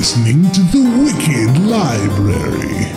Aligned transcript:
Listening 0.00 0.50
to 0.50 0.62
The 0.62 0.80
Wicked 1.04 1.52
Library. 1.68 2.88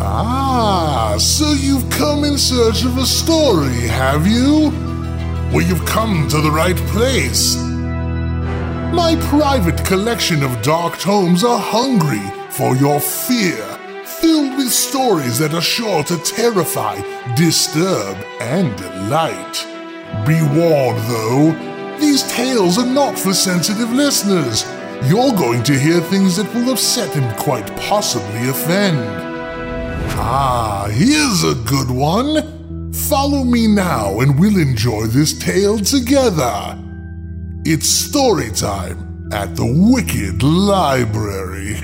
ah, 0.00 1.16
so 1.18 1.52
you've 1.52 1.90
come 1.90 2.24
in 2.24 2.38
search 2.38 2.86
of 2.86 2.96
a 2.96 3.04
story, 3.04 3.86
have 3.88 4.26
you? 4.26 4.70
Well, 5.52 5.60
you've 5.60 5.84
come 5.84 6.26
to 6.28 6.40
the 6.40 6.50
right 6.50 6.78
place. 6.94 7.56
My 8.94 9.14
private 9.28 9.84
collection 9.84 10.42
of 10.42 10.62
dark 10.62 10.98
tomes 10.98 11.44
are 11.44 11.58
hungry 11.60 12.24
for 12.48 12.74
your 12.76 12.98
fear, 12.98 13.65
filled 14.20 14.56
with 14.56 14.70
stories 14.70 15.38
that 15.38 15.54
are 15.54 15.60
sure 15.60 16.02
to 16.04 16.16
terrify, 16.18 16.96
disturb, 17.34 18.16
and 18.40 18.76
delight. 18.76 19.64
Be 20.26 20.40
warned, 20.58 21.00
though, 21.08 21.98
these 21.98 22.22
tales 22.32 22.78
are 22.78 22.86
not 22.86 23.18
for 23.18 23.34
sensitive 23.34 23.92
listeners. 23.92 24.64
You're 25.04 25.32
going 25.32 25.62
to 25.64 25.78
hear 25.78 26.00
things 26.00 26.36
that 26.36 26.52
will 26.54 26.72
upset 26.72 27.14
and 27.16 27.36
quite 27.38 27.66
possibly 27.76 28.48
offend. 28.48 28.98
Ah, 30.18 30.88
here's 30.90 31.44
a 31.44 31.54
good 31.68 31.90
one. 31.90 32.92
Follow 32.92 33.44
me 33.44 33.66
now 33.66 34.20
and 34.20 34.38
we'll 34.38 34.58
enjoy 34.58 35.06
this 35.06 35.38
tale 35.38 35.78
together. 35.78 36.78
It's 37.64 37.88
story 37.88 38.50
time 38.50 39.15
at 39.32 39.56
the 39.56 39.66
Wicked 39.66 40.42
Library. 40.42 41.74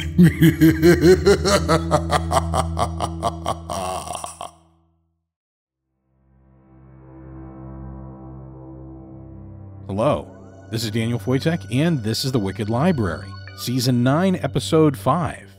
Hello, 9.89 10.29
this 10.71 10.85
is 10.85 10.91
Daniel 10.91 11.19
Foytik, 11.19 11.67
and 11.75 12.03
this 12.03 12.25
is 12.25 12.33
The 12.33 12.39
Wicked 12.39 12.71
Library, 12.71 13.29
Season 13.57 14.03
9, 14.03 14.37
Episode 14.37 14.97
5. 14.97 15.51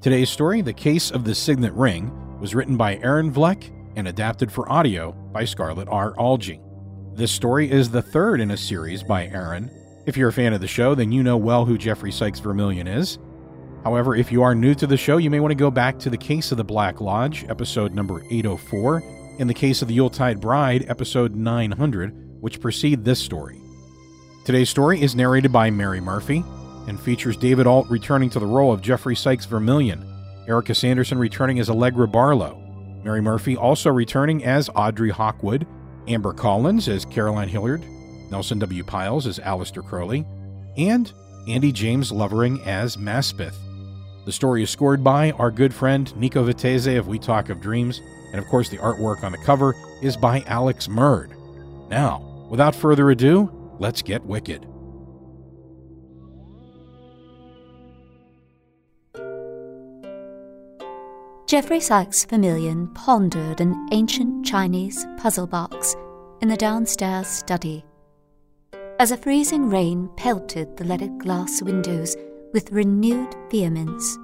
Today's 0.00 0.30
story, 0.30 0.62
The 0.62 0.72
Case 0.72 1.10
of 1.10 1.24
the 1.24 1.34
Signet 1.34 1.72
Ring, 1.74 2.10
was 2.40 2.54
written 2.54 2.76
by 2.76 2.96
Aaron 2.96 3.32
Vlek 3.32 3.70
and 3.96 4.08
adapted 4.08 4.50
for 4.50 4.70
audio 4.70 5.12
by 5.32 5.44
Scarlett 5.44 5.88
R. 5.88 6.14
Algie. 6.18 6.60
This 7.14 7.30
story 7.30 7.70
is 7.70 7.90
the 7.90 8.02
third 8.02 8.40
in 8.40 8.50
a 8.50 8.56
series 8.56 9.02
by 9.02 9.26
Aaron. 9.26 9.70
If 10.10 10.16
you're 10.16 10.30
a 10.30 10.32
fan 10.32 10.52
of 10.52 10.60
the 10.60 10.66
show, 10.66 10.96
then 10.96 11.12
you 11.12 11.22
know 11.22 11.36
well 11.36 11.64
who 11.64 11.78
Geoffrey 11.78 12.10
Sykes 12.10 12.40
Vermillion 12.40 12.88
is. 12.88 13.20
However, 13.84 14.16
if 14.16 14.32
you 14.32 14.42
are 14.42 14.56
new 14.56 14.74
to 14.74 14.88
the 14.88 14.96
show, 14.96 15.18
you 15.18 15.30
may 15.30 15.38
want 15.38 15.52
to 15.52 15.54
go 15.54 15.70
back 15.70 16.00
to 16.00 16.10
The 16.10 16.16
Case 16.18 16.50
of 16.50 16.58
the 16.58 16.64
Black 16.64 17.00
Lodge, 17.00 17.44
episode 17.48 17.94
number 17.94 18.24
804, 18.28 19.04
and 19.38 19.48
The 19.48 19.54
Case 19.54 19.82
of 19.82 19.86
the 19.86 19.94
Yuletide 19.94 20.40
Bride, 20.40 20.84
episode 20.88 21.36
900, 21.36 22.40
which 22.40 22.60
precede 22.60 23.04
this 23.04 23.20
story. 23.20 23.60
Today's 24.44 24.68
story 24.68 25.00
is 25.00 25.14
narrated 25.14 25.52
by 25.52 25.70
Mary 25.70 26.00
Murphy 26.00 26.42
and 26.88 27.00
features 27.00 27.36
David 27.36 27.68
Alt 27.68 27.88
returning 27.88 28.30
to 28.30 28.40
the 28.40 28.46
role 28.46 28.72
of 28.72 28.82
Geoffrey 28.82 29.14
Sykes 29.14 29.46
Vermillion, 29.46 30.04
Erica 30.48 30.74
Sanderson 30.74 31.18
returning 31.18 31.60
as 31.60 31.70
Allegra 31.70 32.08
Barlow, 32.08 32.60
Mary 33.04 33.20
Murphy 33.20 33.56
also 33.56 33.90
returning 33.90 34.44
as 34.44 34.68
Audrey 34.74 35.12
Hawkwood, 35.12 35.68
Amber 36.08 36.32
Collins 36.32 36.88
as 36.88 37.04
Caroline 37.04 37.48
Hilliard, 37.48 37.84
Nelson 38.30 38.58
W. 38.58 38.84
Pyles 38.84 39.26
as 39.26 39.38
Aleister 39.38 39.84
Crowley, 39.84 40.24
and 40.76 41.12
Andy 41.48 41.72
James 41.72 42.12
Lovering 42.12 42.60
as 42.62 42.96
Maspeth. 42.96 43.56
The 44.26 44.32
story 44.32 44.62
is 44.62 44.70
scored 44.70 45.02
by 45.02 45.32
our 45.32 45.50
good 45.50 45.74
friend 45.74 46.14
Nico 46.16 46.44
Vettese 46.44 46.98
of 46.98 47.08
We 47.08 47.18
Talk 47.18 47.48
of 47.48 47.60
Dreams, 47.60 48.00
and 48.32 48.38
of 48.38 48.46
course, 48.46 48.68
the 48.68 48.78
artwork 48.78 49.24
on 49.24 49.32
the 49.32 49.38
cover 49.38 49.74
is 50.02 50.16
by 50.16 50.44
Alex 50.46 50.86
Murd. 50.86 51.34
Now, 51.88 52.46
without 52.48 52.74
further 52.74 53.10
ado, 53.10 53.50
let's 53.78 54.02
get 54.02 54.24
wicked. 54.24 54.66
Geoffrey 61.46 61.80
Sykes 61.80 62.24
Vermillion 62.26 62.86
pondered 62.94 63.60
an 63.60 63.88
ancient 63.90 64.46
Chinese 64.46 65.04
puzzle 65.16 65.48
box 65.48 65.96
in 66.40 66.48
the 66.48 66.56
downstairs 66.56 67.26
study. 67.26 67.84
As 69.00 69.10
a 69.10 69.16
freezing 69.16 69.70
rain 69.70 70.10
pelted 70.18 70.76
the 70.76 70.84
leaded 70.84 71.20
glass 71.20 71.62
windows 71.62 72.14
with 72.52 72.70
renewed 72.70 73.34
vehemence. 73.50 74.18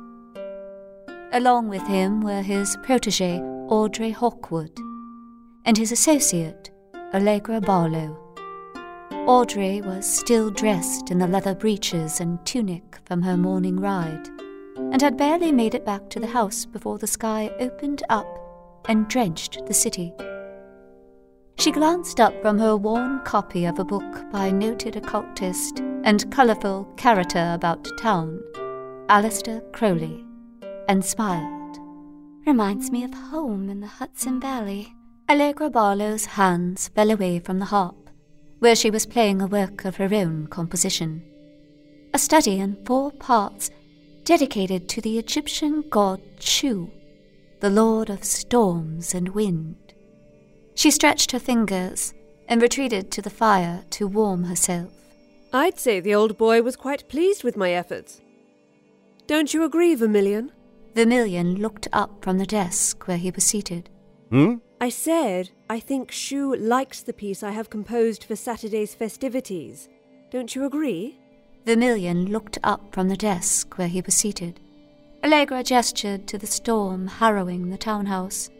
Along 1.32 1.68
with 1.68 1.80
him 1.86 2.20
were 2.20 2.42
his 2.42 2.76
protege, 2.82 3.40
Audrey 3.70 4.12
Hawkwood, 4.12 4.78
and 5.64 5.78
his 5.78 5.92
associate, 5.92 6.70
Allegra 7.14 7.58
Barlow. 7.62 8.18
Audrey 9.26 9.80
was 9.80 10.04
still 10.06 10.50
dressed 10.50 11.10
in 11.10 11.20
the 11.20 11.26
leather 11.26 11.54
breeches 11.54 12.20
and 12.20 12.44
tunic 12.44 12.98
from 13.06 13.22
her 13.22 13.38
morning 13.38 13.80
ride 13.80 14.28
and 14.76 15.00
had 15.00 15.16
barely 15.16 15.52
made 15.52 15.74
it 15.74 15.86
back 15.86 16.10
to 16.10 16.20
the 16.20 16.26
house 16.26 16.66
before 16.66 16.98
the 16.98 17.06
sky 17.06 17.50
opened 17.60 18.02
up 18.10 18.26
and 18.90 19.08
drenched 19.08 19.64
the 19.64 19.72
city. 19.72 20.12
She 21.58 21.72
glanced 21.72 22.20
up 22.20 22.40
from 22.42 22.58
her 22.58 22.76
worn 22.76 23.20
copy 23.24 23.64
of 23.64 23.78
a 23.78 23.84
book 23.84 24.30
by 24.30 24.50
noted 24.50 24.94
occultist 24.94 25.80
and 26.04 26.30
colourful 26.30 26.84
character 26.96 27.50
about 27.54 27.88
town, 27.98 28.42
Aleister 29.08 29.60
Crowley, 29.72 30.24
and 30.86 31.04
smiled. 31.04 31.78
Reminds 32.46 32.90
me 32.90 33.04
of 33.04 33.14
home 33.14 33.70
in 33.70 33.80
the 33.80 33.86
Hudson 33.86 34.38
Valley. 34.38 34.94
Allegra 35.28 35.70
Barlow's 35.70 36.26
hands 36.26 36.88
fell 36.88 37.10
away 37.10 37.40
from 37.40 37.58
the 37.58 37.64
harp, 37.64 38.10
where 38.58 38.76
she 38.76 38.90
was 38.90 39.06
playing 39.06 39.40
a 39.40 39.46
work 39.46 39.84
of 39.84 39.96
her 39.96 40.14
own 40.14 40.46
composition. 40.48 41.22
A 42.12 42.18
study 42.18 42.60
in 42.60 42.84
four 42.84 43.10
parts 43.12 43.70
dedicated 44.24 44.88
to 44.90 45.00
the 45.00 45.18
Egyptian 45.18 45.82
god 45.88 46.20
Shu, 46.38 46.90
the 47.60 47.70
lord 47.70 48.10
of 48.10 48.24
storms 48.24 49.14
and 49.14 49.30
wind. 49.30 49.85
She 50.76 50.90
stretched 50.90 51.32
her 51.32 51.38
fingers 51.38 52.12
and 52.48 52.62
retreated 52.62 53.10
to 53.10 53.22
the 53.22 53.30
fire 53.30 53.82
to 53.90 54.06
warm 54.06 54.44
herself. 54.44 54.92
I'd 55.52 55.80
say 55.80 56.00
the 56.00 56.14
old 56.14 56.36
boy 56.36 56.60
was 56.60 56.76
quite 56.76 57.08
pleased 57.08 57.42
with 57.42 57.56
my 57.56 57.72
efforts. 57.72 58.20
Don't 59.26 59.52
you 59.54 59.64
agree, 59.64 59.94
Vermillion? 59.94 60.52
Vermillion 60.94 61.56
looked 61.56 61.88
up 61.94 62.22
from 62.22 62.36
the 62.36 62.46
desk 62.46 63.08
where 63.08 63.16
he 63.16 63.30
was 63.30 63.44
seated. 63.44 63.88
Hmm? 64.30 64.56
I 64.78 64.90
said 64.90 65.50
I 65.70 65.80
think 65.80 66.12
Shu 66.12 66.54
likes 66.54 67.02
the 67.02 67.14
piece 67.14 67.42
I 67.42 67.52
have 67.52 67.70
composed 67.70 68.24
for 68.24 68.36
Saturday's 68.36 68.94
festivities. 68.94 69.88
Don't 70.30 70.54
you 70.54 70.66
agree? 70.66 71.18
Vermillion 71.64 72.26
looked 72.26 72.58
up 72.62 72.94
from 72.94 73.08
the 73.08 73.16
desk 73.16 73.78
where 73.78 73.88
he 73.88 74.02
was 74.02 74.14
seated. 74.14 74.60
Allegra 75.24 75.62
gestured 75.62 76.26
to 76.28 76.36
the 76.36 76.46
storm 76.46 77.06
harrowing 77.06 77.70
the 77.70 77.78
townhouse. 77.78 78.50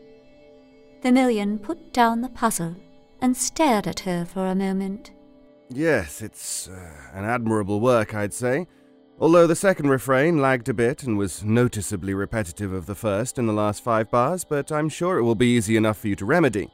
Vermillion 1.07 1.61
put 1.61 1.93
down 1.93 2.21
the 2.21 2.29
puzzle 2.29 2.75
and 3.21 3.37
stared 3.37 3.87
at 3.87 4.01
her 4.01 4.25
for 4.25 4.49
a 4.49 4.57
moment. 4.57 5.13
Yes, 5.71 6.21
it's 6.21 6.67
uh, 6.67 6.93
an 7.13 7.25
admirable 7.25 7.79
work, 7.79 8.13
I'd 8.13 8.35
say. 8.35 8.67
Although 9.21 9.47
the 9.47 9.55
second 9.55 9.89
refrain 9.89 10.39
lagged 10.39 10.69
a 10.69 10.75
bit 10.75 11.05
and 11.05 11.17
was 11.17 11.45
noticeably 11.45 12.13
repetitive 12.13 12.73
of 12.73 12.87
the 12.87 12.97
first 12.97 13.39
in 13.39 13.47
the 13.47 13.53
last 13.53 13.85
five 13.85 14.11
bars, 14.11 14.45
but 14.45 14.73
I'm 14.73 14.89
sure 14.89 15.17
it 15.17 15.23
will 15.23 15.37
be 15.37 15.55
easy 15.55 15.77
enough 15.77 15.99
for 15.99 16.09
you 16.09 16.17
to 16.17 16.25
remedy. 16.25 16.73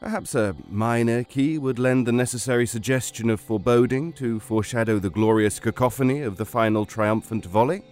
Perhaps 0.00 0.34
a 0.34 0.56
minor 0.70 1.22
key 1.22 1.58
would 1.58 1.78
lend 1.78 2.06
the 2.06 2.12
necessary 2.12 2.66
suggestion 2.66 3.28
of 3.28 3.38
foreboding 3.38 4.14
to 4.14 4.40
foreshadow 4.40 4.98
the 4.98 5.10
glorious 5.10 5.60
cacophony 5.60 6.22
of 6.22 6.38
the 6.38 6.46
final 6.46 6.86
triumphant 6.86 7.44
volley. 7.44 7.82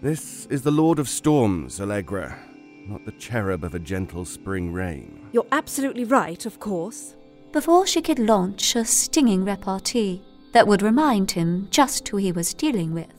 This 0.00 0.46
is 0.46 0.62
the 0.62 0.70
Lord 0.70 0.98
of 0.98 1.06
Storms, 1.06 1.82
Allegra, 1.82 2.47
not 2.88 3.04
the 3.04 3.12
cherub 3.12 3.64
of 3.64 3.74
a 3.74 3.78
gentle 3.78 4.24
spring 4.24 4.72
rain. 4.72 5.28
You're 5.32 5.46
absolutely 5.52 6.04
right, 6.04 6.44
of 6.46 6.58
course. 6.58 7.14
Before 7.52 7.86
she 7.86 8.02
could 8.02 8.18
launch 8.18 8.74
a 8.76 8.84
stinging 8.84 9.44
repartee 9.44 10.22
that 10.52 10.66
would 10.66 10.82
remind 10.82 11.32
him 11.32 11.68
just 11.70 12.08
who 12.08 12.16
he 12.16 12.32
was 12.32 12.54
dealing 12.54 12.94
with, 12.94 13.12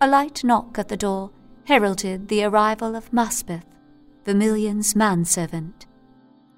a 0.00 0.08
light 0.08 0.44
knock 0.44 0.78
at 0.78 0.88
the 0.88 0.96
door 0.96 1.30
heralded 1.64 2.28
the 2.28 2.44
arrival 2.44 2.94
of 2.94 3.10
Maspeth, 3.10 3.64
Vermillion's 4.24 4.94
manservant. 4.94 5.86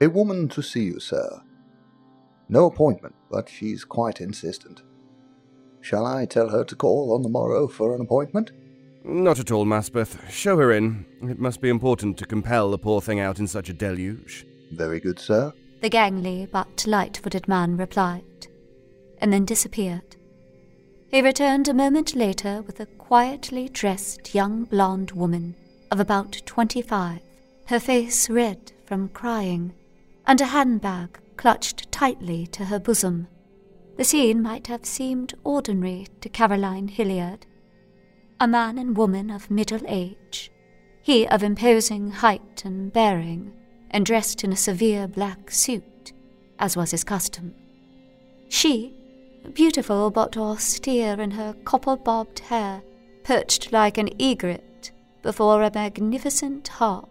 A 0.00 0.08
woman 0.08 0.48
to 0.48 0.62
see 0.62 0.84
you, 0.84 1.00
sir. 1.00 1.42
No 2.48 2.66
appointment, 2.66 3.14
but 3.30 3.48
she's 3.48 3.84
quite 3.84 4.20
insistent. 4.20 4.82
Shall 5.80 6.06
I 6.06 6.26
tell 6.26 6.50
her 6.50 6.64
to 6.64 6.76
call 6.76 7.12
on 7.12 7.22
the 7.22 7.28
morrow 7.28 7.68
for 7.68 7.94
an 7.94 8.00
appointment? 8.00 8.50
Not 9.08 9.38
at 9.38 9.52
all, 9.52 9.64
Maspeth. 9.64 10.28
Show 10.28 10.56
her 10.58 10.72
in. 10.72 11.06
It 11.22 11.38
must 11.38 11.60
be 11.60 11.68
important 11.68 12.18
to 12.18 12.26
compel 12.26 12.70
the 12.70 12.78
poor 12.78 13.00
thing 13.00 13.20
out 13.20 13.38
in 13.38 13.46
such 13.46 13.68
a 13.68 13.72
deluge. 13.72 14.44
Very 14.72 14.98
good, 14.98 15.20
sir. 15.20 15.52
The 15.80 15.88
gangly 15.88 16.50
but 16.50 16.84
light 16.88 17.16
footed 17.18 17.46
man 17.46 17.76
replied, 17.76 18.48
and 19.18 19.32
then 19.32 19.44
disappeared. 19.44 20.16
He 21.08 21.22
returned 21.22 21.68
a 21.68 21.74
moment 21.74 22.16
later 22.16 22.62
with 22.62 22.80
a 22.80 22.86
quietly 22.86 23.68
dressed 23.68 24.34
young 24.34 24.64
blonde 24.64 25.12
woman 25.12 25.54
of 25.92 26.00
about 26.00 26.42
twenty 26.44 26.82
five, 26.82 27.20
her 27.66 27.78
face 27.78 28.28
red 28.28 28.72
from 28.86 29.08
crying, 29.10 29.72
and 30.26 30.40
a 30.40 30.46
handbag 30.46 31.20
clutched 31.36 31.92
tightly 31.92 32.48
to 32.48 32.64
her 32.64 32.80
bosom. 32.80 33.28
The 33.96 34.04
scene 34.04 34.42
might 34.42 34.66
have 34.66 34.84
seemed 34.84 35.34
ordinary 35.44 36.08
to 36.22 36.28
Caroline 36.28 36.88
Hilliard. 36.88 37.46
A 38.38 38.46
man 38.46 38.76
and 38.76 38.94
woman 38.94 39.30
of 39.30 39.50
middle 39.50 39.80
age, 39.88 40.50
he 41.00 41.26
of 41.28 41.42
imposing 41.42 42.10
height 42.10 42.64
and 42.66 42.92
bearing, 42.92 43.52
and 43.90 44.04
dressed 44.04 44.44
in 44.44 44.52
a 44.52 44.56
severe 44.56 45.08
black 45.08 45.50
suit, 45.50 46.12
as 46.58 46.76
was 46.76 46.90
his 46.90 47.02
custom. 47.02 47.54
She, 48.50 48.94
beautiful 49.54 50.10
but 50.10 50.36
austere 50.36 51.18
in 51.18 51.30
her 51.30 51.54
copper 51.64 51.96
bobbed 51.96 52.40
hair, 52.40 52.82
perched 53.24 53.72
like 53.72 53.96
an 53.96 54.10
egret 54.20 54.92
before 55.22 55.62
a 55.62 55.70
magnificent 55.74 56.68
harp, 56.68 57.08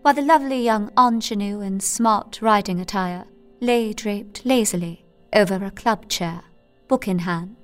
while 0.00 0.14
the 0.14 0.22
lovely 0.22 0.62
young 0.62 0.90
ingenue 0.96 1.60
in 1.60 1.78
smart 1.78 2.40
riding 2.40 2.80
attire 2.80 3.26
lay 3.60 3.92
draped 3.92 4.46
lazily 4.46 5.04
over 5.34 5.62
a 5.62 5.70
club 5.70 6.08
chair, 6.08 6.42
book 6.88 7.06
in 7.06 7.18
hand. 7.18 7.56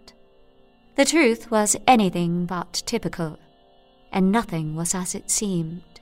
The 0.98 1.04
truth 1.04 1.48
was 1.48 1.76
anything 1.86 2.44
but 2.44 2.82
typical, 2.84 3.38
and 4.10 4.32
nothing 4.32 4.74
was 4.74 4.96
as 4.96 5.14
it 5.14 5.30
seemed. 5.30 6.00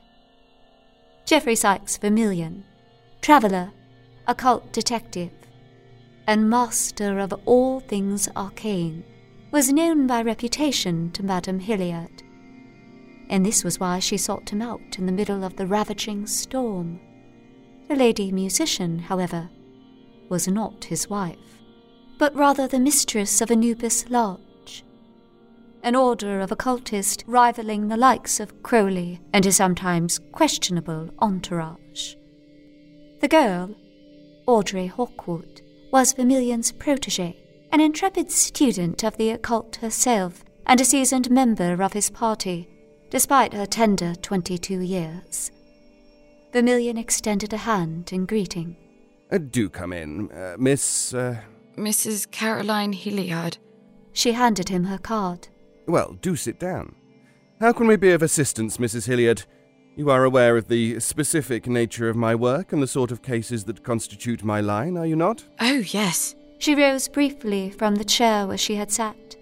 Geoffrey 1.23 1.53
Sykes 1.53 1.97
Vermillion, 1.97 2.63
traveller, 3.21 3.73
occult 4.25 4.73
detective, 4.73 5.29
and 6.25 6.49
master 6.49 7.19
of 7.19 7.31
all 7.45 7.79
things 7.79 8.27
arcane, 8.35 9.03
was 9.51 9.71
known 9.71 10.07
by 10.07 10.23
reputation 10.23 11.11
to 11.11 11.21
Madame 11.21 11.59
Hilliard, 11.59 12.23
and 13.29 13.45
this 13.45 13.63
was 13.63 13.79
why 13.79 13.99
she 13.99 14.17
sought 14.17 14.49
him 14.49 14.63
out 14.63 14.97
in 14.97 15.05
the 15.05 15.11
middle 15.11 15.43
of 15.43 15.57
the 15.57 15.67
ravaging 15.67 16.25
storm. 16.25 16.99
The 17.87 17.95
lady 17.95 18.31
musician, 18.31 18.97
however, 18.97 19.51
was 20.27 20.47
not 20.47 20.85
his 20.85 21.07
wife, 21.07 21.61
but 22.17 22.35
rather 22.35 22.67
the 22.67 22.79
mistress 22.79 23.41
of 23.41 23.51
Anubis 23.51 24.09
Lodge, 24.09 24.41
an 25.87 25.95
order 25.95 26.41
of 26.41 26.51
occultists 26.51 27.23
rivaling 27.27 27.87
the 27.87 27.95
likes 27.95 28.41
of 28.41 28.61
Crowley 28.61 29.21
and 29.31 29.45
his 29.45 29.55
sometimes 29.55 30.19
questionable 30.33 31.09
entourage. 31.19 32.15
The 33.21 33.29
girl, 33.29 33.73
Audrey 34.47 34.89
Hawkwood, 34.93 35.61
was 35.93 36.11
Vermillion's 36.11 36.73
protege, 36.73 37.37
an 37.71 37.79
intrepid 37.79 38.29
student 38.29 39.05
of 39.05 39.15
the 39.15 39.29
occult 39.29 39.77
herself 39.77 40.43
and 40.65 40.81
a 40.81 40.85
seasoned 40.85 41.31
member 41.31 41.81
of 41.81 41.93
his 41.93 42.09
party, 42.09 42.67
despite 43.09 43.53
her 43.53 43.65
tender 43.65 44.13
twenty 44.15 44.57
two 44.57 44.81
years. 44.81 45.51
Vermillion 46.51 46.97
extended 46.97 47.53
a 47.53 47.57
hand 47.57 48.11
in 48.11 48.25
greeting. 48.25 48.75
Uh, 49.31 49.37
do 49.37 49.69
come 49.69 49.93
in, 49.93 50.29
uh, 50.33 50.57
Miss. 50.59 51.13
Uh... 51.13 51.37
Mrs. 51.77 52.29
Caroline 52.29 52.91
Hilliard. 52.91 53.57
She 54.11 54.33
handed 54.33 54.67
him 54.67 54.83
her 54.83 54.97
card. 54.97 55.47
Well, 55.87 56.17
do 56.21 56.35
sit 56.35 56.59
down. 56.59 56.95
How 57.59 57.71
can 57.71 57.87
we 57.87 57.95
be 57.95 58.11
of 58.11 58.21
assistance, 58.21 58.77
Mrs. 58.77 59.07
Hilliard? 59.07 59.43
You 59.95 60.11
are 60.11 60.25
aware 60.25 60.57
of 60.57 60.67
the 60.67 60.99
specific 60.99 61.65
nature 61.65 62.07
of 62.07 62.15
my 62.15 62.35
work 62.35 62.71
and 62.71 62.83
the 62.83 62.87
sort 62.87 63.09
of 63.09 63.23
cases 63.23 63.63
that 63.63 63.83
constitute 63.83 64.43
my 64.43 64.61
line, 64.61 64.95
are 64.97 65.07
you 65.07 65.15
not? 65.15 65.45
Oh, 65.59 65.81
yes. 65.87 66.35
She 66.59 66.75
rose 66.75 67.07
briefly 67.07 67.71
from 67.71 67.95
the 67.95 68.03
chair 68.03 68.45
where 68.45 68.57
she 68.57 68.75
had 68.75 68.91
sat, 68.91 69.35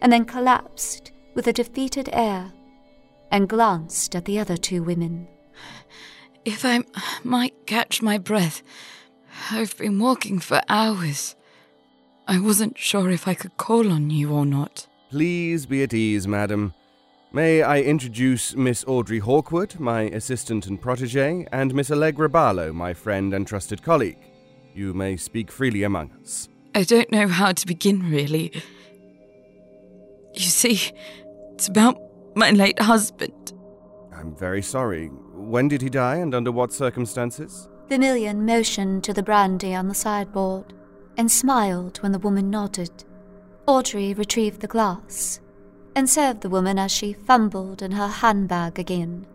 and 0.00 0.12
then 0.12 0.24
collapsed 0.24 1.10
with 1.34 1.46
a 1.46 1.52
defeated 1.52 2.08
air, 2.12 2.52
and 3.30 3.48
glanced 3.48 4.14
at 4.14 4.24
the 4.24 4.38
other 4.38 4.56
two 4.56 4.82
women. 4.82 5.26
If 6.44 6.64
I 6.64 6.84
might 7.24 7.66
catch 7.66 8.02
my 8.02 8.18
breath, 8.18 8.62
I've 9.50 9.76
been 9.76 9.98
walking 9.98 10.38
for 10.38 10.60
hours. 10.68 11.34
I 12.26 12.38
wasn't 12.38 12.78
sure 12.78 13.10
if 13.10 13.26
I 13.26 13.34
could 13.34 13.56
call 13.56 13.90
on 13.90 14.10
you 14.10 14.30
or 14.32 14.46
not. 14.46 14.86
Please 15.10 15.64
be 15.64 15.82
at 15.82 15.94
ease, 15.94 16.28
madam. 16.28 16.74
May 17.32 17.62
I 17.62 17.80
introduce 17.80 18.54
Miss 18.54 18.84
Audrey 18.86 19.20
Hawkwood, 19.20 19.78
my 19.78 20.02
assistant 20.02 20.66
and 20.66 20.80
protege, 20.80 21.46
and 21.50 21.74
Miss 21.74 21.90
Allegra 21.90 22.28
Barlow, 22.28 22.72
my 22.72 22.92
friend 22.92 23.32
and 23.32 23.46
trusted 23.46 23.82
colleague. 23.82 24.18
You 24.74 24.92
may 24.92 25.16
speak 25.16 25.50
freely 25.50 25.82
among 25.82 26.12
us. 26.20 26.48
I 26.74 26.82
don't 26.84 27.10
know 27.10 27.26
how 27.26 27.52
to 27.52 27.66
begin, 27.66 28.10
really. 28.10 28.52
You 30.34 30.42
see, 30.42 30.92
it's 31.54 31.68
about 31.68 31.98
my 32.34 32.50
late 32.50 32.78
husband. 32.78 33.52
I'm 34.14 34.36
very 34.36 34.62
sorry. 34.62 35.06
When 35.06 35.68
did 35.68 35.80
he 35.80 35.88
die 35.88 36.16
and 36.16 36.34
under 36.34 36.52
what 36.52 36.72
circumstances? 36.72 37.68
Vermillion 37.88 38.44
motioned 38.44 39.04
to 39.04 39.14
the 39.14 39.22
brandy 39.22 39.74
on 39.74 39.88
the 39.88 39.94
sideboard 39.94 40.74
and 41.16 41.30
smiled 41.30 41.96
when 41.98 42.12
the 42.12 42.18
woman 42.18 42.50
nodded. 42.50 43.04
Audrey 43.68 44.14
retrieved 44.14 44.62
the 44.62 44.66
glass 44.66 45.40
and 45.94 46.08
served 46.08 46.40
the 46.40 46.48
woman 46.48 46.78
as 46.78 46.90
she 46.90 47.12
fumbled 47.12 47.82
in 47.82 47.90
her 47.90 48.08
handbag 48.08 48.78
again 48.78 49.26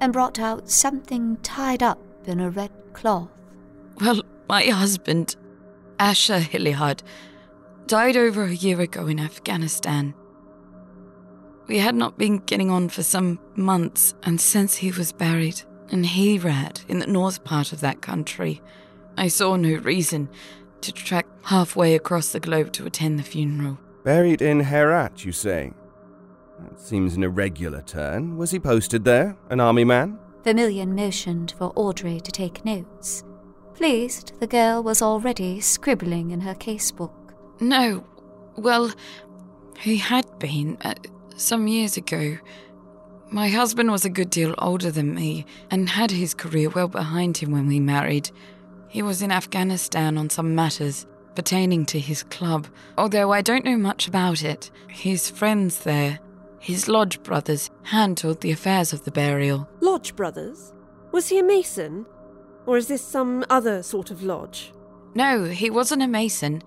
and 0.00 0.14
brought 0.14 0.38
out 0.38 0.70
something 0.70 1.36
tied 1.42 1.82
up 1.82 1.98
in 2.24 2.40
a 2.40 2.48
red 2.48 2.70
cloth. 2.94 3.28
Well, 4.00 4.22
my 4.48 4.62
husband, 4.62 5.36
Asher 5.98 6.38
Hilliard, 6.38 7.02
died 7.86 8.16
over 8.16 8.44
a 8.44 8.54
year 8.54 8.80
ago 8.80 9.08
in 9.08 9.20
Afghanistan. 9.20 10.14
We 11.66 11.76
had 11.76 11.94
not 11.94 12.16
been 12.16 12.38
getting 12.38 12.70
on 12.70 12.88
for 12.88 13.02
some 13.02 13.40
months, 13.56 14.14
and 14.22 14.40
since 14.40 14.76
he 14.76 14.90
was 14.90 15.12
buried 15.12 15.60
in 15.90 16.04
Herat 16.04 16.82
in 16.88 16.98
the 16.98 17.06
north 17.06 17.44
part 17.44 17.74
of 17.74 17.80
that 17.80 18.00
country, 18.00 18.62
I 19.18 19.28
saw 19.28 19.56
no 19.56 19.74
reason 19.74 20.30
to 20.80 20.92
trek 20.92 21.26
halfway 21.44 21.94
across 21.94 22.32
the 22.32 22.40
globe 22.40 22.72
to 22.72 22.86
attend 22.86 23.18
the 23.18 23.22
funeral. 23.22 23.78
Buried 24.04 24.42
in 24.42 24.60
Herat, 24.60 25.24
you 25.24 25.30
say? 25.30 25.72
That 26.58 26.80
seems 26.80 27.14
an 27.14 27.22
irregular 27.22 27.82
turn. 27.82 28.36
Was 28.36 28.50
he 28.50 28.58
posted 28.58 29.04
there? 29.04 29.36
An 29.48 29.60
army 29.60 29.84
man? 29.84 30.18
Vermillion 30.42 30.94
motioned 30.94 31.54
for 31.56 31.72
Audrey 31.76 32.18
to 32.20 32.32
take 32.32 32.64
notes. 32.64 33.22
Pleased, 33.74 34.32
the 34.40 34.46
girl 34.48 34.82
was 34.82 35.02
already 35.02 35.60
scribbling 35.60 36.32
in 36.32 36.40
her 36.40 36.54
casebook. 36.54 37.12
No, 37.60 38.04
well, 38.56 38.92
he 39.78 39.98
had 39.98 40.26
been 40.40 40.78
uh, 40.82 40.94
some 41.36 41.68
years 41.68 41.96
ago. 41.96 42.38
My 43.30 43.48
husband 43.48 43.92
was 43.92 44.04
a 44.04 44.10
good 44.10 44.30
deal 44.30 44.54
older 44.58 44.90
than 44.90 45.14
me 45.14 45.46
and 45.70 45.88
had 45.88 46.10
his 46.10 46.34
career 46.34 46.68
well 46.70 46.88
behind 46.88 47.38
him 47.38 47.52
when 47.52 47.68
we 47.68 47.78
married. 47.78 48.30
He 48.88 49.00
was 49.00 49.22
in 49.22 49.30
Afghanistan 49.30 50.18
on 50.18 50.28
some 50.28 50.54
matters 50.56 51.06
pertaining 51.34 51.86
to 51.86 51.98
his 51.98 52.22
club, 52.22 52.66
although 52.96 53.32
I 53.32 53.42
don't 53.42 53.64
know 53.64 53.76
much 53.76 54.08
about 54.08 54.42
it. 54.42 54.70
His 54.88 55.30
friends 55.30 55.80
there, 55.80 56.18
his 56.58 56.88
lodge 56.88 57.22
brothers, 57.22 57.70
handled 57.84 58.40
the 58.40 58.50
affairs 58.50 58.92
of 58.92 59.04
the 59.04 59.10
burial. 59.10 59.68
Lodge 59.80 60.14
brothers? 60.14 60.72
Was 61.10 61.28
he 61.28 61.38
a 61.38 61.42
mason? 61.42 62.06
Or 62.66 62.76
is 62.76 62.88
this 62.88 63.02
some 63.02 63.44
other 63.50 63.82
sort 63.82 64.10
of 64.10 64.22
lodge? 64.22 64.72
No, 65.14 65.44
he 65.44 65.70
wasn't 65.70 66.02
a 66.02 66.08
mason. 66.08 66.62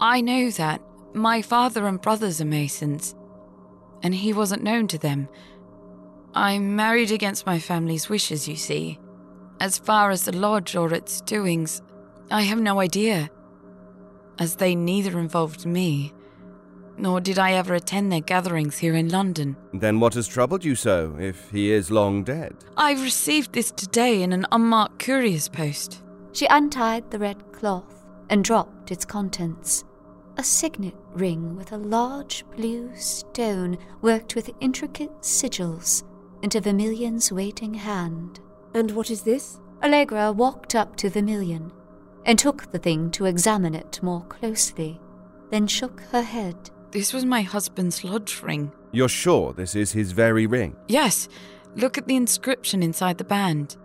I 0.00 0.20
know 0.20 0.50
that. 0.50 0.80
My 1.12 1.40
father 1.40 1.86
and 1.86 2.00
brothers 2.00 2.40
are 2.42 2.44
masons, 2.44 3.14
and 4.02 4.14
he 4.14 4.34
wasn't 4.34 4.62
known 4.62 4.86
to 4.88 4.98
them. 4.98 5.28
I 6.34 6.58
married 6.58 7.10
against 7.10 7.46
my 7.46 7.58
family's 7.58 8.10
wishes, 8.10 8.46
you 8.46 8.56
see. 8.56 8.98
As 9.58 9.78
far 9.78 10.10
as 10.10 10.24
the 10.24 10.36
lodge 10.36 10.76
or 10.76 10.92
its 10.92 11.22
doings, 11.22 11.80
I 12.30 12.42
have 12.42 12.60
no 12.60 12.80
idea, 12.80 13.30
as 14.38 14.56
they 14.56 14.74
neither 14.74 15.18
involved 15.18 15.66
me, 15.66 16.12
nor 16.98 17.20
did 17.20 17.38
I 17.38 17.52
ever 17.52 17.74
attend 17.74 18.10
their 18.10 18.20
gatherings 18.20 18.78
here 18.78 18.94
in 18.94 19.08
London. 19.08 19.56
Then 19.72 20.00
what 20.00 20.14
has 20.14 20.26
troubled 20.26 20.64
you 20.64 20.74
so, 20.74 21.16
if 21.18 21.50
he 21.50 21.70
is 21.70 21.90
long 21.90 22.24
dead? 22.24 22.56
I 22.76 22.92
received 22.92 23.52
this 23.52 23.70
today 23.70 24.22
in 24.22 24.32
an 24.32 24.46
unmarked 24.52 25.04
courier's 25.04 25.48
post. 25.48 26.02
She 26.32 26.46
untied 26.46 27.10
the 27.10 27.18
red 27.18 27.52
cloth 27.52 28.04
and 28.28 28.44
dropped 28.44 28.90
its 28.90 29.04
contents. 29.04 29.84
A 30.38 30.44
signet 30.44 30.96
ring 31.14 31.56
with 31.56 31.72
a 31.72 31.78
large 31.78 32.44
blue 32.54 32.94
stone 32.94 33.78
worked 34.02 34.34
with 34.34 34.50
intricate 34.60 35.12
sigils 35.20 36.02
into 36.42 36.60
Vermillion's 36.60 37.32
waiting 37.32 37.72
hand. 37.72 38.40
And 38.74 38.90
what 38.90 39.10
is 39.10 39.22
this? 39.22 39.60
Allegra 39.82 40.32
walked 40.32 40.74
up 40.74 40.96
to 40.96 41.08
Vermillion 41.08 41.72
and 42.26 42.38
took 42.38 42.70
the 42.72 42.78
thing 42.78 43.10
to 43.12 43.24
examine 43.24 43.74
it 43.74 44.00
more 44.02 44.22
closely, 44.24 45.00
then 45.50 45.66
shook 45.66 46.00
her 46.12 46.22
head. 46.22 46.56
This 46.90 47.12
was 47.12 47.24
my 47.24 47.42
husband's 47.42 48.04
lodge 48.04 48.42
ring. 48.42 48.72
You're 48.92 49.08
sure 49.08 49.52
this 49.52 49.74
is 49.76 49.92
his 49.92 50.12
very 50.12 50.46
ring? 50.46 50.76
Yes, 50.88 51.28
look 51.76 51.96
at 51.96 52.06
the 52.06 52.16
inscription 52.16 52.82
inside 52.82 53.18
the 53.18 53.24
band. 53.24 53.76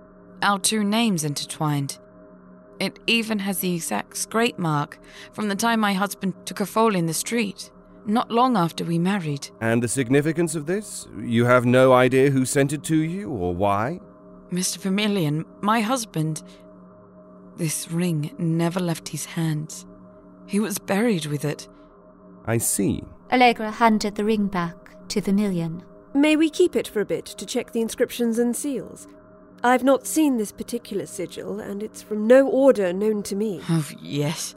Our 0.41 0.59
two 0.59 0.83
names 0.83 1.23
intertwined. 1.23 1.99
It 2.79 2.97
even 3.05 3.37
has 3.39 3.59
the 3.59 3.75
exact 3.75 4.17
scrape 4.17 4.57
mark 4.57 4.97
from 5.33 5.47
the 5.47 5.55
time 5.55 5.79
my 5.79 5.93
husband 5.93 6.33
took 6.45 6.61
a 6.61 6.65
fall 6.65 6.95
in 6.95 7.05
the 7.05 7.13
street, 7.13 7.69
not 8.07 8.31
long 8.31 8.57
after 8.57 8.83
we 8.83 8.97
married. 8.97 9.49
And 9.61 9.83
the 9.83 9.87
significance 9.87 10.55
of 10.55 10.65
this? 10.65 11.07
You 11.19 11.45
have 11.45 11.65
no 11.65 11.93
idea 11.93 12.31
who 12.31 12.45
sent 12.45 12.73
it 12.73 12.83
to 12.85 12.97
you 12.97 13.29
or 13.29 13.53
why? 13.53 13.99
Mr. 14.51 14.79
Vermillion, 14.79 15.45
my 15.61 15.81
husband, 15.81 16.41
this 17.61 17.91
ring 17.91 18.33
never 18.39 18.79
left 18.79 19.07
his 19.09 19.23
hands. 19.23 19.85
He 20.47 20.59
was 20.59 20.79
buried 20.79 21.27
with 21.27 21.45
it. 21.45 21.67
I 22.45 22.57
see. 22.57 23.03
Allegra 23.31 23.69
handed 23.69 24.15
the 24.15 24.25
ring 24.25 24.47
back 24.47 24.75
to 25.09 25.21
Vermillion. 25.21 25.83
May 26.15 26.35
we 26.35 26.49
keep 26.49 26.75
it 26.75 26.87
for 26.87 27.01
a 27.01 27.05
bit 27.05 27.25
to 27.25 27.45
check 27.45 27.71
the 27.71 27.81
inscriptions 27.81 28.39
and 28.39 28.55
seals? 28.55 29.07
I've 29.63 29.83
not 29.83 30.07
seen 30.07 30.37
this 30.37 30.51
particular 30.51 31.05
sigil, 31.05 31.59
and 31.59 31.83
it's 31.83 32.01
from 32.01 32.25
no 32.25 32.47
order 32.47 32.91
known 32.91 33.21
to 33.21 33.35
me. 33.35 33.61
Oh, 33.69 33.87
yes. 34.01 34.55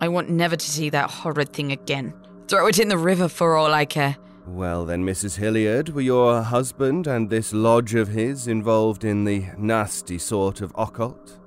I 0.00 0.06
want 0.06 0.30
never 0.30 0.54
to 0.54 0.70
see 0.70 0.90
that 0.90 1.10
horrid 1.10 1.52
thing 1.52 1.72
again. 1.72 2.14
Throw 2.46 2.68
it 2.68 2.78
in 2.78 2.86
the 2.86 2.96
river 2.96 3.26
for 3.26 3.56
all 3.56 3.74
I 3.74 3.84
care. 3.84 4.16
Well, 4.46 4.84
then, 4.84 5.04
Mrs. 5.04 5.38
Hilliard, 5.38 5.88
were 5.88 6.02
your 6.02 6.40
husband 6.40 7.08
and 7.08 7.28
this 7.28 7.52
lodge 7.52 7.96
of 7.96 8.06
his 8.06 8.46
involved 8.46 9.02
in 9.02 9.24
the 9.24 9.46
nasty 9.58 10.18
sort 10.18 10.60
of 10.60 10.72
occult? 10.78 11.40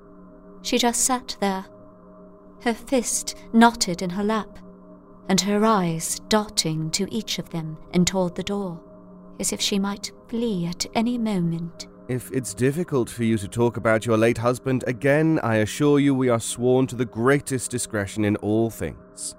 She 0.62 0.78
just 0.78 1.04
sat 1.04 1.36
there, 1.40 1.64
her 2.62 2.74
fist 2.74 3.36
knotted 3.52 4.02
in 4.02 4.10
her 4.10 4.24
lap, 4.24 4.58
and 5.28 5.40
her 5.42 5.64
eyes 5.64 6.20
darting 6.28 6.90
to 6.92 7.12
each 7.14 7.38
of 7.38 7.50
them 7.50 7.78
and 7.92 8.06
toward 8.06 8.34
the 8.34 8.42
door, 8.42 8.80
as 9.38 9.52
if 9.52 9.60
she 9.60 9.78
might 9.78 10.10
flee 10.28 10.66
at 10.66 10.86
any 10.94 11.18
moment. 11.18 11.86
If 12.08 12.30
it's 12.32 12.54
difficult 12.54 13.10
for 13.10 13.24
you 13.24 13.36
to 13.36 13.46
talk 13.46 13.76
about 13.76 14.06
your 14.06 14.16
late 14.16 14.38
husband 14.38 14.82
again, 14.86 15.38
I 15.42 15.56
assure 15.56 15.98
you 15.98 16.14
we 16.14 16.30
are 16.30 16.40
sworn 16.40 16.86
to 16.86 16.96
the 16.96 17.04
greatest 17.04 17.70
discretion 17.70 18.24
in 18.24 18.36
all 18.36 18.70
things. 18.70 19.34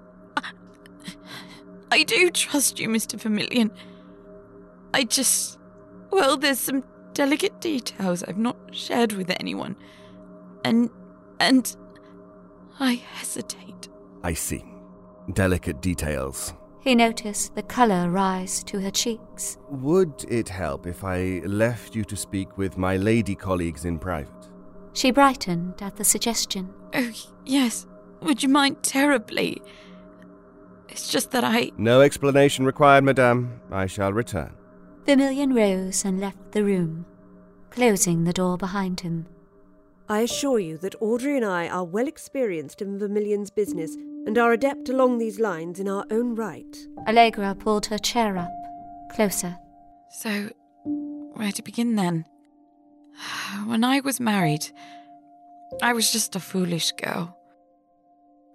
I 1.92 2.04
do 2.04 2.30
trust 2.30 2.78
you, 2.78 2.88
Mr. 2.88 3.20
Vermillion. 3.20 3.72
I 4.94 5.02
just. 5.04 5.58
Well, 6.10 6.36
there's 6.36 6.60
some 6.60 6.84
delicate 7.12 7.60
details 7.60 8.22
I've 8.22 8.38
not 8.38 8.56
shared 8.70 9.12
with 9.12 9.30
anyone. 9.40 9.76
And. 10.64 10.90
And. 11.40 11.76
I 12.78 12.94
hesitate. 12.94 13.88
I 14.22 14.34
see. 14.34 14.64
Delicate 15.32 15.80
details. 15.80 16.54
He 16.80 16.94
noticed 16.94 17.54
the 17.54 17.62
colour 17.62 18.10
rise 18.10 18.64
to 18.64 18.80
her 18.80 18.90
cheeks. 18.90 19.58
Would 19.68 20.24
it 20.28 20.48
help 20.48 20.86
if 20.86 21.04
I 21.04 21.42
left 21.44 21.94
you 21.94 22.04
to 22.04 22.16
speak 22.16 22.56
with 22.56 22.78
my 22.78 22.96
lady 22.96 23.34
colleagues 23.34 23.84
in 23.84 23.98
private? 23.98 24.48
She 24.94 25.10
brightened 25.10 25.82
at 25.82 25.96
the 25.96 26.04
suggestion. 26.04 26.72
Oh, 26.94 27.12
yes. 27.44 27.86
Would 28.22 28.42
you 28.42 28.48
mind 28.48 28.82
terribly? 28.82 29.60
It's 30.88 31.08
just 31.08 31.30
that 31.32 31.44
I. 31.44 31.70
No 31.76 32.00
explanation 32.00 32.64
required, 32.64 33.04
madame. 33.04 33.60
I 33.70 33.86
shall 33.86 34.12
return. 34.12 34.54
Vermillion 35.06 35.54
rose 35.54 36.04
and 36.04 36.18
left 36.18 36.52
the 36.52 36.64
room, 36.64 37.06
closing 37.70 38.24
the 38.24 38.32
door 38.32 38.56
behind 38.56 39.00
him. 39.00 39.26
I 40.10 40.22
assure 40.22 40.58
you 40.58 40.76
that 40.78 41.00
Audrey 41.00 41.36
and 41.36 41.44
I 41.44 41.68
are 41.68 41.84
well 41.84 42.08
experienced 42.08 42.82
in 42.82 42.98
Vermillion's 42.98 43.48
business 43.48 43.94
and 44.26 44.36
are 44.38 44.52
adept 44.52 44.88
along 44.88 45.18
these 45.18 45.38
lines 45.38 45.78
in 45.78 45.86
our 45.86 46.04
own 46.10 46.34
right. 46.34 46.76
Allegra 47.06 47.54
pulled 47.54 47.86
her 47.86 47.96
chair 47.96 48.36
up, 48.36 48.50
closer. 49.12 49.56
So, 50.10 50.50
where 51.34 51.52
to 51.52 51.62
begin 51.62 51.94
then? 51.94 52.26
When 53.66 53.84
I 53.84 54.00
was 54.00 54.18
married, 54.18 54.66
I 55.80 55.92
was 55.92 56.10
just 56.10 56.34
a 56.34 56.40
foolish 56.40 56.90
girl. 56.90 57.38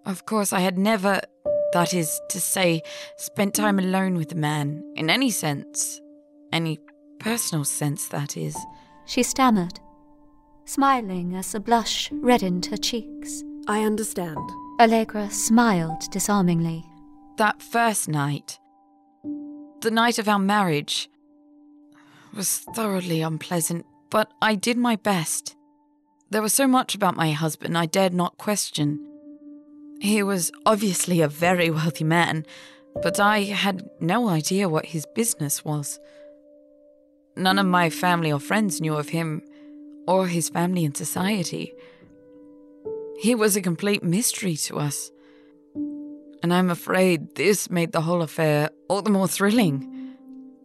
Of 0.06 0.26
course, 0.26 0.52
I 0.52 0.60
had 0.60 0.78
never, 0.78 1.22
that 1.72 1.94
is 1.94 2.20
to 2.32 2.42
say, 2.42 2.82
spent 3.16 3.54
time 3.54 3.80
alone 3.80 4.16
with 4.16 4.34
a 4.34 4.36
man, 4.36 4.84
in 4.98 5.10
any 5.10 5.32
sense. 5.32 6.02
Any 6.52 6.80
personal 7.20 7.64
sense, 7.64 8.10
that 8.10 8.36
is. 8.36 8.58
She 9.06 9.24
stammered, 9.24 9.80
smiling 10.66 11.36
as 11.36 11.56
a 11.56 11.60
blush 11.60 12.10
reddened 12.12 12.66
her 12.68 12.78
cheeks. 12.78 13.44
I 13.68 13.84
understand. 13.84 14.38
Allegra 14.80 15.30
smiled 15.30 16.10
disarmingly. 16.12 16.84
That 17.38 17.62
first 17.62 18.10
night, 18.10 18.60
the 19.82 19.92
night 19.92 20.20
of 20.20 20.28
our 20.28 20.40
marriage, 20.40 21.10
was 22.34 22.60
thoroughly 22.76 23.22
unpleasant, 23.22 23.86
but 24.10 24.32
I 24.42 24.56
did 24.56 24.78
my 24.78 24.98
best. 24.98 25.56
There 26.30 26.42
was 26.42 26.54
so 26.54 26.68
much 26.68 26.96
about 26.96 27.16
my 27.16 27.32
husband 27.32 27.78
I 27.78 27.86
dared 27.86 28.14
not 28.14 28.38
question. 28.38 29.00
He 30.02 30.22
was 30.22 30.52
obviously 30.66 31.22
a 31.22 31.28
very 31.28 31.70
wealthy 31.70 32.04
man, 32.04 32.46
but 33.02 33.20
I 33.20 33.44
had 33.44 33.90
no 34.00 34.28
idea 34.28 34.68
what 34.68 34.88
his 34.88 35.06
business 35.16 35.64
was. 35.64 36.00
None 37.38 37.60
of 37.60 37.66
my 37.66 37.90
family 37.90 38.32
or 38.32 38.40
friends 38.40 38.82
knew 38.82 38.96
of 38.96 39.10
him 39.10 39.42
or 40.08 40.28
his 40.28 40.50
family 40.50 40.86
and 40.86 40.96
society. 40.96 41.74
He 43.20 43.36
was 43.36 43.56
a 43.56 43.62
complete 43.62 44.04
mystery 44.04 44.56
to 44.58 44.78
us. 44.78 45.12
And 46.44 46.54
I'm 46.54 46.70
afraid 46.70 47.36
this 47.36 47.70
made 47.70 47.92
the 47.92 48.02
whole 48.02 48.22
affair 48.22 48.70
all 48.88 49.02
the 49.02 49.10
more 49.10 49.28
thrilling. 49.28 50.14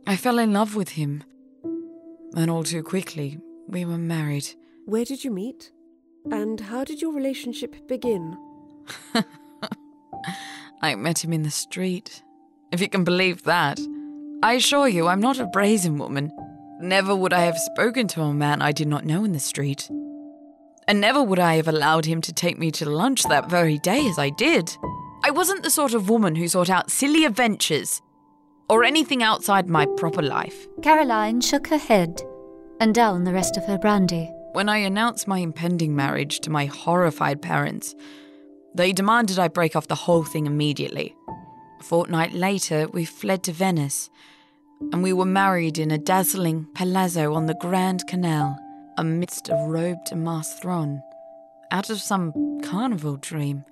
I 0.07 0.17
fell 0.17 0.39
in 0.39 0.53
love 0.53 0.77
with 0.77 0.91
him. 0.91 1.25
And 2.37 2.51
all 2.51 2.65
too 2.65 2.83
quickly, 2.83 3.39
we 3.67 3.85
were 3.85 3.99
married. 3.99 4.49
Where 4.87 5.05
did 5.05 5.25
you 5.25 5.31
meet? 5.31 5.71
And 6.31 6.61
how 6.61 6.85
did 6.85 7.01
your 7.01 7.13
relationship 7.13 7.89
begin? 7.89 8.37
I 10.83 10.95
met 10.95 11.25
him 11.25 11.33
in 11.33 11.43
the 11.43 11.51
street. 11.51 12.23
If 12.73 12.81
you 12.81 12.89
can 12.89 13.05
believe 13.05 13.45
that. 13.45 13.81
I 14.43 14.55
assure 14.55 14.89
you, 14.89 15.07
I'm 15.07 15.21
not 15.21 15.39
a 15.39 15.47
brazen 15.47 15.99
woman. 15.99 16.31
Never 16.81 17.15
would 17.15 17.35
I 17.35 17.43
have 17.43 17.59
spoken 17.59 18.09
to 18.09 18.23
a 18.23 18.33
man 18.33 18.63
I 18.63 18.73
did 18.73 18.89
not 18.89 19.05
know 19.05 19.23
in 19.25 19.33
the 19.33 19.39
street. 19.39 19.91
And 20.89 20.99
never 20.99 21.23
would 21.23 21.39
I 21.39 21.57
have 21.57 21.69
allowed 21.69 22.07
him 22.07 22.23
to 22.23 22.33
take 22.33 22.59
me 22.59 22.71
to 22.73 22.89
lunch 22.89 23.25
that 23.25 23.51
very 23.51 23.79
day 23.79 24.09
as 24.09 24.19
I 24.19 24.31
did. 24.31 24.75
I 25.23 25.31
wasn't 25.31 25.63
the 25.63 25.71
sort 25.71 25.93
of 25.93 26.09
woman 26.09 26.35
who 26.37 26.49
sought 26.49 26.71
out 26.71 26.91
silly 26.91 27.27
adventures 27.27 28.01
or 28.71 28.83
anything 28.83 29.23
outside 29.23 29.69
my 29.69 29.85
proper 29.99 30.23
life. 30.23 30.67
Caroline 30.83 31.43
shook 31.43 31.67
her 31.67 31.77
head 31.77 32.23
and 32.81 32.95
down 32.95 33.25
the 33.25 33.35
rest 33.35 33.59
of 33.59 33.67
her 33.67 33.77
brandy. 33.77 34.31
When 34.53 34.71
I 34.71 34.79
announced 34.79 35.29
my 35.29 35.39
impending 35.39 35.95
marriage 35.95 36.41
to 36.41 36.51
my 36.51 36.65
horrified 36.65 37.43
parents, 37.43 37.95
they 38.75 38.93
demanded 38.93 39.39
I 39.39 39.49
break 39.49 39.77
off 39.77 39.89
the 39.89 39.95
whole 39.95 40.25
thing 40.25 40.47
immediately. 40.47 41.15
A 41.79 41.83
fortnight 41.83 42.33
later, 42.33 42.89
we 42.89 43.05
fled 43.05 43.43
to 43.45 43.53
Venice, 43.53 44.09
and 44.93 45.03
we 45.03 45.13
were 45.13 45.25
married 45.25 45.79
in 45.79 45.91
a 45.91 45.99
dazzling 45.99 46.67
palazzo 46.75 47.35
on 47.35 47.47
the 47.47 47.55
Grand 47.55 48.07
Canal, 48.07 48.59
amidst 48.97 49.49
a 49.49 49.65
robed 49.69 50.15
masked 50.15 50.63
throng, 50.63 51.03
out 51.71 51.91
of 51.91 52.01
some 52.01 52.33
carnival 52.63 53.17
dream. 53.17 53.65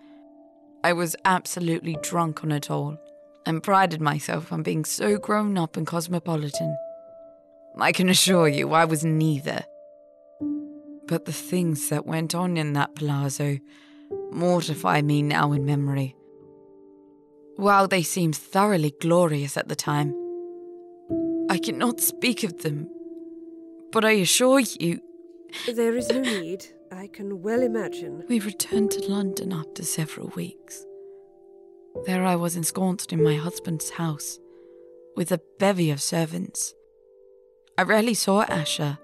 I 0.85 0.93
was 0.93 1.17
absolutely 1.25 1.97
drunk 2.03 2.45
on 2.45 2.53
it 2.53 2.71
all, 2.71 2.97
and 3.47 3.63
prided 3.63 4.01
myself 4.01 4.53
on 4.53 4.63
being 4.63 4.85
so 4.85 5.19
grown 5.19 5.59
up 5.59 5.77
and 5.77 5.87
cosmopolitan. 5.87 6.77
I 7.79 7.93
can 7.93 8.09
assure 8.09 8.49
you 8.49 8.73
I 8.73 8.85
was 8.85 9.05
neither. 9.05 9.65
But 11.07 11.25
the 11.25 11.33
things 11.33 11.89
that 11.89 12.07
went 12.07 12.35
on 12.35 12.57
in 12.57 12.75
that 12.75 12.95
palazzo 12.95 13.59
mortify 14.31 15.03
me 15.03 15.23
now 15.23 15.53
in 15.53 15.65
memory. 15.65 16.15
While 17.57 17.89
they 17.89 18.03
seemed 18.03 18.37
thoroughly 18.37 18.93
glorious 19.01 19.57
at 19.57 19.69
the 19.69 19.75
time, 19.75 20.15
I 21.51 21.59
cannot 21.59 22.01
speak 22.01 22.45
of 22.45 22.63
them, 22.63 22.89
but 23.91 24.05
I 24.05 24.13
assure 24.13 24.61
you. 24.61 25.01
There 25.67 25.97
is 25.97 26.11
no 26.11 26.21
need. 26.21 26.67
I 26.93 27.07
can 27.07 27.43
well 27.43 27.63
imagine. 27.63 28.25
We 28.29 28.41
returned 28.41 28.91
to 28.93 29.11
London 29.11 29.53
after 29.53 29.83
several 29.83 30.29
weeks. 30.37 30.85
There 32.05 32.25
I 32.25 32.37
was 32.37 32.57
ensconced 32.57 33.13
in 33.13 33.23
my 33.23 33.37
husband's 33.37 33.91
house, 33.91 34.39
with 35.17 35.33
a 35.33 35.41
bevy 35.59 35.91
of 35.91 36.03
servants. 36.03 36.75
I 37.79 37.83
rarely 37.83 38.15
saw 38.15 38.43
Asher, 38.43 38.99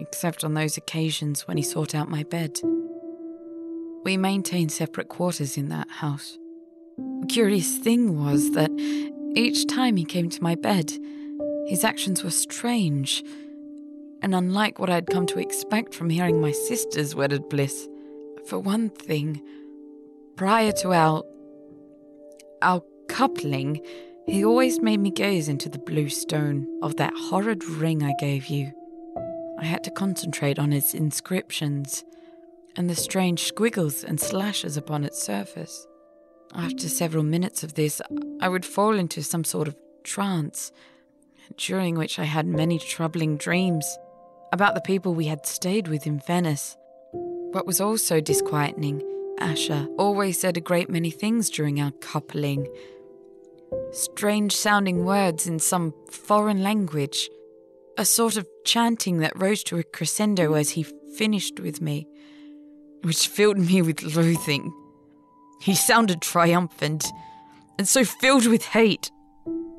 except 0.00 0.42
on 0.42 0.54
those 0.54 0.76
occasions 0.76 1.46
when 1.46 1.56
he 1.56 1.62
sought 1.62 1.94
out 1.94 2.08
my 2.10 2.22
bed. 2.22 2.60
We 4.04 4.16
maintained 4.16 4.72
separate 4.72 5.08
quarters 5.08 5.58
in 5.58 5.68
that 5.68 5.90
house. 5.90 6.38
The 6.96 7.26
curious 7.28 7.76
thing 7.76 8.18
was 8.18 8.52
that 8.52 8.70
each 9.36 9.66
time 9.66 9.96
he 9.96 10.04
came 10.04 10.30
to 10.30 10.42
my 10.42 10.54
bed, 10.54 10.92
his 11.70 11.84
actions 11.84 12.24
were 12.24 12.32
strange, 12.32 13.22
and 14.22 14.34
unlike 14.34 14.80
what 14.80 14.90
I'd 14.90 15.06
come 15.06 15.24
to 15.26 15.38
expect 15.38 15.94
from 15.94 16.10
hearing 16.10 16.40
my 16.40 16.50
sister's 16.50 17.14
wedded 17.14 17.48
bliss. 17.48 17.86
For 18.46 18.58
one 18.58 18.90
thing, 18.90 19.40
prior 20.34 20.72
to 20.82 20.92
our 20.92 21.22
our 22.60 22.82
coupling, 23.06 23.80
he 24.26 24.44
always 24.44 24.80
made 24.80 24.98
me 24.98 25.12
gaze 25.12 25.48
into 25.48 25.68
the 25.68 25.78
blue 25.78 26.08
stone 26.08 26.66
of 26.82 26.96
that 26.96 27.12
horrid 27.14 27.62
ring 27.64 28.02
I 28.02 28.14
gave 28.18 28.48
you. 28.48 28.72
I 29.56 29.64
had 29.64 29.84
to 29.84 29.92
concentrate 29.92 30.58
on 30.58 30.72
its 30.72 30.92
inscriptions 30.92 32.04
and 32.74 32.90
the 32.90 32.96
strange 32.96 33.44
squiggles 33.44 34.02
and 34.02 34.18
slashes 34.18 34.76
upon 34.76 35.04
its 35.04 35.22
surface. 35.22 35.86
After 36.52 36.88
several 36.88 37.22
minutes 37.22 37.62
of 37.62 37.74
this, 37.74 38.02
I 38.40 38.48
would 38.48 38.66
fall 38.66 38.98
into 38.98 39.22
some 39.22 39.44
sort 39.44 39.68
of 39.68 39.76
trance, 40.02 40.72
during 41.56 41.96
which 41.96 42.18
I 42.18 42.24
had 42.24 42.46
many 42.46 42.78
troubling 42.78 43.36
dreams 43.36 43.86
about 44.52 44.74
the 44.74 44.80
people 44.80 45.14
we 45.14 45.26
had 45.26 45.46
stayed 45.46 45.88
with 45.88 46.06
in 46.06 46.18
Venice. 46.20 46.76
What 47.52 47.66
was 47.66 47.80
also 47.80 48.20
disquieting, 48.20 49.02
Asher 49.38 49.88
always 49.98 50.40
said 50.40 50.56
a 50.56 50.60
great 50.60 50.90
many 50.90 51.10
things 51.10 51.50
during 51.50 51.80
our 51.80 51.92
coupling. 52.00 52.68
Strange 53.92 54.54
sounding 54.54 55.04
words 55.04 55.46
in 55.46 55.58
some 55.58 55.94
foreign 56.10 56.62
language, 56.62 57.28
a 57.96 58.04
sort 58.04 58.36
of 58.36 58.46
chanting 58.64 59.18
that 59.18 59.40
rose 59.40 59.62
to 59.64 59.78
a 59.78 59.82
crescendo 59.82 60.54
as 60.54 60.70
he 60.70 60.86
finished 61.16 61.60
with 61.60 61.80
me, 61.80 62.06
which 63.02 63.28
filled 63.28 63.58
me 63.58 63.82
with 63.82 64.02
loathing. 64.16 64.72
He 65.60 65.74
sounded 65.74 66.22
triumphant 66.22 67.04
and 67.78 67.88
so 67.88 68.04
filled 68.04 68.46
with 68.46 68.64
hate. 68.64 69.10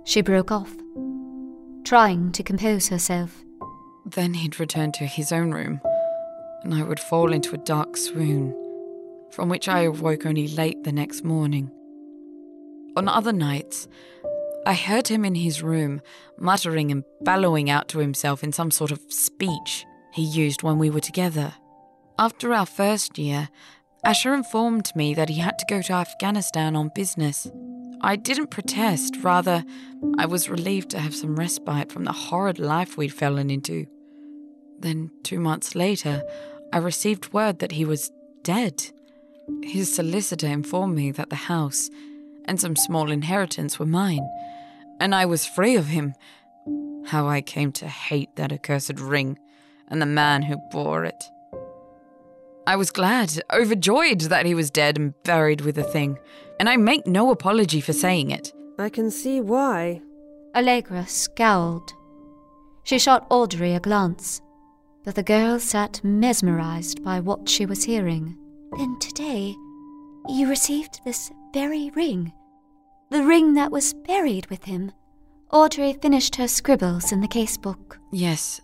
She 0.06 0.22
broke 0.22 0.52
off, 0.52 0.72
trying 1.84 2.32
to 2.34 2.44
compose 2.44 2.88
herself. 2.90 3.44
Then 4.06 4.34
he'd 4.34 4.60
return 4.60 4.92
to 4.94 5.06
his 5.06 5.32
own 5.32 5.52
room, 5.52 5.82
and 6.64 6.74
I 6.74 6.84
would 6.84 7.00
fall 7.00 7.34
into 7.34 7.54
a 7.54 7.60
dark 7.60 7.98
swoon, 7.98 8.56
from 9.32 9.50
which 9.50 9.68
I 9.68 9.82
awoke 9.82 10.26
only 10.26 10.48
late 10.48 10.84
the 10.84 10.92
next 10.92 11.24
morning. 11.24 11.72
On 12.98 13.08
other 13.08 13.32
nights, 13.32 13.88
I 14.66 14.74
heard 14.74 15.08
him 15.08 15.26
in 15.26 15.36
his 15.36 15.64
room, 15.64 16.02
muttering 16.38 16.92
and 16.92 17.04
bellowing 17.22 17.70
out 17.70 17.88
to 17.90 18.00
himself 18.00 18.44
in 18.44 18.52
some 18.52 18.72
sort 18.72 18.92
of 18.92 19.02
speech 19.10 19.86
he 20.14 20.24
used 20.24 20.62
when 20.62 20.78
we 20.78 20.90
were 20.90 21.00
together. 21.00 21.54
After 22.20 22.54
our 22.54 22.66
first 22.66 23.18
year, 23.18 23.50
Asher 24.04 24.34
informed 24.34 24.92
me 24.96 25.14
that 25.14 25.30
he 25.30 25.40
had 25.40 25.58
to 25.60 25.66
go 25.68 25.82
to 25.82 25.94
Afghanistan 25.94 26.76
on 26.76 26.92
business. 26.94 27.50
I 28.04 28.16
didn't 28.16 28.50
protest, 28.50 29.18
rather, 29.22 29.64
I 30.18 30.26
was 30.26 30.50
relieved 30.50 30.90
to 30.90 31.00
have 31.00 31.14
some 31.14 31.36
respite 31.36 31.92
from 31.92 32.04
the 32.04 32.12
horrid 32.12 32.58
life 32.58 32.98
we'd 32.98 33.14
fallen 33.14 33.52
into. 33.52 33.86
Then, 34.80 35.12
two 35.24 35.40
months 35.40 35.76
later, 35.76 36.24
I 36.74 36.78
received 36.78 37.32
word 37.32 37.60
that 37.60 37.74
he 37.74 37.86
was 37.86 38.12
dead. 38.42 38.92
His 39.62 39.94
solicitor 39.94 40.48
informed 40.48 40.96
me 40.96 41.12
that 41.12 41.30
the 41.30 41.36
house 41.36 41.90
and 42.46 42.60
some 42.60 42.76
small 42.76 43.12
inheritance 43.12 43.78
were 43.78 43.86
mine, 43.86 44.28
and 45.00 45.14
I 45.14 45.26
was 45.26 45.46
free 45.46 45.76
of 45.76 45.88
him. 45.88 46.16
How 47.06 47.28
I 47.28 47.42
came 47.42 47.72
to 47.74 47.88
hate 47.88 48.36
that 48.36 48.52
accursed 48.52 49.00
ring 49.00 49.38
and 49.88 50.02
the 50.02 50.08
man 50.08 50.42
who 50.44 50.58
bore 50.72 51.06
it. 51.06 51.24
I 52.68 52.76
was 52.76 52.92
glad, 52.92 53.42
overjoyed 53.52 54.22
that 54.22 54.46
he 54.46 54.54
was 54.54 54.70
dead 54.70 54.98
and 54.98 55.14
buried 55.24 55.62
with 55.62 55.76
the 55.76 55.84
thing, 55.84 56.20
and 56.60 56.70
I 56.70 56.78
make 56.78 57.08
no 57.08 57.32
apology 57.32 57.82
for 57.82 57.94
saying 57.94 58.30
it. 58.32 58.54
I 58.78 58.90
can 58.90 59.10
see 59.10 59.42
why. 59.42 60.02
Allegra 60.56 61.08
scowled. 61.08 61.94
She 62.84 63.00
shot 63.00 63.26
Audrey 63.30 63.74
a 63.74 63.80
glance, 63.80 64.42
but 65.04 65.16
the 65.16 65.24
girl 65.24 65.60
sat 65.60 66.04
mesmerized 66.04 67.04
by 67.04 67.20
what 67.20 67.50
she 67.50 67.66
was 67.66 67.84
hearing. 67.84 68.38
Then 68.78 68.98
today, 69.00 69.56
you 70.30 70.48
received 70.48 71.02
this 71.04 71.32
very 71.54 71.90
ring. 71.96 72.32
The 73.10 73.24
ring 73.24 73.56
that 73.56 73.72
was 73.72 73.94
buried 73.94 74.48
with 74.50 74.64
him. 74.66 74.92
Audrey 75.52 75.94
finished 75.94 76.36
her 76.38 76.48
scribbles 76.48 77.12
in 77.12 77.22
the 77.22 77.28
casebook. 77.28 77.98
Yes, 78.12 78.62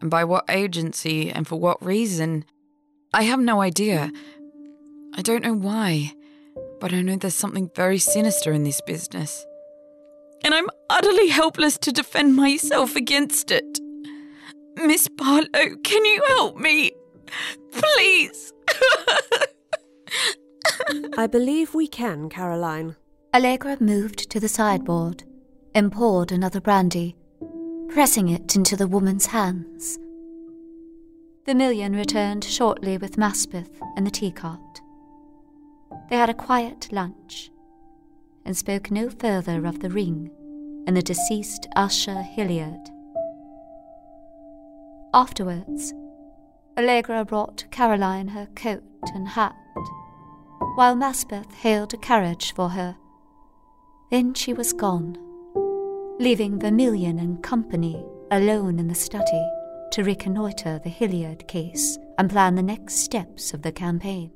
and 0.00 0.10
by 0.10 0.24
what 0.24 0.44
agency 0.48 1.30
and 1.30 1.46
for 1.46 1.56
what 1.58 1.82
reason, 1.84 2.44
I 3.12 3.22
have 3.22 3.40
no 3.40 3.62
idea. 3.62 4.12
I 5.14 5.22
don't 5.22 5.42
know 5.42 5.54
why, 5.54 6.12
but 6.78 6.92
I 6.92 7.00
know 7.00 7.16
there's 7.16 7.34
something 7.34 7.70
very 7.74 7.98
sinister 7.98 8.52
in 8.52 8.64
this 8.64 8.82
business. 8.82 9.46
And 10.44 10.54
I'm 10.54 10.68
utterly 10.90 11.28
helpless 11.28 11.78
to 11.78 11.92
defend 11.92 12.36
myself 12.36 12.96
against 12.96 13.50
it. 13.50 13.80
Miss 14.76 15.08
Barlow, 15.08 15.76
can 15.82 16.04
you 16.04 16.22
help 16.28 16.56
me? 16.56 16.92
Please. 17.72 18.52
I 21.16 21.26
believe 21.26 21.74
we 21.74 21.88
can, 21.88 22.28
Caroline. 22.28 22.94
Allegra 23.34 23.78
moved 23.80 24.30
to 24.30 24.38
the 24.38 24.48
sideboard 24.48 25.24
and 25.74 25.90
poured 25.90 26.30
another 26.30 26.60
brandy, 26.60 27.16
pressing 27.88 28.28
it 28.28 28.54
into 28.54 28.76
the 28.76 28.86
woman's 28.86 29.26
hands. 29.26 29.98
Vermillion 31.48 31.96
returned 31.96 32.44
shortly 32.44 32.98
with 32.98 33.16
Maspeth 33.16 33.80
and 33.96 34.06
the 34.06 34.10
teacart. 34.10 34.82
They 36.10 36.16
had 36.16 36.28
a 36.28 36.34
quiet 36.34 36.92
lunch 36.92 37.50
and 38.44 38.54
spoke 38.54 38.90
no 38.90 39.08
further 39.08 39.64
of 39.64 39.80
the 39.80 39.88
ring 39.88 40.30
and 40.86 40.94
the 40.94 41.00
deceased 41.00 41.66
Usher 41.74 42.20
Hilliard. 42.20 42.90
Afterwards, 45.14 45.94
Allegra 46.76 47.24
brought 47.24 47.64
Caroline 47.70 48.28
her 48.28 48.48
coat 48.54 48.82
and 49.14 49.28
hat, 49.28 49.56
while 50.74 50.94
Maspeth 50.94 51.54
hailed 51.54 51.94
a 51.94 51.96
carriage 51.96 52.52
for 52.52 52.68
her. 52.68 52.94
Then 54.10 54.34
she 54.34 54.52
was 54.52 54.74
gone, 54.74 55.16
leaving 56.20 56.60
Vermillion 56.60 57.18
and 57.18 57.42
company 57.42 58.04
alone 58.30 58.78
in 58.78 58.88
the 58.88 58.94
study 58.94 59.48
to 59.92 60.02
reconnoitre 60.04 60.80
the 60.82 60.90
Hilliard 60.90 61.46
case 61.48 61.98
and 62.18 62.30
plan 62.30 62.54
the 62.54 62.62
next 62.62 62.96
steps 62.96 63.54
of 63.54 63.62
the 63.62 63.72
campaign. 63.72 64.30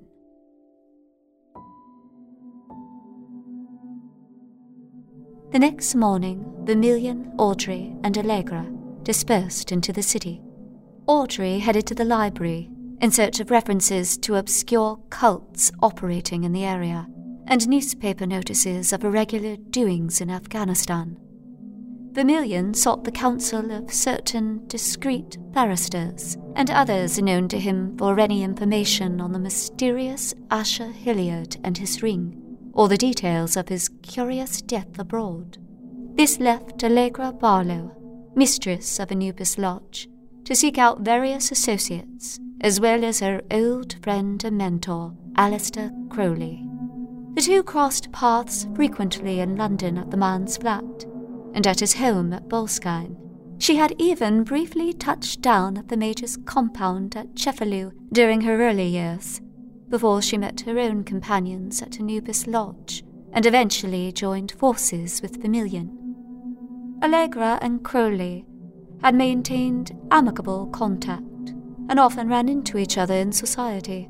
The 5.53 5.59
next 5.59 5.95
morning, 5.95 6.45
Vermillion, 6.65 7.35
Audrey, 7.37 7.95
and 8.03 8.17
Allegra 8.17 8.67
dispersed 9.03 9.71
into 9.71 9.93
the 9.93 10.03
city. 10.03 10.41
Audrey 11.07 11.59
headed 11.59 11.87
to 11.89 11.95
the 11.95 12.05
library 12.05 12.71
in 13.03 13.11
search 13.11 13.41
of 13.41 13.51
references 13.51 14.17
to 14.19 14.37
obscure 14.37 14.99
cults 15.11 15.71
operating 15.83 16.45
in 16.45 16.53
the 16.53 16.65
area 16.65 17.07
and 17.49 17.69
newspaper 17.69 18.25
notices 18.25 18.93
of 18.93 19.05
irregular 19.05 19.57
doings 19.57 20.21
in 20.21 20.31
Afghanistan. 20.31 21.19
Vermillion 22.13 22.75
sought 22.75 23.05
the 23.05 23.11
counsel 23.11 23.71
of 23.71 23.91
certain 23.91 24.67
discreet 24.67 25.39
barristers 25.55 26.37
and 26.55 26.71
others 26.71 27.19
known 27.19 27.49
to 27.49 27.59
him 27.59 27.97
for 27.97 28.21
any 28.21 28.43
information 28.43 29.19
on 29.19 29.33
the 29.33 29.39
mysterious 29.39 30.35
Asher 30.51 30.89
Hilliard 30.89 31.57
and 31.65 31.79
his 31.79 32.03
ring, 32.03 32.59
or 32.75 32.89
the 32.89 32.99
details 32.99 33.57
of 33.57 33.71
his 33.71 33.89
curious 34.03 34.61
death 34.61 34.99
abroad. 34.99 35.57
This 36.15 36.39
left 36.39 36.85
Allegra 36.85 37.33
Barlow, 37.33 37.97
mistress 38.37 39.01
of 39.01 39.11
Anubis 39.11 39.57
Lodge, 39.57 40.07
to 40.45 40.55
seek 40.55 40.77
out 40.77 41.01
various 41.01 41.51
associates, 41.51 42.39
as 42.61 42.79
well 42.79 43.07
as 43.07 43.21
her 43.21 43.41
old 43.51 43.97
friend 44.03 44.45
and 44.45 44.59
mentor, 44.59 45.15
Aleister 45.37 45.91
Crowley. 46.11 46.63
The 47.35 47.41
two 47.41 47.63
crossed 47.63 48.13
paths 48.13 48.67
frequently 48.75 49.41
in 49.41 49.57
London 49.57 49.97
at 49.97 50.11
the 50.11 50.19
man's 50.19 50.59
flat 50.59 51.07
and 51.55 51.67
at 51.67 51.81
his 51.81 51.95
home 51.95 52.33
at 52.33 52.49
Boleskine. 52.49 53.17
She 53.59 53.77
had 53.77 53.95
even 53.99 54.43
briefly 54.43 54.93
touched 54.93 55.41
down 55.41 55.77
at 55.77 55.89
the 55.89 55.97
Major's 55.97 56.37
compound 56.37 57.17
at 57.17 57.35
Cefalù 57.35 57.93
during 58.13 58.41
her 58.43 58.61
early 58.61 58.89
years, 58.89 59.41
before 59.89 60.21
she 60.21 60.39
met 60.39 60.63
her 60.63 60.79
own 60.79 61.05
companions 61.05 61.81
at 61.83 62.01
Anubis 62.01 62.47
Lodge 62.47 63.05
and 63.33 63.47
eventually 63.47 64.11
joined 64.13 64.53
forces 64.53 65.23
with 65.23 65.41
Vermillion. 65.41 65.99
Allegra 67.03 67.59
and 67.63 67.85
Crowley 67.85 68.47
had 69.03 69.15
maintained 69.15 69.93
amicable 70.11 70.67
contact 70.69 71.23
and 71.89 71.99
often 71.99 72.29
ran 72.29 72.49
into 72.49 72.79
each 72.79 72.97
other 72.97 73.15
in 73.15 73.33
society 73.33 74.09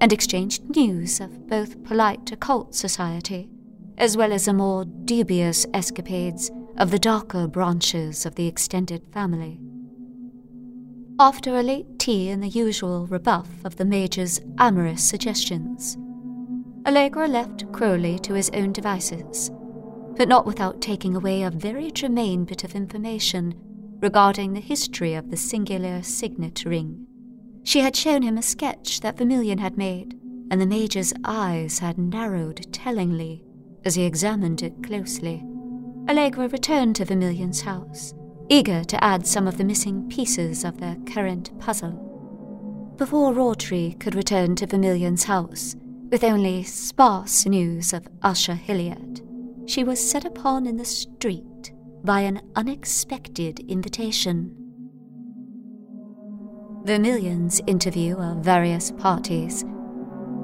and 0.00 0.12
exchanged 0.12 0.76
news 0.76 1.20
of 1.20 1.46
both 1.46 1.82
polite 1.84 2.30
occult 2.32 2.74
society 2.74 3.48
as 3.96 4.16
well 4.16 4.32
as 4.32 4.44
the 4.44 4.52
more 4.52 4.84
dubious 4.84 5.66
escapades 5.72 6.50
of 6.76 6.90
the 6.90 6.98
darker 6.98 7.46
branches 7.46 8.26
of 8.26 8.34
the 8.34 8.46
extended 8.46 9.06
family. 9.12 9.60
After 11.18 11.56
a 11.56 11.62
late 11.62 11.98
tea 12.00 12.28
and 12.30 12.42
the 12.42 12.48
usual 12.48 13.06
rebuff 13.06 13.64
of 13.64 13.76
the 13.76 13.84
Major's 13.84 14.40
amorous 14.58 15.08
suggestions, 15.08 15.96
Allegra 16.86 17.28
left 17.28 17.70
Crowley 17.72 18.18
to 18.18 18.34
his 18.34 18.50
own 18.50 18.72
devices, 18.72 19.50
but 20.16 20.28
not 20.28 20.46
without 20.46 20.80
taking 20.80 21.14
away 21.14 21.42
a 21.42 21.50
very 21.50 21.92
germane 21.92 22.44
bit 22.44 22.64
of 22.64 22.74
information 22.74 23.54
regarding 24.00 24.52
the 24.52 24.60
history 24.60 25.14
of 25.14 25.30
the 25.30 25.36
singular 25.36 26.02
signet 26.02 26.64
ring. 26.64 27.06
She 27.62 27.80
had 27.80 27.96
shown 27.96 28.22
him 28.22 28.36
a 28.36 28.42
sketch 28.42 29.00
that 29.00 29.16
Vermillion 29.16 29.58
had 29.58 29.78
made, 29.78 30.18
and 30.50 30.60
the 30.60 30.66
Major's 30.66 31.14
eyes 31.24 31.78
had 31.78 31.96
narrowed 31.96 32.66
tellingly 32.72 33.44
as 33.84 33.94
he 33.94 34.04
examined 34.04 34.62
it 34.62 34.82
closely. 34.82 35.44
Allegra 36.06 36.48
returned 36.48 36.96
to 36.96 37.06
Vermillion's 37.06 37.62
house, 37.62 38.12
eager 38.50 38.84
to 38.84 39.02
add 39.02 39.26
some 39.26 39.48
of 39.48 39.56
the 39.56 39.64
missing 39.64 40.06
pieces 40.08 40.62
of 40.62 40.78
their 40.78 40.96
current 41.06 41.58
puzzle. 41.58 41.92
Before 42.98 43.38
Audrey 43.40 43.96
could 43.98 44.14
return 44.14 44.54
to 44.56 44.66
Vermillion's 44.66 45.24
house, 45.24 45.74
with 46.10 46.22
only 46.22 46.62
sparse 46.62 47.46
news 47.46 47.94
of 47.94 48.06
Usher 48.22 48.54
Hilliard, 48.54 49.22
she 49.66 49.82
was 49.82 49.98
set 49.98 50.26
upon 50.26 50.66
in 50.66 50.76
the 50.76 50.84
street 50.84 51.72
by 52.04 52.20
an 52.20 52.42
unexpected 52.54 53.60
invitation. 53.60 54.54
Vermillion's 56.84 57.62
interview 57.66 58.16
of 58.18 58.44
various 58.44 58.90
parties 58.90 59.64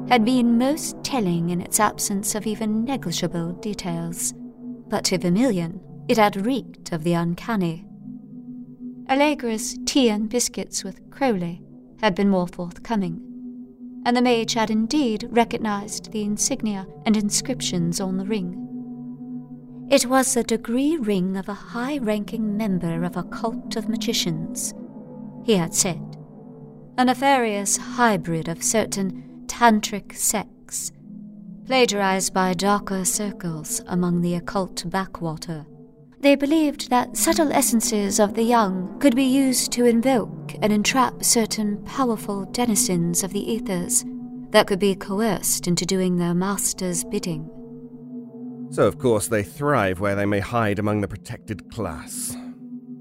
had 0.09 0.25
been 0.25 0.57
most 0.57 0.97
telling 1.05 1.51
in 1.51 1.61
its 1.61 1.79
absence 1.79 2.35
of 2.35 2.47
even 2.47 2.83
negligible 2.83 3.53
details, 3.53 4.33
but 4.91 5.05
to 5.05 5.17
Vermillion 5.17 5.81
it 6.09 6.19
had 6.19 6.45
reeked 6.45 6.93
of 6.93 7.05
the 7.05 7.15
uncanny. 7.15 7.87
Allegra's 9.09 9.79
tea 9.87 10.11
and 10.11 10.29
biscuits 10.29 10.85
with 10.85 11.09
Crowley 11.11 11.63
had 12.01 12.15
been 12.15 12.29
more 12.29 12.49
forthcoming, 12.49 13.21
and 14.05 14.17
the 14.17 14.23
mage 14.23 14.55
had 14.55 14.71
indeed 14.71 15.27
recognized 15.31 16.11
the 16.13 16.23
insignia 16.23 16.87
and 17.07 17.17
inscriptions 17.17 18.01
on 18.01 18.17
the 18.17 18.25
ring. 18.25 18.67
It 19.91 20.07
was 20.07 20.35
the 20.35 20.43
degree 20.45 20.97
ring 20.97 21.37
of 21.37 21.49
a 21.49 21.55
high 21.55 21.99
ranking 21.99 22.57
member 22.57 23.05
of 23.05 23.17
a 23.17 23.25
cult 23.25 23.77
of 23.77 23.89
magicians, 23.89 24.75
he 25.45 25.57
had 25.57 25.75
said, 25.75 26.17
a 26.97 27.05
nefarious 27.05 27.77
hybrid 27.77 28.49
of 28.49 28.63
certain 28.63 29.45
tantric 29.47 30.15
sects, 30.15 30.93
plagiarized 31.67 32.35
by 32.35 32.55
darker 32.55 33.05
circles 33.05 33.81
among 33.87 34.21
the 34.21 34.35
occult 34.35 34.89
backwater. 34.91 35.67
They 36.21 36.37
believed 36.37 36.91
that 36.91 37.17
subtle 37.17 37.51
essences 37.51 38.21
of 38.21 38.35
the 38.35 38.43
young 38.43 38.99
could 39.01 39.17
be 39.17 39.25
used 39.25 39.73
to 39.73 39.87
invoke 39.87 40.55
and 40.61 40.73
entrap 40.73 41.25
certain 41.25 41.83
powerful 41.85 42.45
denizens 42.45 43.25
of 43.25 43.33
the 43.33 43.53
ethers 43.53 44.05
that 44.51 44.67
could 44.67 44.79
be 44.79 44.95
coerced 44.95 45.67
into 45.67 45.87
doing 45.87 46.17
their 46.17 46.35
master's 46.35 47.05
bidding. 47.05 47.49
So, 48.71 48.87
of 48.87 48.99
course, 48.99 49.29
they 49.29 49.43
thrive 49.43 50.01
where 50.01 50.15
they 50.15 50.27
may 50.27 50.41
hide 50.41 50.79
among 50.79 51.01
the 51.01 51.09
protected 51.09 51.71
class. 51.71 52.37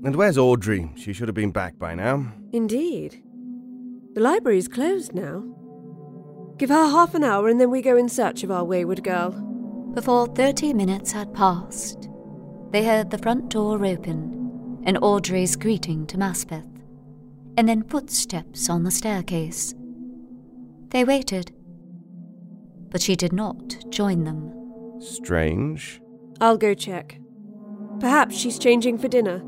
And 0.04 0.16
where's 0.16 0.38
Audrey? 0.38 0.90
She 0.96 1.12
should 1.12 1.28
have 1.28 1.36
been 1.36 1.52
back 1.52 1.78
by 1.78 1.96
now. 1.96 2.32
Indeed. 2.54 3.22
The 4.14 4.22
library's 4.22 4.70
closed 4.70 5.14
now. 5.14 5.44
Give 6.60 6.70
her 6.70 6.90
half 6.90 7.16
an 7.16 7.24
hour 7.24 7.48
and 7.48 7.60
then 7.60 7.72
we 7.72 7.82
go 7.82 7.96
in 7.96 8.10
search 8.10 8.44
of 8.44 8.52
our 8.52 8.66
wayward 8.66 9.02
girl. 9.02 9.32
Before 9.94 10.28
thirty 10.28 10.74
minutes 10.74 11.14
had 11.14 11.34
passed, 11.34 12.10
they 12.72 12.84
heard 12.86 13.10
the 13.10 13.18
front 13.18 13.48
door 13.48 13.84
open 13.86 14.82
and 14.84 14.98
Audrey's 15.02 15.56
greeting 15.56 16.06
to 16.08 16.18
Maspeth, 16.18 16.68
and 17.56 17.68
then 17.68 17.84
footsteps 17.84 18.70
on 18.70 18.84
the 18.84 18.92
staircase. 18.92 19.74
They 20.90 21.06
waited, 21.06 21.54
but 22.90 23.02
she 23.02 23.16
did 23.16 23.32
not 23.32 23.78
join 23.90 24.26
them. 24.26 24.54
Strange. 25.00 26.02
I'll 26.42 26.58
go 26.58 26.74
check. 26.74 27.20
Perhaps 28.02 28.36
she's 28.38 28.60
changing 28.60 28.98
for 28.98 29.08
dinner. 29.08 29.42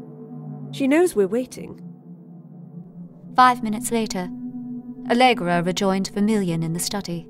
She 0.72 0.88
knows 0.88 1.14
we're 1.14 1.28
waiting. 1.28 1.82
Five 3.36 3.64
minutes 3.64 3.92
later, 3.92 4.30
Allegra 5.10 5.62
rejoined 5.64 6.10
Vermillion 6.14 6.64
in 6.64 6.74
the 6.74 6.80
study. 6.80 7.28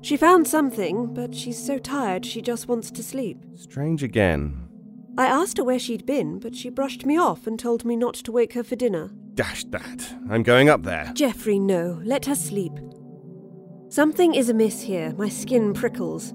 She 0.00 0.16
found 0.16 0.48
something, 0.48 1.14
but 1.14 1.34
she's 1.34 1.64
so 1.64 1.78
tired 1.78 2.26
she 2.26 2.42
just 2.42 2.68
wants 2.68 2.90
to 2.90 3.02
sleep. 3.02 3.38
Strange 3.54 4.02
again. 4.02 4.68
I 5.16 5.26
asked 5.26 5.58
her 5.58 5.64
where 5.64 5.78
she'd 5.78 6.06
been, 6.06 6.38
but 6.38 6.56
she 6.56 6.70
brushed 6.70 7.06
me 7.06 7.18
off 7.18 7.46
and 7.46 7.58
told 7.58 7.84
me 7.84 7.96
not 7.96 8.14
to 8.14 8.32
wake 8.32 8.54
her 8.54 8.64
for 8.64 8.76
dinner. 8.76 9.12
Dash 9.34 9.64
that. 9.64 10.14
I'm 10.30 10.42
going 10.42 10.68
up 10.68 10.82
there. 10.82 11.12
Geoffrey, 11.14 11.58
no. 11.58 12.00
Let 12.04 12.26
her 12.26 12.34
sleep. 12.34 12.72
Something 13.88 14.34
is 14.34 14.48
amiss 14.48 14.82
here. 14.82 15.14
My 15.16 15.28
skin 15.28 15.74
prickles. 15.74 16.34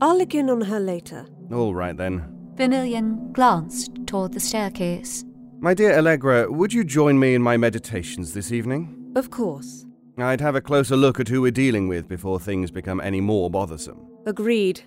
I'll 0.00 0.18
look 0.18 0.34
in 0.34 0.50
on 0.50 0.62
her 0.62 0.80
later. 0.80 1.26
All 1.52 1.74
right 1.74 1.96
then. 1.96 2.32
Vermillion 2.54 3.32
glanced 3.32 3.92
toward 4.06 4.32
the 4.32 4.40
staircase. 4.40 5.24
My 5.60 5.74
dear 5.74 5.96
Allegra, 5.96 6.50
would 6.50 6.72
you 6.72 6.84
join 6.84 7.18
me 7.18 7.34
in 7.34 7.42
my 7.42 7.56
meditations 7.56 8.32
this 8.32 8.52
evening? 8.52 8.95
Of 9.16 9.30
course. 9.30 9.86
I'd 10.18 10.42
have 10.42 10.54
a 10.56 10.60
closer 10.60 10.94
look 10.94 11.18
at 11.18 11.28
who 11.28 11.40
we're 11.40 11.50
dealing 11.50 11.88
with 11.88 12.06
before 12.06 12.38
things 12.38 12.70
become 12.70 13.00
any 13.00 13.22
more 13.22 13.50
bothersome. 13.50 14.06
Agreed. 14.26 14.82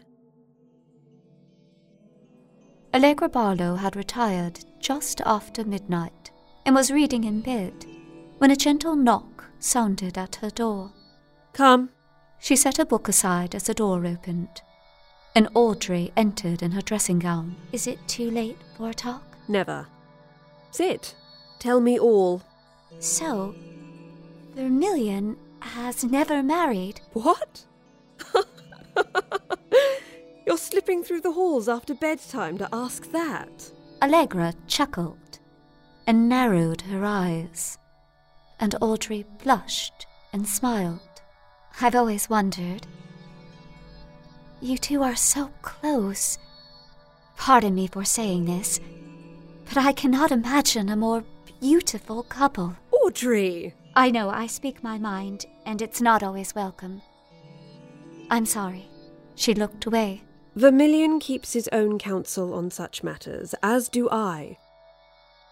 Allegra 2.93 3.27
Barlow 3.27 3.75
had 3.75 3.95
retired 3.95 4.59
just 4.79 5.19
after 5.21 5.63
midnight 5.65 6.29
and 6.65 6.75
was 6.75 6.91
reading 6.91 7.23
in 7.23 7.41
bed 7.41 7.85
when 8.37 8.51
a 8.51 8.55
gentle 8.55 8.95
knock 8.95 9.45
sounded 9.57 10.15
at 10.15 10.35
her 10.37 10.51
door. 10.51 10.91
Come. 11.53 11.89
She 12.37 12.55
set 12.55 12.77
her 12.77 12.85
book 12.85 13.09
aside 13.09 13.55
as 13.55 13.63
the 13.63 13.73
door 13.73 14.05
opened, 14.05 14.61
and 15.35 15.49
Audrey 15.55 16.13
entered 16.15 16.61
in 16.61 16.71
her 16.71 16.81
dressing 16.81 17.19
gown. 17.19 17.55
Is 17.71 17.87
it 17.87 17.99
too 18.07 18.29
late 18.29 18.57
for 18.77 18.91
a 18.91 18.93
talk? 18.93 19.23
Never. 19.47 19.87
Sit. 20.71 21.15
Tell 21.59 21.81
me 21.81 21.99
all. 21.99 22.43
So, 22.99 23.55
Vermillion 24.59 25.37
has 25.61 26.03
never 26.03 26.43
married. 26.43 26.99
What? 27.13 27.63
You're 30.45 30.57
slipping 30.57 31.01
through 31.01 31.21
the 31.21 31.31
halls 31.31 31.69
after 31.69 31.95
bedtime 31.95 32.57
to 32.57 32.67
ask 32.73 33.09
that? 33.13 33.71
Allegra 34.01 34.53
chuckled 34.67 35.39
and 36.05 36.27
narrowed 36.27 36.81
her 36.81 37.05
eyes, 37.05 37.77
and 38.59 38.75
Audrey 38.81 39.25
blushed 39.41 40.05
and 40.33 40.45
smiled. 40.45 41.21
I've 41.79 41.95
always 41.95 42.29
wondered. 42.29 42.85
You 44.59 44.77
two 44.77 45.03
are 45.03 45.15
so 45.15 45.51
close. 45.61 46.37
Pardon 47.37 47.75
me 47.75 47.87
for 47.87 48.03
saying 48.03 48.43
this, 48.43 48.81
but 49.69 49.77
I 49.77 49.93
cannot 49.93 50.33
imagine 50.33 50.89
a 50.89 50.97
more 50.97 51.23
beautiful 51.61 52.23
couple. 52.23 52.75
Audrey! 52.91 53.73
I 53.95 54.11
know 54.11 54.29
I 54.29 54.47
speak 54.47 54.83
my 54.83 54.97
mind, 54.97 55.45
and 55.65 55.81
it's 55.81 56.01
not 56.01 56.23
always 56.23 56.55
welcome. 56.55 57.01
I'm 58.29 58.45
sorry. 58.45 58.87
She 59.35 59.53
looked 59.53 59.85
away. 59.85 60.23
Vermillion 60.55 61.19
keeps 61.19 61.53
his 61.53 61.69
own 61.71 61.97
counsel 61.97 62.53
on 62.53 62.69
such 62.69 63.03
matters, 63.03 63.55
as 63.63 63.89
do 63.89 64.09
I. 64.09 64.57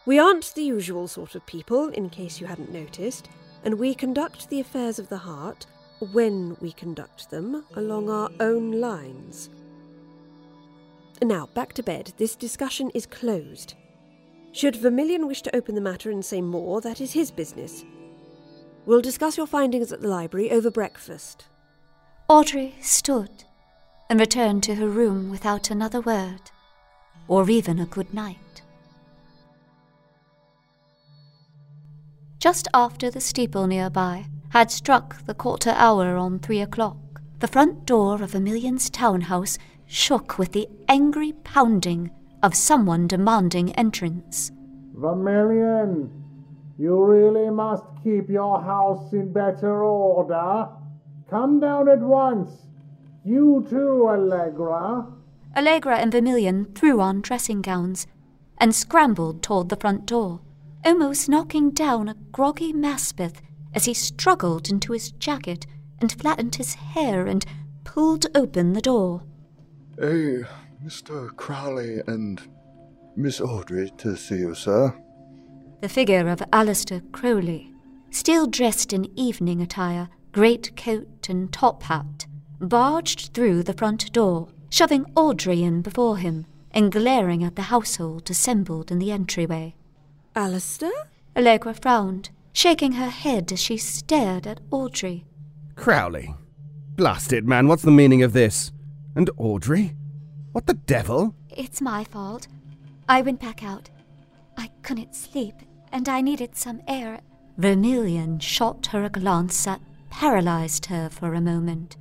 We 0.06 0.20
aren't 0.20 0.54
the 0.54 0.64
usual 0.64 1.08
sort 1.08 1.36
of 1.36 1.46
people, 1.46 1.90
in 1.90 2.10
case 2.10 2.40
you 2.40 2.48
hadn't 2.48 2.72
noticed, 2.72 3.30
and 3.64 3.80
we 3.80 3.94
conduct 3.94 4.50
the 4.50 4.60
affairs 4.60 5.00
of 5.00 5.10
the 5.10 5.18
heart, 5.18 5.66
when 6.12 6.56
we 6.62 6.72
conduct 6.72 7.30
them, 7.30 7.66
along 7.76 8.10
our 8.10 8.30
own 8.40 8.80
lines. 8.80 9.50
Now, 11.22 11.48
back 11.48 11.74
to 11.74 11.84
bed. 11.84 12.14
This 12.18 12.36
discussion 12.36 12.92
is 12.92 13.06
closed. 13.08 13.74
Should 14.52 14.76
Vermillion 14.76 15.28
wish 15.28 15.42
to 15.42 15.56
open 15.56 15.76
the 15.76 15.82
matter 15.82 16.12
and 16.12 16.24
say 16.24 16.42
more, 16.42 16.82
that 16.82 17.02
is 17.02 17.14
his 17.14 17.32
business. 17.32 17.84
We'll 18.88 19.02
discuss 19.02 19.36
your 19.36 19.48
findings 19.48 19.92
at 19.92 20.00
the 20.00 20.08
library 20.08 20.50
over 20.50 20.72
breakfast. 20.72 21.48
Audrey 22.30 22.76
stood 22.80 23.44
and 24.10 24.18
returned 24.18 24.64
to 24.64 24.76
her 24.76 24.88
room 24.88 25.30
without 25.30 25.70
another 25.70 26.00
word, 26.00 26.40
or 27.28 27.50
even 27.50 27.80
a 27.80 27.86
good 27.86 28.14
night. 28.14 28.62
Just 32.40 32.70
after 32.74 33.12
the 33.12 33.20
steeple 33.20 33.68
nearby 33.68 34.28
had 34.52 34.72
struck 34.72 35.22
the 35.26 35.34
quarter 35.34 35.72
hour 35.72 36.16
on 36.16 36.40
three 36.40 36.62
o'clock, 36.62 37.22
the 37.40 37.48
front 37.50 37.86
door 37.86 38.24
of 38.24 38.32
Vermillion's 38.32 38.90
townhouse 38.90 39.58
shook 39.86 40.38
with 40.38 40.54
the 40.54 40.70
angry 40.88 41.34
pounding 41.44 42.10
of 42.42 42.56
someone 42.56 43.06
demanding 43.06 43.74
entrance. 43.74 44.54
Vermillion, 44.94 46.24
you 46.78 47.04
really 47.04 47.50
must 47.50 47.84
keep 48.04 48.30
your 48.30 48.62
house 48.62 49.12
in 49.12 49.34
better 49.34 49.84
order. 49.84 50.70
Come 51.30 51.60
down 51.60 51.90
at 51.90 52.00
once. 52.00 52.52
You 53.26 53.66
too, 53.70 54.08
Allegra. 54.08 55.08
Allegra 55.56 55.98
and 55.98 56.12
Vermillion 56.12 56.66
threw 56.76 57.02
on 57.02 57.22
dressing 57.22 57.62
gowns 57.62 58.06
and 58.60 58.76
scrambled 58.76 59.42
toward 59.42 59.70
the 59.70 59.76
front 59.76 60.06
door, 60.06 60.40
almost 60.86 61.28
knocking 61.28 61.72
down 61.72 62.08
a 62.08 62.16
groggy 62.32 62.72
Maspeth 62.72 63.42
as 63.74 63.86
he 63.86 63.94
struggled 63.94 64.70
into 64.70 64.94
his 64.94 65.12
jacket 65.12 65.66
and 66.00 66.12
flattened 66.12 66.56
his 66.56 66.76
hair 66.76 67.26
and 67.26 67.46
pulled 67.84 68.28
open 68.36 68.74
the 68.74 68.82
door. 68.82 69.24
Hey, 70.00 70.44
Mr. 70.86 71.36
Crowley 71.36 72.02
and 72.08 72.40
Miss 73.16 73.42
Audrey 73.42 73.92
to 73.98 74.16
see 74.16 74.38
you, 74.38 74.54
sir. 74.54 74.94
The 75.80 75.90
figure 75.90 76.28
of 76.28 76.40
Aleister 76.52 77.04
Crowley, 77.12 77.72
still 78.10 78.48
dressed 78.48 78.94
in 78.94 79.12
evening 79.18 79.62
attire, 79.62 80.10
great 80.32 80.76
coat 80.76 81.30
and 81.30 81.54
top 81.54 81.84
hat, 81.84 82.26
barged 82.60 83.34
through 83.34 83.62
the 83.62 83.74
front 83.74 84.12
door, 84.12 84.50
shoving 84.72 85.06
Audrey 85.16 85.62
in 85.62 85.84
before 85.84 86.18
him 86.18 86.48
and 86.72 86.92
glaring 86.92 87.44
at 87.44 87.56
the 87.56 87.64
household 87.64 88.30
assembled 88.30 88.92
in 88.92 89.00
the 89.00 89.12
entryway. 89.12 89.76
Aleister? 90.36 90.92
Allegra 91.36 91.76
frowned, 91.76 92.32
shaking 92.54 92.94
her 92.94 93.10
head 93.10 93.52
as 93.52 93.60
she 93.60 93.78
stared 93.78 94.48
at 94.48 94.60
Audrey. 94.72 95.26
Crowley. 95.76 96.34
Blast 96.96 97.32
it, 97.32 97.46
man, 97.46 97.68
what's 97.68 97.84
the 97.84 97.92
meaning 97.92 98.24
of 98.24 98.34
this? 98.34 98.72
And 99.16 99.30
Audrey? 99.38 99.96
What 100.54 100.66
the 100.66 100.74
devil? 100.74 101.36
It's 101.50 101.82
my 101.82 102.04
fault. 102.04 102.48
I 103.08 103.22
went 103.22 103.40
back 103.40 103.64
out. 103.64 103.92
I 104.58 104.72
couldn't 104.82 105.16
sleep, 105.16 105.54
and 105.98 106.08
I 106.08 106.22
needed 106.22 106.56
some 106.56 106.84
air. 106.88 107.22
Vermillion 107.58 108.38
shot 108.38 108.86
her 108.92 109.04
a 109.04 109.10
glance 109.10 109.66
that 109.66 109.82
paralyzed 110.12 110.86
her 110.86 111.10
for 111.10 111.34
a 111.34 111.42
moment. 111.42 111.98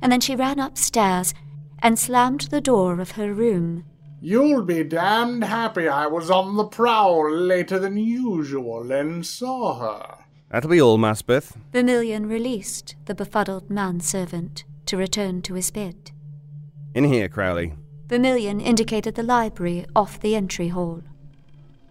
And 0.00 0.10
then 0.10 0.22
she 0.22 0.34
ran 0.34 0.58
upstairs 0.58 1.34
and 1.82 1.98
slammed 1.98 2.48
the 2.50 2.62
door 2.62 2.98
of 2.98 3.12
her 3.12 3.34
room. 3.34 3.84
You'll 4.22 4.62
be 4.62 4.84
damned 4.84 5.44
happy 5.44 5.86
I 5.86 6.06
was 6.06 6.30
on 6.30 6.56
the 6.56 6.64
prowl 6.64 7.30
later 7.30 7.78
than 7.78 7.98
usual 7.98 8.90
and 8.90 9.26
saw 9.26 9.78
her. 9.78 10.24
That'll 10.50 10.70
be 10.70 10.80
all, 10.80 10.96
Maspeth. 10.96 11.54
Vermillion 11.72 12.26
released 12.26 12.96
the 13.04 13.14
befuddled 13.14 13.68
manservant 13.68 14.64
to 14.86 14.96
return 14.96 15.42
to 15.42 15.54
his 15.54 15.70
bed. 15.70 16.10
In 16.94 17.04
here, 17.04 17.28
Crowley. 17.28 17.74
Vermillion 18.08 18.62
indicated 18.62 19.14
the 19.14 19.22
library 19.22 19.84
off 19.94 20.18
the 20.18 20.34
entry 20.34 20.68
hall. 20.68 21.02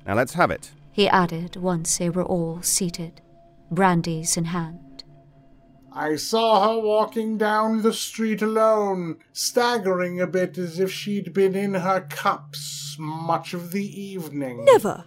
Now 0.07 0.15
let's 0.15 0.33
have 0.33 0.49
it. 0.49 0.71
He 0.91 1.07
added 1.07 1.55
once 1.55 1.97
they 1.97 2.09
were 2.09 2.23
all 2.23 2.61
seated, 2.61 3.21
brandies 3.71 4.37
in 4.37 4.45
hand. 4.45 5.03
I 5.91 6.15
saw 6.15 6.69
her 6.69 6.79
walking 6.79 7.37
down 7.37 7.81
the 7.81 7.93
street 7.93 8.41
alone, 8.41 9.17
staggering 9.33 10.21
a 10.21 10.27
bit 10.27 10.57
as 10.57 10.79
if 10.79 10.91
she'd 10.91 11.33
been 11.33 11.55
in 11.55 11.73
her 11.73 12.01
cups 12.09 12.95
much 12.99 13.53
of 13.53 13.71
the 13.71 14.01
evening. 14.01 14.65
Never. 14.65 15.03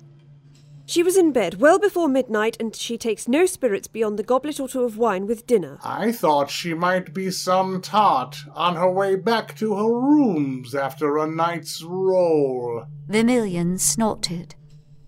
She 0.86 1.02
was 1.02 1.16
in 1.16 1.32
bed 1.32 1.60
well 1.60 1.78
before 1.78 2.08
midnight, 2.08 2.56
and 2.58 2.74
she 2.74 2.98
takes 2.98 3.28
no 3.28 3.46
spirits 3.46 3.86
beyond 3.86 4.18
the 4.18 4.24
goblet 4.24 4.58
or 4.58 4.68
two 4.68 4.82
of 4.82 4.98
wine 4.98 5.26
with 5.26 5.46
dinner. 5.46 5.78
I 5.82 6.10
thought 6.10 6.50
she 6.50 6.74
might 6.74 7.14
be 7.14 7.30
some 7.30 7.80
tart 7.80 8.38
on 8.54 8.74
her 8.76 8.90
way 8.90 9.16
back 9.16 9.56
to 9.58 9.74
her 9.74 9.92
rooms 9.92 10.74
after 10.74 11.16
a 11.16 11.26
night's 11.26 11.82
roll. 11.82 12.84
Vermillion 13.08 13.78
snorted 13.78 14.56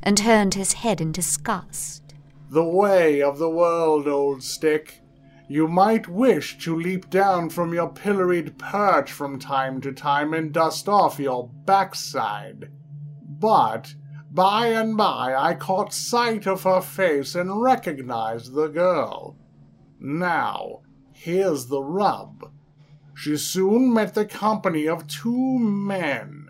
and 0.05 0.17
turned 0.17 0.55
his 0.55 0.75
head 0.75 1.01
in 1.01 1.11
disgust. 1.11 2.15
The 2.51 2.63
way 2.65 3.21
of 3.21 3.39
the 3.39 3.51
world, 3.51 4.07
old 4.07 4.45
stick. 4.45 5.01
You 5.49 5.67
might 5.67 6.09
wish 6.09 6.59
to 6.59 6.77
leap 6.77 7.11
down 7.11 7.51
from 7.51 7.75
your 7.75 7.89
pilloried 7.89 8.57
perch 8.59 9.11
from 9.11 9.39
time 9.39 9.81
to 9.81 9.93
time 9.93 10.33
and 10.33 10.53
dust 10.53 10.89
off 10.89 11.19
your 11.19 11.51
backside. 11.65 12.71
But 13.23 13.95
by 14.31 14.69
and 14.69 14.97
by 14.97 15.35
I 15.37 15.55
caught 15.55 15.93
sight 15.93 16.47
of 16.47 16.63
her 16.63 16.81
face 16.81 17.35
and 17.35 17.63
recognized 17.63 18.55
the 18.55 18.69
girl. 18.69 19.37
Now, 19.99 20.81
here's 21.13 21.67
the 21.67 21.83
rub. 21.83 22.53
She 23.15 23.37
soon 23.37 23.93
met 23.93 24.15
the 24.15 24.27
company 24.27 24.89
of 24.89 25.07
two 25.07 25.59
men. 25.59 26.49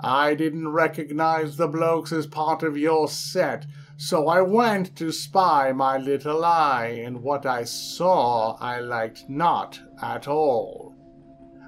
I 0.00 0.34
didn't 0.34 0.68
recognize 0.68 1.56
the 1.56 1.66
blokes 1.66 2.12
as 2.12 2.26
part 2.26 2.62
of 2.62 2.76
your 2.76 3.08
set, 3.08 3.66
so 3.96 4.28
I 4.28 4.42
went 4.42 4.94
to 4.96 5.10
spy 5.10 5.72
my 5.72 5.98
little 5.98 6.44
eye, 6.44 7.02
and 7.04 7.22
what 7.22 7.44
I 7.44 7.64
saw 7.64 8.56
I 8.60 8.78
liked 8.78 9.28
not 9.28 9.80
at 10.00 10.28
all. 10.28 10.94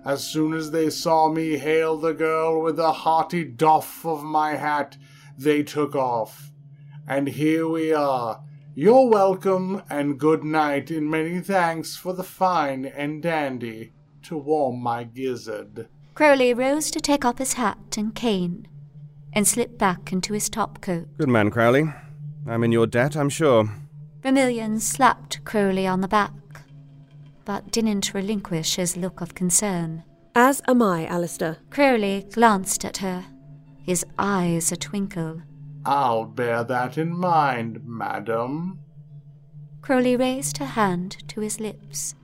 As 0.05 0.25
soon 0.25 0.55
as 0.55 0.71
they 0.71 0.91
saw 0.91 1.29
me 1.29 1.59
hail 1.59 1.97
the 1.97 2.15
girl 2.15 2.63
with 2.63 2.79
a 2.79 2.93
hearty 2.93 3.45
doff 3.45 4.07
of 4.07 4.23
my 4.23 4.55
hat, 4.55 4.97
they 5.37 5.63
took 5.63 5.97
off. 5.97 6.53
And 7.09 7.29
here 7.29 7.69
we 7.69 7.93
are. 7.93 8.43
You're 8.75 9.09
welcome, 9.09 9.83
and 9.91 10.21
good 10.21 10.45
night, 10.45 10.91
and 10.91 11.11
many 11.11 11.41
thanks 11.41 11.97
for 11.97 12.13
the 12.13 12.23
fine 12.23 12.87
and 12.87 13.21
dandy 13.21 13.93
to 14.23 14.39
warm 14.39 14.81
my 14.81 15.03
gizzard. 15.03 15.89
Crowley 16.15 16.53
rose 16.53 16.91
to 16.91 17.01
take 17.01 17.25
off 17.25 17.39
his 17.39 17.55
hat 17.55 17.97
and 17.97 18.15
cane 18.15 18.67
and 19.33 19.47
slipped 19.47 19.79
back 19.79 20.13
into 20.13 20.33
his 20.33 20.49
top 20.49 20.81
coat. 20.81 21.09
Good 21.17 21.29
man, 21.29 21.51
Crowley. 21.51 21.93
I'm 22.47 22.65
in 22.65 22.73
your 22.73 22.87
debt, 22.87 23.17
I'm 23.17 23.29
sure. 23.29 23.71
Vermillion 24.23 24.81
slapped 24.81 25.45
Crowley 25.45 25.87
on 25.87 26.01
the 26.01 26.09
back, 26.09 26.33
but 27.45 27.71
didn't 27.71 28.13
relinquish 28.13 28.77
his 28.77 28.97
look 28.97 29.21
of 29.21 29.35
concern. 29.35 30.05
As 30.35 30.61
am 30.69 30.83
I, 30.83 31.07
Aleister. 31.07 31.57
Crowley 31.71 32.27
glanced 32.33 32.85
at 32.85 32.99
her, 32.99 33.25
his 33.83 34.05
eyes 34.19 34.71
a 34.73 34.77
twinkle. 34.77 35.43
I'll 35.87 36.25
bear 36.27 36.63
that 36.65 36.99
in 36.99 37.17
mind, 37.17 37.81
madam. 37.85 38.81
Crowley 39.81 40.17
raised 40.17 40.59
her 40.59 40.67
hand 40.67 41.27
to 41.29 41.41
his 41.41 41.59
lips 41.59 42.15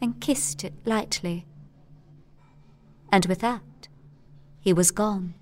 and 0.00 0.20
kissed 0.20 0.64
it 0.64 0.72
lightly. 0.86 1.46
And 3.12 3.26
with 3.26 3.40
that, 3.40 3.88
he 4.60 4.72
was 4.72 4.90
gone, 4.90 5.34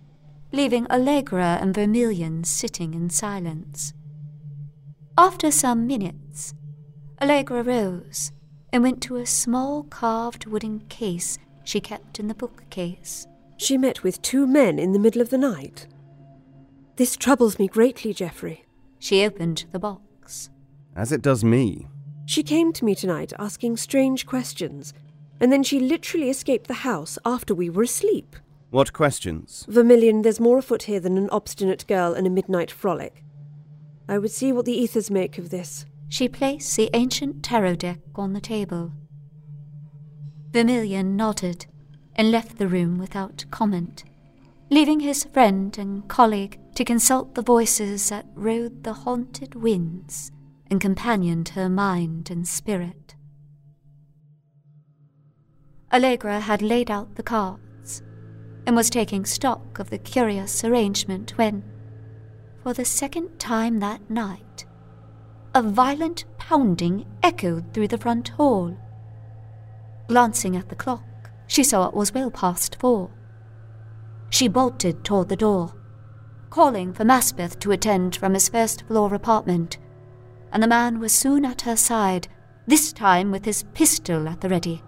leaving 0.53 0.87
Allegra 0.87 1.59
and 1.61 1.75
Vermillion 1.75 2.45
sitting 2.45 2.95
in 2.95 3.11
silence. 3.11 3.93
After 5.17 5.51
some 5.51 5.87
minutes, 5.87 6.55
Allegra 7.21 7.63
rose 7.63 8.33
and 8.73 8.83
went 8.83 9.03
to 9.03 9.17
a 9.17 9.27
small 9.27 9.83
carved 9.85 10.47
wooden 10.47 10.81
case 10.89 11.39
she 11.65 11.81
kept 11.81 12.19
in 12.19 12.29
the 12.29 12.35
bookcase. 12.35 13.27
She 13.59 13.77
met 13.77 14.03
with 14.03 14.23
two 14.23 14.47
men 14.47 14.79
in 14.79 14.93
the 14.93 14.99
middle 14.99 15.21
of 15.21 15.31
the 15.31 15.37
night. 15.37 15.87
This 16.97 17.17
troubles 17.17 17.59
me 17.59 17.69
greatly, 17.69 18.15
Geoffrey. 18.15 18.65
She 18.99 19.25
opened 19.25 19.67
the 19.73 19.79
box. 19.79 20.49
As 20.97 21.13
it 21.13 21.21
does 21.21 21.45
me. 21.45 21.87
She 22.25 22.43
came 22.43 22.73
to 22.73 22.85
me 22.85 22.95
tonight 22.95 23.33
asking 23.39 23.77
strange 23.77 24.27
questions, 24.27 24.95
and 25.40 25.53
then 25.53 25.62
she 25.62 25.81
literally 25.81 26.31
escaped 26.31 26.66
the 26.66 26.74
house 26.74 27.18
after 27.24 27.55
we 27.55 27.70
were 27.70 27.85
asleep. 27.85 28.37
What 28.70 28.92
questions? 28.92 29.64
Vermillion, 29.68 30.22
there's 30.22 30.40
more 30.40 30.59
afoot 30.59 30.83
here 30.83 31.01
than 31.01 31.16
an 31.16 31.31
obstinate 31.31 31.87
girl 31.87 32.12
and 32.12 32.27
a 32.27 32.31
midnight 32.31 32.70
frolic. 32.70 33.24
I 34.09 34.18
would 34.18 34.31
see 34.31 34.53
what 34.53 34.64
the 34.64 34.72
ethers 34.72 35.11
make 35.11 35.38
of 35.38 35.51
this. 35.51 35.87
She 36.09 36.29
placed 36.29 36.77
the 36.77 36.90
ancient 36.94 37.42
tarot 37.42 37.77
deck 37.77 38.01
on 38.14 38.33
the 38.33 38.40
table. 38.40 38.92
Vermillion 40.51 41.16
nodded 41.16 41.66
and 42.14 42.31
left 42.31 42.59
the 42.59 42.68
room 42.68 42.98
without 42.98 43.44
comment, 43.51 44.05
leaving 44.70 45.01
his 45.01 45.24
friend 45.24 45.77
and 45.79 46.09
colleague 46.09 46.59
to 46.74 46.85
consult 46.85 47.35
the 47.35 47.42
voices 47.42 48.09
that 48.09 48.27
rode 48.35 48.83
the 48.85 48.92
haunted 48.92 49.55
winds 49.55 50.33
and 50.70 50.81
companioned 50.81 51.51
her 51.51 51.68
mind 51.68 52.31
and 52.31 52.48
spirit. 52.48 53.14
Allegra 55.92 56.40
had 56.40 56.61
laid 56.61 56.90
out 56.90 57.14
the 57.14 57.22
cards 57.22 58.03
and 58.66 58.77
was 58.77 58.90
taking 58.90 59.24
stock 59.24 59.79
of 59.79 59.88
the 59.88 59.98
curious 59.98 60.62
arrangement 60.62 61.33
when, 61.37 61.64
for 62.62 62.74
the 62.74 62.85
second 62.85 63.38
time 63.38 63.81
that 63.81 64.11
night, 64.11 64.66
a 65.55 65.62
violent 65.62 66.27
pounding 66.37 67.07
echoed 67.22 67.72
through 67.72 67.88
the 67.88 67.96
front 67.96 68.29
hall. 68.29 68.77
Glancing 70.09 70.57
at 70.57 70.68
the 70.68 70.77
clock, 70.77 71.31
she 71.46 71.64
saw 71.64 71.88
it 71.88 71.94
was 71.94 72.12
well 72.12 72.31
past 72.31 72.77
four. 72.79 73.11
She 74.29 74.46
bolted 74.46 75.05
toward 75.05 75.31
the 75.31 75.37
door, 75.37 75.72
calling 76.51 76.92
for 76.92 77.05
Maspeth 77.05 77.59
to 77.61 77.72
attend 77.72 78.14
from 78.14 78.35
his 78.35 78.51
first 78.51 78.87
floor 78.87 79.14
apartment, 79.14 79.79
and 80.53 80.62
the 80.62 80.68
man 80.68 81.01
was 81.01 81.12
soon 81.12 81.46
at 81.46 81.62
her 81.62 81.77
side, 81.77 82.29
this 82.66 82.92
time 82.92 83.31
with 83.31 83.46
his 83.46 83.62
pistol 83.72 84.29
at 84.29 84.42
the 84.42 84.51
ready, 84.51 84.83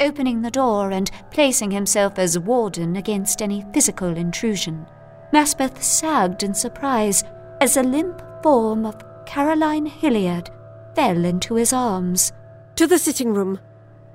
opening 0.00 0.42
the 0.42 0.50
door 0.50 0.90
and 0.90 1.10
placing 1.30 1.70
himself 1.70 2.18
as 2.18 2.38
warden 2.38 2.96
against 2.96 3.42
any 3.42 3.64
physical 3.72 4.16
intrusion. 4.16 4.86
Maspeth 5.32 5.82
sagged 5.82 6.42
in 6.42 6.54
surprise 6.54 7.24
as 7.60 7.74
the 7.74 7.82
limp 7.82 8.22
form 8.42 8.84
of 8.84 9.02
Caroline 9.26 9.86
Hilliard 9.86 10.50
fell 10.94 11.24
into 11.24 11.54
his 11.54 11.72
arms. 11.72 12.32
To 12.76 12.86
the 12.86 12.98
sitting 12.98 13.32
room. 13.32 13.60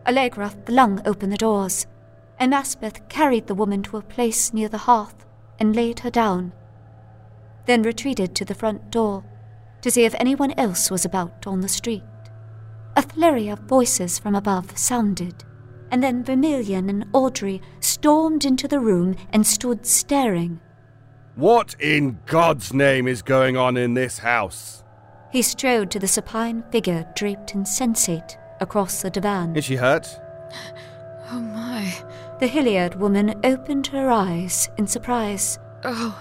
Allegra 0.06 0.50
flung 0.66 1.02
open 1.06 1.30
the 1.30 1.38
doors, 1.38 1.88
and 2.40 2.52
Maspeth 2.52 3.08
carried 3.10 3.48
the 3.48 3.56
woman 3.56 3.84
to 3.84 3.98
a 3.98 4.02
place 4.02 4.54
near 4.54 4.70
the 4.70 4.78
hearth 4.80 5.26
and 5.60 5.76
laid 5.76 6.00
her 6.00 6.10
down, 6.10 6.54
then 7.66 7.84
retreated 7.84 8.36
to 8.36 8.46
the 8.46 8.56
front 8.56 8.92
door 8.92 9.24
to 9.82 9.92
see 9.92 10.04
if 10.04 10.16
anyone 10.16 10.52
else 10.58 10.90
was 10.90 11.06
about 11.06 11.46
on 11.48 11.62
the 11.62 11.70
street. 11.70 12.04
A 12.96 13.02
flurry 13.02 13.50
of 13.50 13.60
voices 13.60 14.20
from 14.20 14.36
above 14.36 14.78
sounded, 14.78 15.44
and 15.92 16.04
then 16.04 16.24
Vermillion 16.24 16.90
and 16.90 17.06
Audrey 17.14 17.62
stormed 17.80 18.46
into 18.46 18.68
the 18.68 18.80
room 18.80 19.16
and 19.32 19.46
stood 19.46 19.86
staring. 19.86 20.60
What 21.36 21.76
in 21.80 22.20
God's 22.26 22.74
name 22.74 23.08
is 23.08 23.22
going 23.22 23.56
on 23.56 23.78
in 23.78 23.94
this 23.94 24.20
house? 24.20 24.84
He 25.32 25.42
strode 25.42 25.92
to 25.92 26.00
the 26.00 26.08
supine 26.08 26.64
figure 26.72 27.08
draped 27.16 27.54
insensate 27.54 28.38
across 28.60 29.02
the 29.02 29.10
divan. 29.10 29.56
Is 29.56 29.66
she 29.66 29.76
hurt? 29.76 30.08
Oh 31.32 31.40
my. 31.40 31.94
The 32.40 32.48
Hilliard 32.48 32.96
woman 32.96 33.40
opened 33.44 33.86
her 33.88 34.10
eyes 34.10 34.68
in 34.80 34.88
surprise. 34.88 35.60
Oh, 35.84 36.20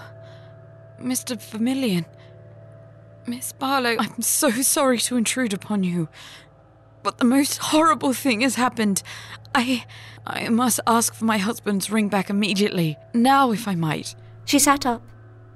Mr. 1.01 1.35
Vermillion. 1.35 2.05
Miss 3.25 3.51
Barlow, 3.53 3.95
I'm 3.97 4.21
so 4.21 4.51
sorry 4.51 4.99
to 4.99 5.17
intrude 5.17 5.53
upon 5.53 5.83
you. 5.83 6.09
But 7.01 7.17
the 7.17 7.25
most 7.25 7.57
horrible 7.57 8.13
thing 8.13 8.41
has 8.41 8.55
happened. 8.55 9.01
I. 9.55 9.85
I 10.25 10.49
must 10.49 10.79
ask 10.85 11.13
for 11.13 11.25
my 11.25 11.37
husband's 11.37 11.89
ring 11.89 12.07
back 12.09 12.29
immediately. 12.29 12.97
Now, 13.13 13.51
if 13.51 13.67
I 13.67 13.75
might. 13.75 14.15
She 14.45 14.59
sat 14.59 14.85
up 14.85 15.01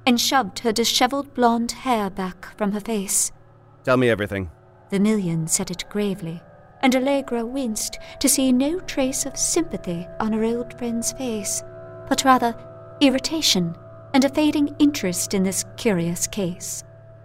and 0.06 0.20
shoved 0.20 0.60
her 0.60 0.72
dishevelled 0.72 1.34
blonde 1.34 1.72
hair 1.72 2.10
back 2.10 2.58
from 2.58 2.72
her 2.72 2.80
face. 2.80 3.32
Tell 3.84 3.98
me 3.98 4.10
everything. 4.10 4.50
Vermillion 4.90 5.48
said 5.48 5.72
it 5.72 5.86
gravely, 5.90 6.42
and 6.82 6.96
Allegra 6.96 7.46
winced 7.46 8.00
to 8.20 8.30
see 8.30 8.52
no 8.52 8.80
trace 8.82 9.26
of 9.26 9.38
sympathy 9.38 10.08
on 10.20 10.34
her 10.34 10.44
old 10.44 10.78
friend's 10.78 11.12
face, 11.14 11.64
but 12.08 12.26
rather 12.26 12.56
irritation 13.02 13.76
and 14.14 14.24
a 14.24 14.30
fading 14.30 14.76
interest 14.80 15.34
in 15.34 15.44
this 15.44 15.66
curious 15.78 16.28
case, 16.28 16.84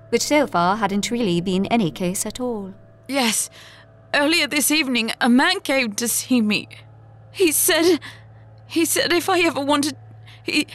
which 0.08 0.22
so 0.22 0.46
far 0.46 0.76
hadn't 0.76 1.10
really 1.10 1.40
been 1.40 1.66
any 1.66 1.90
case 1.90 2.24
at 2.24 2.40
all. 2.40 2.72
Yes, 3.06 3.50
earlier 4.14 4.46
this 4.46 4.70
evening, 4.70 5.12
a 5.20 5.28
man 5.28 5.60
came 5.60 5.92
to 5.94 6.08
see 6.08 6.40
me. 6.40 6.68
He 7.30 7.52
said. 7.52 8.00
He 8.66 8.84
said 8.84 9.12
if 9.12 9.28
I 9.28 9.40
ever 9.40 9.64
wanted. 9.64 9.96
He. 10.42 10.66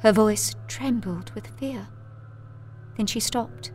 Her 0.00 0.12
voice 0.12 0.54
trembled 0.68 1.32
with 1.34 1.46
fear. 1.58 1.88
Then 2.96 3.06
she 3.06 3.20
stopped, 3.20 3.72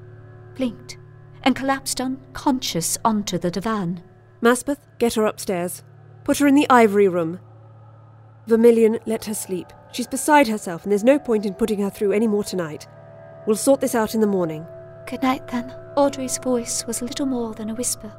blinked, 0.55 0.97
and 1.43 1.55
collapsed 1.55 1.99
unconscious 1.99 2.97
onto 3.03 3.37
the 3.37 3.51
divan. 3.51 4.03
Maspeth, 4.41 4.79
get 4.97 5.15
her 5.15 5.25
upstairs. 5.25 5.83
Put 6.23 6.37
her 6.37 6.47
in 6.47 6.55
the 6.55 6.69
ivory 6.69 7.07
room. 7.07 7.39
Vermillion, 8.47 8.99
let 9.05 9.25
her 9.25 9.33
sleep. 9.33 9.67
She's 9.91 10.07
beside 10.07 10.47
herself, 10.47 10.83
and 10.83 10.91
there's 10.91 11.03
no 11.03 11.19
point 11.19 11.45
in 11.45 11.53
putting 11.53 11.79
her 11.81 11.89
through 11.89 12.13
any 12.13 12.27
more 12.27 12.43
tonight. 12.43 12.87
We'll 13.45 13.55
sort 13.55 13.81
this 13.81 13.95
out 13.95 14.15
in 14.15 14.21
the 14.21 14.27
morning. 14.27 14.65
Good 15.07 15.21
night, 15.21 15.47
then. 15.47 15.75
Audrey's 15.95 16.37
voice 16.37 16.85
was 16.87 17.01
little 17.01 17.25
more 17.25 17.53
than 17.53 17.69
a 17.69 17.75
whisper 17.75 18.13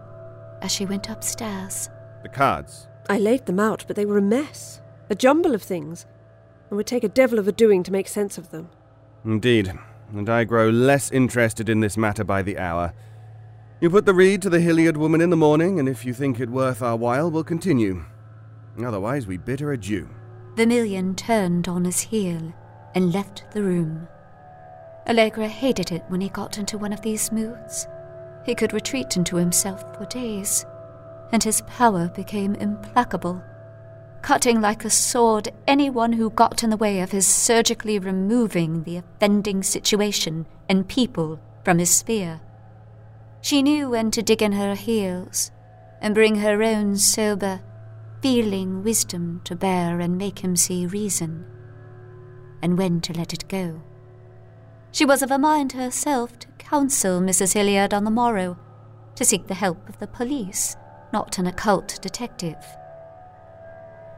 as 0.63 0.71
she 0.71 0.87
went 0.87 1.09
upstairs. 1.09 1.91
The 2.23 2.29
cards. 2.29 2.87
I 3.09 3.19
laid 3.19 3.47
them 3.47 3.59
out, 3.59 3.85
but 3.87 3.97
they 3.97 4.07
were 4.07 4.19
a 4.19 4.23
mess. 4.23 4.81
A 5.11 5.15
jumble 5.15 5.55
of 5.55 5.63
things. 5.63 6.07
And 6.71 6.77
would 6.77 6.87
take 6.87 7.05
a 7.05 7.09
devil 7.09 7.39
of 7.39 7.49
a 7.49 7.53
doing 7.53 7.83
to 7.83 7.93
make 7.93 8.09
sense 8.09 8.39
of 8.39 8.51
them. 8.51 8.71
Indeed, 9.25 9.73
and 10.13 10.29
I 10.29 10.45
grow 10.45 10.71
less 10.71 11.11
interested 11.11 11.69
in 11.69 11.81
this 11.81 11.97
matter 11.97 12.25
by 12.25 12.43
the 12.43 12.59
hour. 12.59 12.95
You 13.81 13.91
put 13.91 14.07
the 14.07 14.15
reed 14.15 14.43
to 14.43 14.51
the 14.51 14.61
Hilliard 14.61 14.97
woman 14.97 15.21
in 15.21 15.31
the 15.31 15.37
morning, 15.37 15.81
and 15.81 15.89
if 15.89 16.05
you 16.05 16.15
think 16.15 16.39
it 16.39 16.49
worth 16.49 16.83
our 16.83 16.97
while, 16.97 17.31
we'll 17.31 17.45
continue. 17.45 18.05
Otherwise, 18.83 19.27
we 19.27 19.37
bid 19.37 19.61
her 19.61 19.73
adieu. 19.73 20.09
Vermillion 20.57 21.15
turned 21.15 21.67
on 21.67 21.85
his 21.85 22.01
heel 22.01 22.53
and 22.95 23.13
left 23.13 23.51
the 23.53 23.63
room. 23.63 24.07
Allegra 25.09 25.49
hated 25.49 25.91
it 25.91 26.05
when 26.09 26.21
he 26.21 26.29
got 26.29 26.59
into 26.59 26.79
one 26.79 26.93
of 26.93 27.03
these 27.03 27.33
moods. 27.33 27.89
He 28.45 28.55
could 28.55 28.73
retreat 28.73 29.17
into 29.17 29.37
himself 29.37 29.85
for 29.97 30.05
days, 30.07 30.65
and 31.33 31.43
his 31.43 31.63
power 31.63 32.09
became 32.15 32.55
implacable, 32.57 33.43
cutting 34.23 34.61
like 34.61 34.85
a 34.85 34.91
sword 34.91 35.49
anyone 35.67 36.13
who 36.13 36.31
got 36.31 36.63
in 36.63 36.71
the 36.71 36.77
way 36.77 37.01
of 37.01 37.11
his 37.11 37.27
surgically 37.27 37.99
removing 37.99 38.85
the 38.85 38.97
offending 38.97 39.63
situation 39.63 40.47
and 40.69 40.89
people 40.89 41.41
from 41.65 41.79
his 41.79 41.91
sphere. 41.91 42.41
She 43.41 43.63
knew 43.63 43.91
when 43.91 44.13
to 44.13 44.23
dig 44.23 44.41
in 44.41 44.53
her 44.53 44.75
heels 44.75 45.51
and 46.01 46.15
bring 46.15 46.37
her 46.37 46.63
own 46.63 46.97
sober, 46.97 47.61
feeling 48.21 48.85
wisdom 48.85 49.41
to 49.45 49.57
bear 49.57 49.99
and 49.99 50.17
make 50.17 50.41
him 50.41 50.55
see 50.55 50.87
reason, 50.87 51.45
and 52.63 52.79
when 52.79 53.01
to 53.01 53.13
let 53.13 53.33
it 53.33 53.49
go. 53.49 53.83
She 54.93 55.07
was 55.07 55.23
of 55.23 55.31
a 55.31 55.39
mind 55.39 55.73
herself 55.73 56.39
to 56.41 56.49
counsel 56.59 57.19
Mrs. 57.19 57.55
Hilliard 57.55 57.95
on 57.95 58.05
the 58.05 58.11
morrow, 58.11 58.59
to 59.15 59.25
seek 59.25 59.47
the 59.47 59.55
help 59.55 59.89
of 59.89 59.99
the 59.99 60.07
police, 60.07 60.77
not 61.15 61.39
an 61.39 61.47
occult 61.47 61.99
detective. 62.03 62.63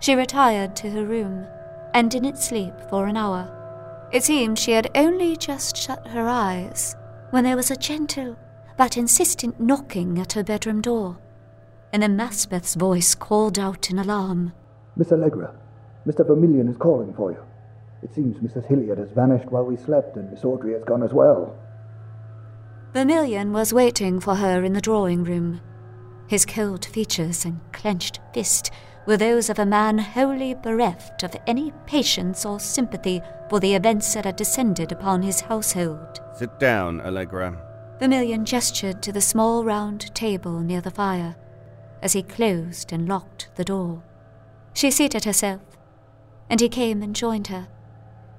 She 0.01 0.17
retired 0.17 0.75
to 0.77 0.91
her 0.91 1.05
room 1.05 1.47
and 1.95 2.11
didn't 2.11 2.39
sleep 2.39 2.75
for 2.91 3.07
an 3.07 3.17
hour. 3.17 4.09
It 4.13 4.25
seemed 4.25 4.59
she 4.59 4.73
had 4.73 4.91
only 4.97 5.37
just 5.37 5.77
shut 5.77 6.09
her 6.09 6.27
eyes 6.27 6.97
when 7.31 7.45
there 7.45 7.57
was 7.57 7.71
a 7.71 7.77
gentle 7.77 8.37
but 8.77 8.97
insistent 8.97 9.61
knocking 9.61 10.19
at 10.19 10.33
her 10.33 10.43
bedroom 10.43 10.83
door, 10.83 11.19
and 11.93 12.03
then 12.03 12.17
Maspeth's 12.17 12.75
voice 12.75 13.15
called 13.15 13.61
out 13.61 13.91
in 13.91 13.99
alarm. 14.01 14.53
Miss 14.97 15.13
Allegra, 15.13 15.55
Mr. 16.05 16.27
Vermillion 16.27 16.67
is 16.67 16.77
calling 16.77 17.15
for 17.15 17.31
you. 17.31 17.39
It 18.05 18.15
seems 18.15 18.37
Mrs. 18.37 18.67
Hilliard 18.67 18.99
has 18.99 19.11
vanished 19.13 19.51
while 19.51 19.65
we 19.65 19.77
slept, 19.77 20.17
and 20.17 20.31
Miss 20.31 20.45
Audrey 20.45 20.75
has 20.75 20.85
gone 20.85 21.03
as 21.03 21.15
well. 21.15 21.57
Vermillion 22.93 23.53
was 23.53 23.73
waiting 23.73 24.21
for 24.21 24.35
her 24.37 24.63
in 24.63 24.75
the 24.75 24.81
drawing 24.81 25.25
room. 25.25 25.63
His 26.29 26.45
cold 26.45 26.85
features 26.85 27.47
and 27.47 27.61
clenched 27.73 28.21
fist 28.35 28.71
were 29.07 29.17
those 29.17 29.49
of 29.49 29.59
a 29.59 29.67
man 29.67 29.99
wholly 29.99 30.55
bereft 30.55 31.23
of 31.23 31.35
any 31.47 31.73
patience 31.87 32.45
or 32.45 32.61
sympathy 32.61 33.23
for 33.49 33.59
the 33.59 33.75
events 33.75 34.13
that 34.15 34.27
had 34.27 34.37
descended 34.37 34.93
upon 34.93 35.23
his 35.23 35.41
household. 35.41 36.21
Sit 36.37 36.61
down, 36.61 37.01
Allegra. 37.01 37.59
Vermillion 37.99 38.45
gestured 38.45 39.03
to 39.03 39.13
the 39.13 39.21
small 39.21 39.65
round 39.65 40.15
table 40.15 40.61
near 40.61 40.83
the 40.83 40.91
fire 40.91 41.37
as 42.03 42.13
he 42.13 42.23
closed 42.23 42.93
and 42.93 43.09
locked 43.09 43.49
the 43.57 43.65
door. 43.65 44.03
She 44.75 44.91
seated 44.91 45.25
herself, 45.25 45.63
and 46.51 46.61
he 46.61 46.69
came 46.69 47.03
and 47.03 47.17
joined 47.17 47.47
her, 47.47 47.69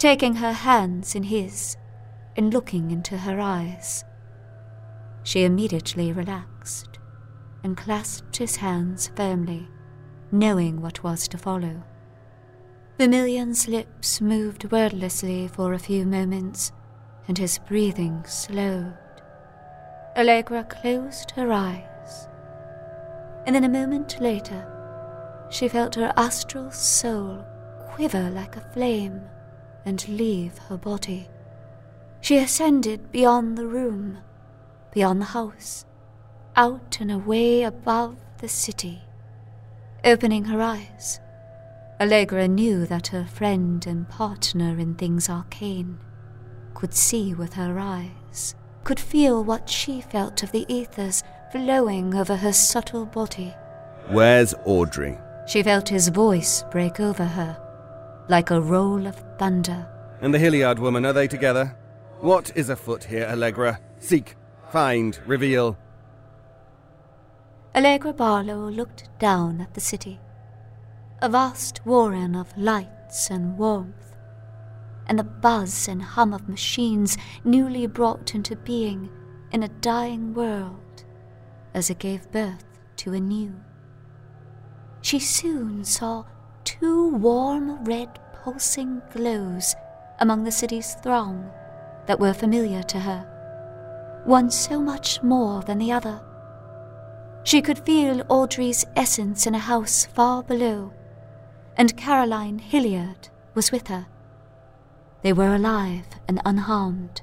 taking 0.06 0.36
her 0.36 0.52
hands 0.52 1.16
in 1.16 1.24
his 1.24 1.76
and 2.38 2.54
looking 2.54 2.92
into 2.92 3.18
her 3.18 3.40
eyes. 3.40 4.04
She 5.24 5.46
immediately 5.46 6.14
relaxed 6.14 7.00
and 7.64 7.76
clasped 7.76 8.38
his 8.38 8.58
hands 8.58 9.10
firmly, 9.16 9.68
knowing 10.32 10.80
what 10.80 11.04
was 11.04 11.28
to 11.30 11.40
follow. 11.40 11.84
Vermillion's 13.00 13.68
lips 13.68 14.22
moved 14.22 14.72
wordlessly 14.72 15.48
for 15.48 15.74
a 15.74 15.80
few 15.80 16.06
moments, 16.06 16.72
and 17.28 17.40
his 17.40 17.58
breathing 17.58 18.24
slowed. 18.28 18.94
Allegra 20.16 20.66
closed 20.66 21.32
her 21.32 21.52
eyes, 21.52 22.28
and 23.48 23.56
then 23.56 23.64
a 23.64 23.80
moment 23.80 24.22
later, 24.22 24.68
she 25.50 25.68
felt 25.68 25.96
her 25.96 26.14
astral 26.16 26.70
soul 26.70 27.44
quiver 27.96 28.30
like 28.30 28.56
a 28.56 28.72
flame 28.72 29.28
and 29.86 30.08
leave 30.08 30.58
her 30.70 30.78
body. 30.78 31.30
She 32.22 32.38
ascended 32.38 33.12
beyond 33.12 33.58
the 33.58 33.68
room, 33.68 34.18
beyond 34.92 35.22
the 35.22 35.26
house, 35.26 35.86
out 36.56 36.98
and 37.00 37.12
away 37.12 37.64
above 37.64 38.18
the 38.40 38.50
city. 38.50 39.02
Opening 40.04 40.46
her 40.46 40.62
eyes, 40.62 41.20
Allegra 42.02 42.48
knew 42.48 42.86
that 42.86 43.08
her 43.08 43.26
friend 43.26 43.86
and 43.88 44.10
partner 44.10 44.78
in 44.78 44.96
things 44.96 45.30
arcane 45.30 45.98
could 46.76 46.94
see 46.94 47.34
with 47.34 47.54
her 47.54 47.80
eyes, 47.80 48.54
could 48.84 49.00
feel 49.00 49.44
what 49.44 49.70
she 49.70 50.02
felt 50.02 50.44
of 50.44 50.52
the 50.52 50.66
ethers 50.68 51.24
flowing 51.52 52.14
over 52.14 52.36
her 52.36 52.54
subtle 52.54 53.06
body. 53.06 53.56
Where's 54.10 54.54
Audrey? 54.66 55.18
She 55.48 55.64
felt 55.64 55.90
his 55.90 56.10
voice 56.10 56.64
break 56.72 57.00
over 57.00 57.24
her, 57.24 57.58
like 58.28 58.52
a 58.52 58.62
roll 58.62 59.08
of 59.08 59.16
thunder. 59.38 59.88
And 60.22 60.34
the 60.34 60.40
Hilliard 60.40 60.80
woman, 60.80 61.06
are 61.06 61.14
they 61.14 61.28
together? 61.28 61.78
What 62.20 62.52
is 62.56 62.70
afoot 62.70 63.04
here, 63.04 63.28
Allegra? 63.30 63.80
Seek, 64.00 64.36
find, 64.72 65.20
reveal. 65.26 65.78
Allegra 67.76 68.14
Barlow 68.14 68.70
looked 68.70 69.10
down 69.20 69.60
at 69.60 69.74
the 69.74 69.82
city, 69.82 70.20
a 71.22 71.30
vast 71.30 71.86
warren 71.86 72.36
of 72.36 72.58
lights 72.58 73.30
and 73.30 73.58
warmth, 73.58 74.16
and 75.08 75.20
the 75.20 75.24
buzz 75.24 75.88
and 75.88 76.02
hum 76.02 76.34
of 76.34 76.48
machines 76.48 77.18
newly 77.44 77.86
brought 77.86 78.34
into 78.34 78.56
being 78.56 79.10
in 79.52 79.64
a 79.64 79.68
dying 79.68 80.34
world 80.34 81.04
as 81.74 81.90
it 81.90 82.00
gave 82.00 82.32
birth 82.32 82.64
to 82.96 83.14
a 83.14 83.20
new. 83.20 83.54
She 85.02 85.20
soon 85.20 85.84
saw 85.84 86.24
two 86.66 87.10
warm 87.10 87.84
red 87.86 88.20
pulsing 88.34 89.02
glows 89.14 89.76
among 90.20 90.44
the 90.44 90.52
city's 90.52 90.96
throng 90.96 91.50
that 92.08 92.20
were 92.20 92.34
familiar 92.34 92.84
to 92.84 93.00
her, 93.00 94.22
one 94.26 94.52
so 94.52 94.82
much 94.82 95.24
more 95.24 95.62
than 95.62 95.78
the 95.78 95.92
other. 95.92 96.22
She 97.44 97.62
could 97.62 97.80
feel 97.80 98.26
Audrey's 98.28 98.86
essence 98.96 99.46
in 99.46 99.56
a 99.56 99.60
house 99.60 100.06
far 100.06 100.44
below, 100.44 100.92
and 101.78 101.96
Caroline 101.96 102.60
Hilliard 102.60 103.30
was 103.54 103.72
with 103.72 103.88
her. 103.88 104.08
they 105.22 105.34
were 105.34 105.56
alive 105.56 106.06
and 106.28 106.42
unharmed. 106.46 107.22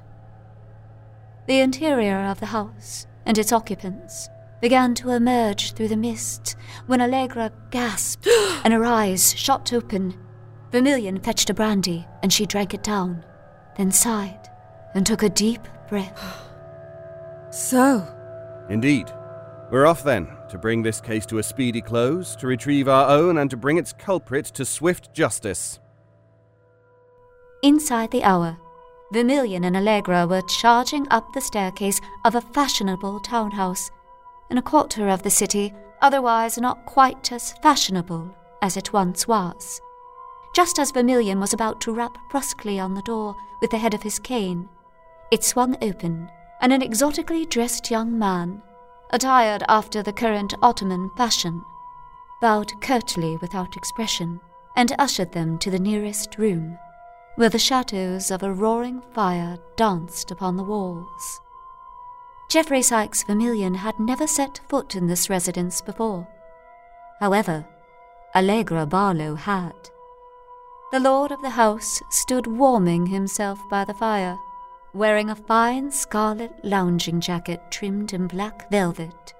The 1.47 1.59
interior 1.59 2.25
of 2.25 2.39
the 2.39 2.47
house 2.47 3.05
and 3.25 3.37
its 3.37 3.51
occupants 3.53 4.29
began 4.63 4.95
to 4.95 5.09
emerge 5.09 5.73
through 5.73 5.89
the 5.89 5.97
mist 5.97 6.55
when 6.87 7.01
Allegra 7.01 7.51
gasped 7.69 8.25
and 8.63 8.71
her 8.71 8.85
eyes 8.85 9.37
shot 9.37 9.73
open. 9.73 10.17
Vermillion 10.71 11.19
fetched 11.19 11.49
a 11.49 11.53
brandy 11.53 12.07
and 12.21 12.31
she 12.31 12.45
drank 12.45 12.73
it 12.73 12.81
down, 12.81 13.25
then 13.75 13.91
sighed 13.91 14.47
and 14.95 15.05
took 15.05 15.21
a 15.21 15.29
deep 15.29 15.67
breath. 15.89 16.17
So, 17.51 18.07
Indeed. 18.69 19.11
We're 19.69 19.85
off 19.85 20.03
then, 20.03 20.27
to 20.49 20.57
bring 20.57 20.81
this 20.81 20.99
case 21.01 21.25
to 21.27 21.37
a 21.37 21.43
speedy 21.43 21.81
close, 21.81 22.35
to 22.37 22.47
retrieve 22.47 22.87
our 22.87 23.09
own, 23.09 23.37
and 23.37 23.49
to 23.51 23.57
bring 23.57 23.77
its 23.77 23.93
culprit 23.93 24.45
to 24.45 24.65
swift 24.65 25.13
justice. 25.13 25.79
Inside 27.61 28.09
the 28.09 28.23
hour, 28.23 28.57
Vermillion 29.11 29.65
and 29.65 29.77
Allegra 29.77 30.25
were 30.25 30.41
charging 30.59 31.05
up 31.11 31.31
the 31.33 31.41
staircase 31.41 31.99
of 32.25 32.33
a 32.33 32.41
fashionable 32.41 33.19
townhouse 33.19 33.91
in 34.53 34.59
a 34.59 34.61
quarter 34.61 35.09
of 35.09 35.23
the 35.23 35.31
city 35.31 35.73
otherwise 36.03 36.59
not 36.59 36.85
quite 36.85 37.31
as 37.31 37.53
fashionable 37.63 38.29
as 38.61 38.77
it 38.77 38.93
once 38.93 39.27
was. 39.27 39.81
Just 40.55 40.77
as 40.77 40.91
Vermillion 40.91 41.39
was 41.39 41.53
about 41.53 41.81
to 41.81 41.91
rap 41.91 42.15
brusquely 42.29 42.79
on 42.79 42.93
the 42.93 43.01
door 43.01 43.35
with 43.61 43.71
the 43.71 43.79
head 43.79 43.95
of 43.95 44.03
his 44.03 44.19
cane, 44.19 44.69
it 45.31 45.43
swung 45.43 45.75
open, 45.81 46.29
and 46.61 46.71
an 46.71 46.83
exotically 46.83 47.47
dressed 47.47 47.89
young 47.89 48.15
man, 48.19 48.61
attired 49.09 49.63
after 49.67 50.03
the 50.03 50.13
current 50.13 50.53
Ottoman 50.61 51.09
fashion, 51.17 51.63
bowed 52.39 52.71
curtly 52.79 53.37
without 53.37 53.75
expression 53.75 54.39
and 54.75 54.93
ushered 54.99 55.31
them 55.31 55.57
to 55.57 55.71
the 55.71 55.79
nearest 55.79 56.37
room, 56.37 56.77
where 57.37 57.49
the 57.49 57.57
shadows 57.57 58.29
of 58.29 58.43
a 58.43 58.53
roaring 58.53 59.01
fire 59.15 59.57
danced 59.77 60.29
upon 60.29 60.57
the 60.57 60.63
walls. 60.63 61.41
Geoffrey 62.53 62.83
Sykes 62.83 63.23
Vermillion 63.23 63.73
had 63.73 63.99
never 63.99 64.27
set 64.27 64.61
foot 64.69 64.95
in 64.95 65.07
this 65.07 65.27
residence 65.27 65.81
before. 65.81 66.27
However, 67.19 67.65
Allegra 68.35 68.85
Barlow 68.85 69.33
had. 69.33 69.73
The 70.91 70.99
lord 70.99 71.31
of 71.31 71.41
the 71.41 71.49
house 71.49 71.99
stood 72.11 72.45
warming 72.45 73.07
himself 73.07 73.59
by 73.71 73.85
the 73.85 73.93
fire, 73.95 74.37
wearing 74.93 75.31
a 75.31 75.35
fine 75.35 75.89
scarlet 75.89 76.53
lounging 76.63 77.19
jacket 77.19 77.59
trimmed 77.71 78.13
in 78.13 78.27
black 78.27 78.69
velvet, 78.69 79.33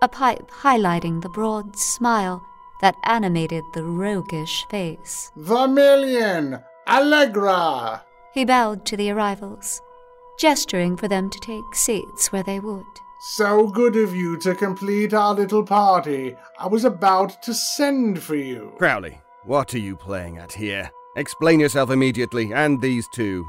a 0.00 0.08
pipe 0.08 0.50
highlighting 0.50 1.20
the 1.20 1.28
broad 1.28 1.76
smile 1.76 2.42
that 2.80 2.96
animated 3.04 3.64
the 3.74 3.84
roguish 3.84 4.64
face. 4.70 5.30
Vermillion! 5.36 6.60
Allegra! 6.88 8.06
He 8.32 8.46
bowed 8.46 8.86
to 8.86 8.96
the 8.96 9.10
arrivals, 9.10 9.82
gesturing 10.38 10.96
for 10.96 11.08
them 11.08 11.30
to 11.30 11.38
take 11.38 11.74
seats 11.74 12.32
where 12.32 12.42
they 12.42 12.60
would. 12.60 12.86
So 13.20 13.68
good 13.68 13.96
of 13.96 14.14
you 14.14 14.36
to 14.38 14.54
complete 14.54 15.14
our 15.14 15.34
little 15.34 15.64
party. 15.64 16.34
I 16.58 16.66
was 16.66 16.84
about 16.84 17.40
to 17.44 17.54
send 17.54 18.20
for 18.22 18.34
you. 18.34 18.72
Crowley, 18.78 19.20
what 19.44 19.74
are 19.74 19.78
you 19.78 19.94
playing 19.96 20.38
at 20.38 20.52
here? 20.52 20.90
Explain 21.14 21.60
yourself 21.60 21.90
immediately, 21.90 22.52
and 22.52 22.80
these 22.80 23.06
two. 23.14 23.46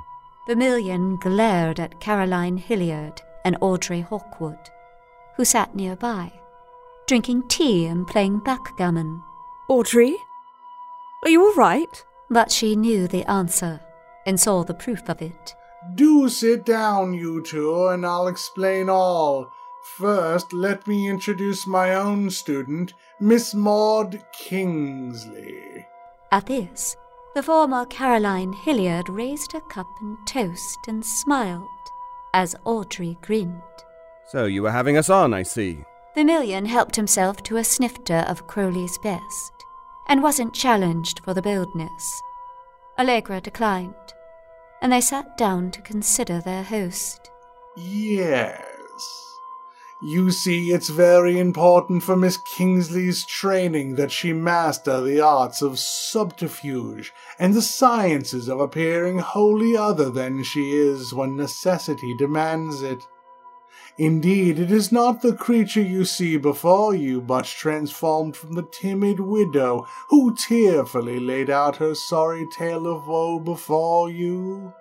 Vermillion 0.48 1.16
glared 1.16 1.80
at 1.80 2.00
Caroline 2.00 2.58
Hilliard 2.58 3.22
and 3.46 3.58
Audrey 3.62 4.04
Hawkwood, 4.04 4.70
who 5.38 5.46
sat 5.46 5.74
nearby, 5.74 6.32
drinking 7.08 7.48
tea 7.48 7.86
and 7.86 8.06
playing 8.06 8.40
backgammon. 8.40 9.24
Audrey? 9.70 10.16
Are 11.24 11.30
you 11.30 11.46
all 11.46 11.56
right? 11.56 12.06
But 12.30 12.52
she 12.52 12.76
knew 12.76 13.08
the 13.08 13.24
answer 13.30 13.80
and 14.26 14.40
saw 14.40 14.64
the 14.64 14.74
proof 14.74 15.08
of 15.10 15.22
it. 15.22 15.56
Do 15.96 16.30
sit 16.30 16.66
down, 16.66 17.14
you 17.14 17.42
two, 17.44 17.88
and 17.88 18.06
I'll 18.06 18.28
explain 18.28 18.90
all. 18.90 19.52
First, 19.98 20.54
let 20.54 20.88
me 20.88 21.10
introduce 21.10 21.68
my 21.68 21.94
own 21.96 22.30
student, 22.30 22.94
Miss 23.20 23.54
Maud 23.54 24.24
Kingsley. 24.32 25.86
At 26.32 26.46
this, 26.46 26.96
the 27.36 27.44
former 27.44 27.86
Caroline 27.86 28.54
Hilliard 28.54 29.10
raised 29.10 29.52
her 29.52 29.62
cup 29.62 29.88
and 30.02 30.18
toast 30.26 30.80
and 30.88 31.06
smiled 31.06 31.68
as 32.34 32.56
Audrey 32.66 33.18
grinned. 33.22 33.62
So 34.28 34.46
you 34.46 34.64
were 34.64 34.72
having 34.72 34.98
us 34.98 35.10
on, 35.10 35.34
I 35.34 35.44
see. 35.44 35.84
Vermillion 36.16 36.66
helped 36.66 36.96
himself 36.96 37.44
to 37.44 37.58
a 37.58 37.64
snifter 37.64 38.26
of 38.28 38.48
Crowley's 38.48 38.98
best 39.00 39.52
and 40.08 40.24
wasn't 40.24 40.54
challenged 40.54 41.20
for 41.24 41.34
the 41.34 41.42
boldness. 41.42 42.22
Allegra 43.00 43.42
declined, 43.42 43.94
and 44.84 44.92
they 44.92 45.02
sat 45.02 45.38
down 45.38 45.72
to 45.72 45.82
consider 45.82 46.42
their 46.42 46.62
host. 46.62 47.32
Yes. 47.78 48.62
You 50.04 50.30
see, 50.30 50.72
it's 50.72 50.90
very 50.90 51.40
important 51.40 52.04
for 52.04 52.18
Miss 52.18 52.36
Kingsley's 52.36 53.26
training 53.26 53.96
that 53.96 54.12
she 54.12 54.34
master 54.34 55.00
the 55.00 55.22
arts 55.22 55.62
of 55.62 55.80
subterfuge 55.80 57.14
and 57.40 57.54
the 57.54 57.62
sciences 57.62 58.50
of 58.50 58.60
appearing 58.60 59.20
wholly 59.20 59.78
other 59.78 60.10
than 60.10 60.44
she 60.44 60.72
is 60.72 61.14
when 61.14 61.38
necessity 61.38 62.14
demands 62.18 62.82
it. 62.82 63.08
Indeed, 63.98 64.58
it 64.58 64.72
is 64.72 64.92
not 64.92 65.22
the 65.22 65.36
creature 65.36 65.82
you 65.82 66.04
see 66.04 66.38
before 66.38 66.96
you, 66.96 67.22
but 67.22 67.46
transformed 67.46 68.36
from 68.36 68.54
the 68.54 68.68
timid 68.72 69.20
widow 69.20 69.86
who 70.10 70.36
tearfully 70.36 71.20
laid 71.20 71.52
out 71.52 71.76
her 71.76 71.94
sorry 71.94 72.48
tale 72.58 72.88
of 72.88 73.08
woe 73.08 73.40
before 73.40 74.10
you. 74.10 74.74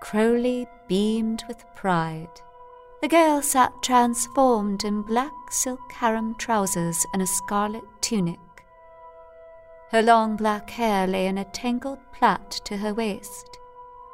Crowley 0.00 0.66
beamed 0.88 1.44
with 1.48 1.64
pride. 1.74 2.40
The 3.02 3.08
girl 3.08 3.42
sat 3.42 3.82
transformed 3.82 4.84
in 4.84 5.02
black 5.02 5.34
silk 5.50 5.92
harem 5.92 6.34
trousers 6.36 7.04
and 7.12 7.20
a 7.20 7.26
scarlet 7.26 7.84
tunic. 8.00 8.38
Her 9.90 10.00
long 10.00 10.36
black 10.36 10.70
hair 10.70 11.06
lay 11.06 11.26
in 11.26 11.36
a 11.36 11.44
tangled 11.44 11.98
plait 12.14 12.50
to 12.64 12.78
her 12.78 12.94
waist, 12.94 13.58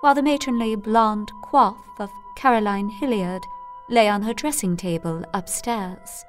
while 0.01 0.17
the 0.17 0.23
matronly 0.23 0.75
blonde 0.75 1.31
coif 1.45 1.79
of 2.01 2.11
Caroline 2.37 2.89
Hilliard 2.89 3.47
lay 3.91 4.09
on 4.09 4.23
her 4.23 4.33
dressing 4.33 4.77
table 4.77 5.25
upstairs. 5.35 6.25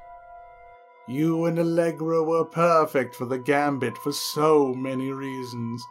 You 1.07 1.45
and 1.45 1.59
Allegra 1.59 2.23
were 2.23 2.45
perfect 2.45 3.15
for 3.15 3.25
the 3.25 3.37
gambit 3.37 3.97
for 3.97 4.11
so 4.11 4.73
many 4.73 5.11
reasons. 5.11 5.83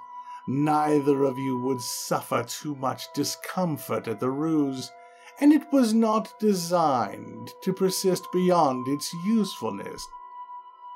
Neither 0.48 1.24
of 1.24 1.38
you 1.38 1.58
would 1.58 1.80
suffer 1.80 2.44
too 2.44 2.74
much 2.76 3.12
discomfort 3.14 4.08
at 4.08 4.18
the 4.18 4.30
ruse, 4.30 4.90
and 5.40 5.52
it 5.52 5.72
was 5.72 5.94
not 5.94 6.38
designed 6.40 7.52
to 7.62 7.72
persist 7.72 8.26
beyond 8.32 8.88
its 8.88 9.12
usefulness. 9.24 10.06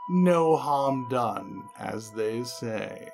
No 0.08 0.56
harm 0.56 1.08
done, 1.08 1.68
as 1.78 2.10
they 2.10 2.42
say. 2.44 3.08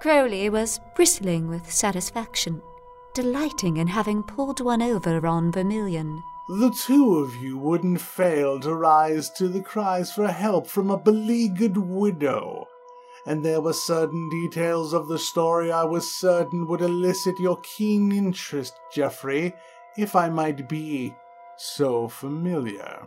Crowley 0.00 0.50
was 0.50 0.80
bristling 0.94 1.48
with 1.48 1.70
satisfaction, 1.70 2.60
delighting 3.14 3.78
in 3.78 3.86
having 3.86 4.22
pulled 4.22 4.60
one 4.60 4.82
over 4.82 5.26
on 5.26 5.52
Vermillion. 5.52 6.22
The 6.48 6.70
two 6.70 7.20
of 7.20 7.36
you 7.36 7.56
wouldn't 7.56 8.02
fail 8.02 8.60
to 8.60 8.74
rise 8.74 9.30
to 9.30 9.48
the 9.48 9.62
cries 9.62 10.12
for 10.12 10.26
help 10.26 10.66
from 10.66 10.90
a 10.90 10.98
beleaguered 10.98 11.78
widow, 11.78 12.66
and 13.24 13.42
there 13.42 13.62
were 13.62 13.72
certain 13.72 14.28
details 14.28 14.92
of 14.92 15.08
the 15.08 15.18
story 15.18 15.72
I 15.72 15.84
was 15.84 16.20
certain 16.20 16.66
would 16.66 16.82
elicit 16.82 17.40
your 17.40 17.58
keen 17.62 18.12
interest, 18.12 18.74
Geoffrey, 18.92 19.54
if 19.96 20.14
I 20.14 20.28
might 20.28 20.68
be 20.68 21.14
so 21.56 22.08
familiar. 22.08 23.06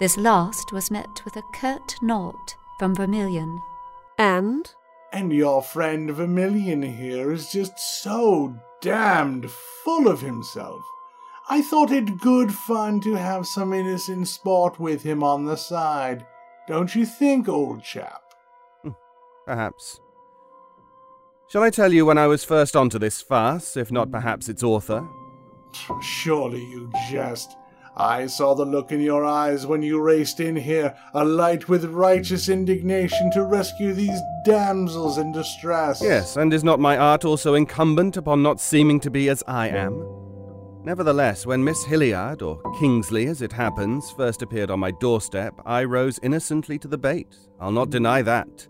This 0.00 0.16
last 0.16 0.72
was 0.72 0.90
met 0.90 1.24
with 1.24 1.36
a 1.36 1.42
curt 1.52 1.94
nod 2.02 2.34
from 2.80 2.92
Vermillion. 2.92 3.60
And? 4.18 4.68
And 5.12 5.32
your 5.32 5.62
friend 5.62 6.10
Vermillion 6.10 6.82
here 6.82 7.30
is 7.30 7.52
just 7.52 7.78
so 7.78 8.56
damned 8.80 9.48
full 9.48 10.08
of 10.08 10.20
himself. 10.20 10.82
I 11.50 11.62
thought 11.62 11.90
it 11.90 12.20
good 12.20 12.52
fun 12.52 13.00
to 13.00 13.14
have 13.14 13.46
some 13.46 13.72
innocent 13.72 14.28
sport 14.28 14.78
with 14.78 15.02
him 15.02 15.22
on 15.22 15.46
the 15.46 15.56
side. 15.56 16.26
Don't 16.66 16.94
you 16.94 17.06
think, 17.06 17.48
old 17.48 17.82
chap? 17.82 18.22
Hmm, 18.82 18.90
perhaps. 19.46 20.00
Shall 21.48 21.62
I 21.62 21.70
tell 21.70 21.94
you 21.94 22.04
when 22.04 22.18
I 22.18 22.26
was 22.26 22.44
first 22.44 22.76
onto 22.76 22.98
this 22.98 23.22
farce, 23.22 23.78
if 23.78 23.90
not 23.90 24.10
perhaps 24.10 24.50
its 24.50 24.62
author? 24.62 25.08
Surely 26.02 26.60
you 26.60 26.92
jest. 27.10 27.56
I 27.96 28.26
saw 28.26 28.54
the 28.54 28.66
look 28.66 28.92
in 28.92 29.00
your 29.00 29.24
eyes 29.24 29.66
when 29.66 29.82
you 29.82 30.00
raced 30.00 30.40
in 30.40 30.54
here, 30.54 30.94
alight 31.14 31.68
with 31.68 31.86
righteous 31.86 32.50
indignation 32.50 33.30
to 33.32 33.44
rescue 33.44 33.94
these 33.94 34.20
damsels 34.44 35.16
in 35.16 35.32
distress. 35.32 36.02
Yes, 36.02 36.36
and 36.36 36.52
is 36.52 36.62
not 36.62 36.78
my 36.78 36.98
art 36.98 37.24
also 37.24 37.54
incumbent 37.54 38.18
upon 38.18 38.42
not 38.42 38.60
seeming 38.60 39.00
to 39.00 39.10
be 39.10 39.30
as 39.30 39.42
I 39.48 39.68
am? 39.68 40.17
Nevertheless, 40.88 41.44
when 41.44 41.62
Miss 41.62 41.84
Hilliard, 41.84 42.40
or 42.40 42.62
Kingsley 42.80 43.26
as 43.26 43.42
it 43.42 43.52
happens, 43.52 44.10
first 44.12 44.40
appeared 44.40 44.70
on 44.70 44.80
my 44.80 44.90
doorstep, 44.90 45.52
I 45.66 45.84
rose 45.84 46.18
innocently 46.22 46.78
to 46.78 46.88
the 46.88 46.96
bait. 46.96 47.36
I'll 47.60 47.70
not 47.70 47.90
deny 47.90 48.22
that. 48.22 48.66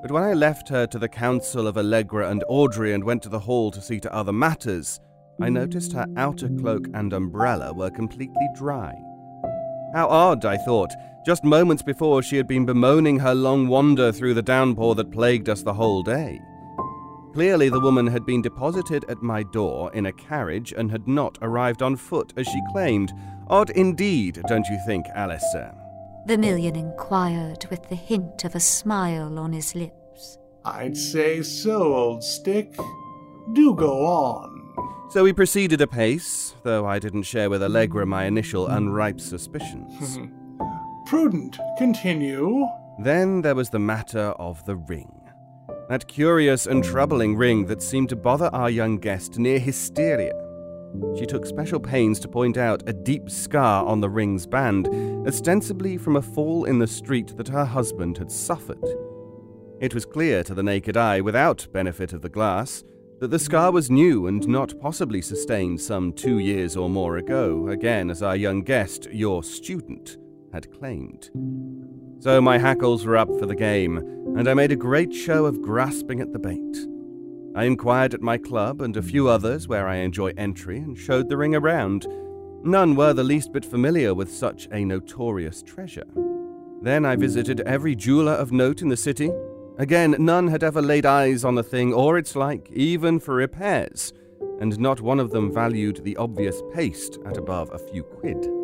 But 0.00 0.12
when 0.12 0.22
I 0.22 0.32
left 0.32 0.68
her 0.68 0.86
to 0.86 0.96
the 0.96 1.08
counsel 1.08 1.66
of 1.66 1.76
Allegra 1.76 2.30
and 2.30 2.44
Audrey 2.48 2.92
and 2.92 3.02
went 3.02 3.20
to 3.24 3.28
the 3.28 3.40
hall 3.40 3.72
to 3.72 3.82
see 3.82 3.98
to 3.98 4.14
other 4.14 4.32
matters, 4.32 5.00
I 5.42 5.48
noticed 5.48 5.92
her 5.92 6.06
outer 6.16 6.48
cloak 6.50 6.86
and 6.94 7.12
umbrella 7.12 7.72
were 7.72 7.90
completely 7.90 8.48
dry. 8.54 8.94
How 9.92 10.06
odd, 10.06 10.44
I 10.44 10.56
thought. 10.56 10.92
Just 11.26 11.42
moments 11.42 11.82
before, 11.82 12.22
she 12.22 12.36
had 12.36 12.46
been 12.46 12.64
bemoaning 12.64 13.18
her 13.18 13.34
long 13.34 13.66
wander 13.66 14.12
through 14.12 14.34
the 14.34 14.40
downpour 14.40 14.94
that 14.94 15.10
plagued 15.10 15.48
us 15.48 15.64
the 15.64 15.74
whole 15.74 16.04
day. 16.04 16.40
Clearly, 17.32 17.68
the 17.68 17.80
woman 17.80 18.06
had 18.08 18.26
been 18.26 18.42
deposited 18.42 19.04
at 19.08 19.22
my 19.22 19.42
door 19.44 19.92
in 19.92 20.06
a 20.06 20.12
carriage 20.12 20.72
and 20.76 20.90
had 20.90 21.06
not 21.06 21.38
arrived 21.42 21.80
on 21.80 21.94
foot, 21.96 22.32
as 22.36 22.46
she 22.46 22.60
claimed. 22.72 23.12
Odd 23.48 23.70
indeed, 23.70 24.40
don't 24.48 24.66
you 24.66 24.78
think, 24.84 25.06
Aleister? 25.16 25.74
Vermillion 26.26 26.76
inquired 26.76 27.66
with 27.70 27.88
the 27.88 27.94
hint 27.94 28.44
of 28.44 28.54
a 28.54 28.60
smile 28.60 29.38
on 29.38 29.52
his 29.52 29.74
lips. 29.74 30.38
I'd 30.64 30.96
say 30.96 31.42
so, 31.42 31.94
old 31.94 32.24
stick. 32.24 32.76
Do 33.52 33.74
go 33.74 34.04
on. 34.06 35.08
So 35.10 35.24
we 35.24 35.32
proceeded 35.32 35.80
apace, 35.80 36.54
though 36.62 36.86
I 36.86 36.98
didn't 36.98 37.22
share 37.22 37.48
with 37.50 37.62
Allegra 37.62 38.06
my 38.06 38.24
initial 38.26 38.66
unripe 38.68 39.20
suspicions. 39.20 40.18
Prudent. 41.06 41.58
Continue. 41.78 42.66
then 43.02 43.40
there 43.42 43.54
was 43.54 43.70
the 43.70 43.78
matter 43.78 44.34
of 44.38 44.64
the 44.66 44.76
ring. 44.76 45.19
That 45.90 46.06
curious 46.06 46.68
and 46.68 46.84
troubling 46.84 47.34
ring 47.34 47.66
that 47.66 47.82
seemed 47.82 48.10
to 48.10 48.16
bother 48.16 48.48
our 48.52 48.70
young 48.70 48.98
guest 48.98 49.40
near 49.40 49.58
hysteria. 49.58 50.32
She 51.18 51.26
took 51.26 51.44
special 51.44 51.80
pains 51.80 52.20
to 52.20 52.28
point 52.28 52.56
out 52.56 52.88
a 52.88 52.92
deep 52.92 53.28
scar 53.28 53.84
on 53.84 54.00
the 54.00 54.08
ring's 54.08 54.46
band, 54.46 54.86
ostensibly 55.26 55.96
from 55.96 56.14
a 56.14 56.22
fall 56.22 56.64
in 56.64 56.78
the 56.78 56.86
street 56.86 57.36
that 57.38 57.48
her 57.48 57.64
husband 57.64 58.18
had 58.18 58.30
suffered. 58.30 58.84
It 59.80 59.92
was 59.92 60.04
clear 60.06 60.44
to 60.44 60.54
the 60.54 60.62
naked 60.62 60.96
eye, 60.96 61.20
without 61.20 61.66
benefit 61.72 62.12
of 62.12 62.22
the 62.22 62.28
glass, 62.28 62.84
that 63.18 63.32
the 63.32 63.40
scar 63.40 63.72
was 63.72 63.90
new 63.90 64.28
and 64.28 64.46
not 64.46 64.78
possibly 64.78 65.20
sustained 65.20 65.80
some 65.80 66.12
two 66.12 66.38
years 66.38 66.76
or 66.76 66.88
more 66.88 67.16
ago, 67.16 67.66
again 67.66 68.10
as 68.10 68.22
our 68.22 68.36
young 68.36 68.62
guest, 68.62 69.08
your 69.10 69.42
student, 69.42 70.18
had 70.52 70.72
claimed. 70.72 71.30
So 72.20 72.38
my 72.38 72.58
hackles 72.58 73.06
were 73.06 73.16
up 73.16 73.28
for 73.38 73.46
the 73.46 73.56
game, 73.56 73.96
and 74.36 74.46
I 74.46 74.52
made 74.52 74.72
a 74.72 74.76
great 74.76 75.14
show 75.14 75.46
of 75.46 75.62
grasping 75.62 76.20
at 76.20 76.34
the 76.34 76.38
bait. 76.38 76.86
I 77.56 77.64
inquired 77.64 78.12
at 78.12 78.20
my 78.20 78.36
club 78.36 78.82
and 78.82 78.94
a 78.94 79.02
few 79.02 79.26
others 79.28 79.66
where 79.68 79.88
I 79.88 79.96
enjoy 79.96 80.34
entry 80.36 80.76
and 80.76 80.98
showed 80.98 81.30
the 81.30 81.38
ring 81.38 81.54
around. 81.54 82.06
None 82.62 82.94
were 82.94 83.14
the 83.14 83.24
least 83.24 83.54
bit 83.54 83.64
familiar 83.64 84.12
with 84.12 84.30
such 84.30 84.68
a 84.70 84.84
notorious 84.84 85.62
treasure. 85.62 86.04
Then 86.82 87.06
I 87.06 87.16
visited 87.16 87.60
every 87.62 87.96
jeweler 87.96 88.32
of 88.32 88.52
note 88.52 88.82
in 88.82 88.90
the 88.90 88.98
city. 88.98 89.32
Again, 89.78 90.14
none 90.18 90.48
had 90.48 90.62
ever 90.62 90.82
laid 90.82 91.06
eyes 91.06 91.42
on 91.42 91.54
the 91.54 91.62
thing 91.62 91.94
or 91.94 92.18
its 92.18 92.36
like, 92.36 92.70
even 92.70 93.18
for 93.18 93.36
repairs, 93.36 94.12
and 94.60 94.78
not 94.78 95.00
one 95.00 95.20
of 95.20 95.30
them 95.30 95.50
valued 95.50 96.04
the 96.04 96.18
obvious 96.18 96.60
paste 96.74 97.18
at 97.24 97.38
above 97.38 97.72
a 97.72 97.78
few 97.78 98.02
quid. 98.02 98.59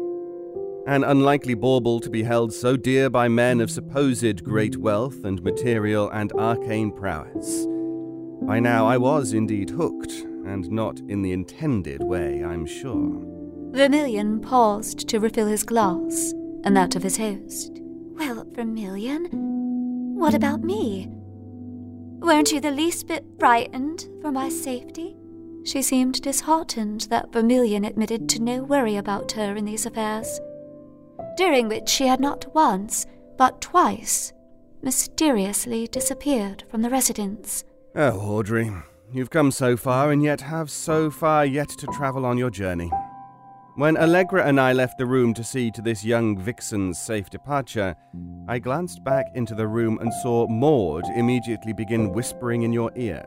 An 0.86 1.02
unlikely 1.02 1.54
bauble 1.54 1.98
to 1.98 2.08
be 2.08 2.22
held 2.22 2.52
so 2.52 2.76
dear 2.76 3.10
by 3.10 3.26
men 3.26 3.60
of 3.60 3.72
supposed 3.72 4.44
great 4.44 4.76
wealth 4.76 5.24
and 5.24 5.42
material 5.42 6.08
and 6.10 6.32
arcane 6.34 6.92
prowess. 6.92 7.66
By 8.42 8.60
now 8.60 8.86
I 8.86 8.96
was 8.96 9.32
indeed 9.32 9.70
hooked, 9.70 10.12
and 10.12 10.70
not 10.70 11.00
in 11.08 11.22
the 11.22 11.32
intended 11.32 12.04
way, 12.04 12.44
I'm 12.44 12.66
sure. 12.66 13.20
Vermillion 13.72 14.40
paused 14.40 15.08
to 15.08 15.18
refill 15.18 15.48
his 15.48 15.64
glass 15.64 16.32
and 16.62 16.76
that 16.76 16.94
of 16.94 17.02
his 17.02 17.16
host. 17.16 17.80
Well, 17.82 18.46
Vermillion, 18.52 19.26
what 20.14 20.34
about 20.34 20.62
me? 20.62 21.08
Weren't 22.20 22.52
you 22.52 22.60
the 22.60 22.70
least 22.70 23.08
bit 23.08 23.24
frightened 23.40 24.06
for 24.22 24.30
my 24.30 24.48
safety? 24.48 25.16
She 25.64 25.82
seemed 25.82 26.22
disheartened 26.22 27.08
that 27.10 27.32
Vermillion 27.32 27.84
admitted 27.84 28.28
to 28.28 28.40
no 28.40 28.62
worry 28.62 28.94
about 28.94 29.32
her 29.32 29.56
in 29.56 29.64
these 29.64 29.84
affairs, 29.84 30.40
during 31.36 31.68
which 31.68 31.88
she 31.88 32.06
had 32.06 32.20
not 32.20 32.52
once, 32.54 33.06
but 33.36 33.60
twice, 33.60 34.32
mysteriously 34.82 35.86
disappeared 35.86 36.64
from 36.70 36.82
the 36.82 36.90
residence. 36.90 37.64
Oh, 37.94 38.18
Audrey, 38.18 38.72
you've 39.12 39.30
come 39.30 39.50
so 39.50 39.76
far 39.76 40.10
and 40.12 40.22
yet 40.22 40.40
have 40.40 40.70
so 40.70 41.10
far 41.10 41.44
yet 41.44 41.68
to 41.68 41.86
travel 41.88 42.24
on 42.26 42.38
your 42.38 42.50
journey. 42.50 42.90
When 43.76 43.98
Allegra 43.98 44.46
and 44.46 44.58
I 44.58 44.72
left 44.72 44.96
the 44.96 45.04
room 45.04 45.34
to 45.34 45.44
see 45.44 45.70
to 45.72 45.82
this 45.82 46.02
young 46.02 46.38
vixen's 46.38 46.98
safe 46.98 47.28
departure, 47.28 47.94
I 48.48 48.58
glanced 48.58 49.04
back 49.04 49.26
into 49.34 49.54
the 49.54 49.66
room 49.66 49.98
and 49.98 50.10
saw 50.22 50.46
Maud 50.48 51.04
immediately 51.14 51.74
begin 51.74 52.12
whispering 52.12 52.62
in 52.62 52.72
your 52.72 52.90
ear. 52.96 53.26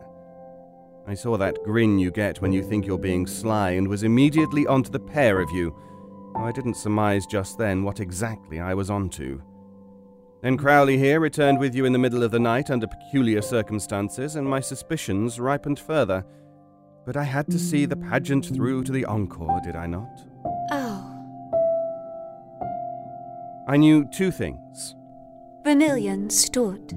I 1.07 1.13
saw 1.13 1.37
that 1.37 1.63
grin 1.63 1.99
you 1.99 2.09
get 2.09 2.41
when 2.41 2.51
you 2.51 2.63
think 2.63 2.87
you're 2.87 2.97
being 2.97 3.27
sly 3.27 3.71
and 3.71 3.87
was 3.87 4.01
immediately 4.01 4.65
onto 4.65 4.89
the 4.89 4.99
pair 4.99 5.39
of 5.39 5.51
you. 5.51 5.75
Though 6.33 6.43
I 6.43 6.51
didn't 6.51 6.75
surmise 6.75 7.25
just 7.25 7.57
then 7.57 7.83
what 7.83 7.99
exactly 7.99 8.59
I 8.59 8.73
was 8.73 8.89
onto. 8.89 9.41
Then 10.41 10.57
Crowley 10.57 10.97
here 10.97 11.19
returned 11.19 11.59
with 11.59 11.75
you 11.75 11.83
in 11.85 11.91
the 11.91 11.99
middle 11.99 12.23
of 12.23 12.31
the 12.31 12.39
night 12.39 12.69
under 12.69 12.87
peculiar 12.87 13.41
circumstances, 13.41 14.35
and 14.37 14.47
my 14.47 14.61
suspicions 14.61 15.39
ripened 15.39 15.79
further. 15.79 16.25
But 17.05 17.17
I 17.17 17.23
had 17.23 17.49
to 17.51 17.59
see 17.59 17.85
the 17.85 17.97
pageant 17.97 18.45
through 18.45 18.83
to 18.85 18.91
the 18.91 19.05
encore, 19.05 19.59
did 19.63 19.75
I 19.75 19.87
not? 19.87 20.21
Oh. 20.71 21.05
I 23.67 23.75
knew 23.77 24.05
two 24.05 24.31
things. 24.31 24.95
Vermillion 25.65 26.29
stood, 26.29 26.93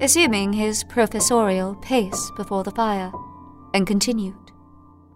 assuming 0.00 0.52
his 0.52 0.84
professorial 0.84 1.74
pace 1.76 2.30
before 2.36 2.62
the 2.62 2.70
fire, 2.70 3.10
and 3.74 3.86
continued. 3.86 4.34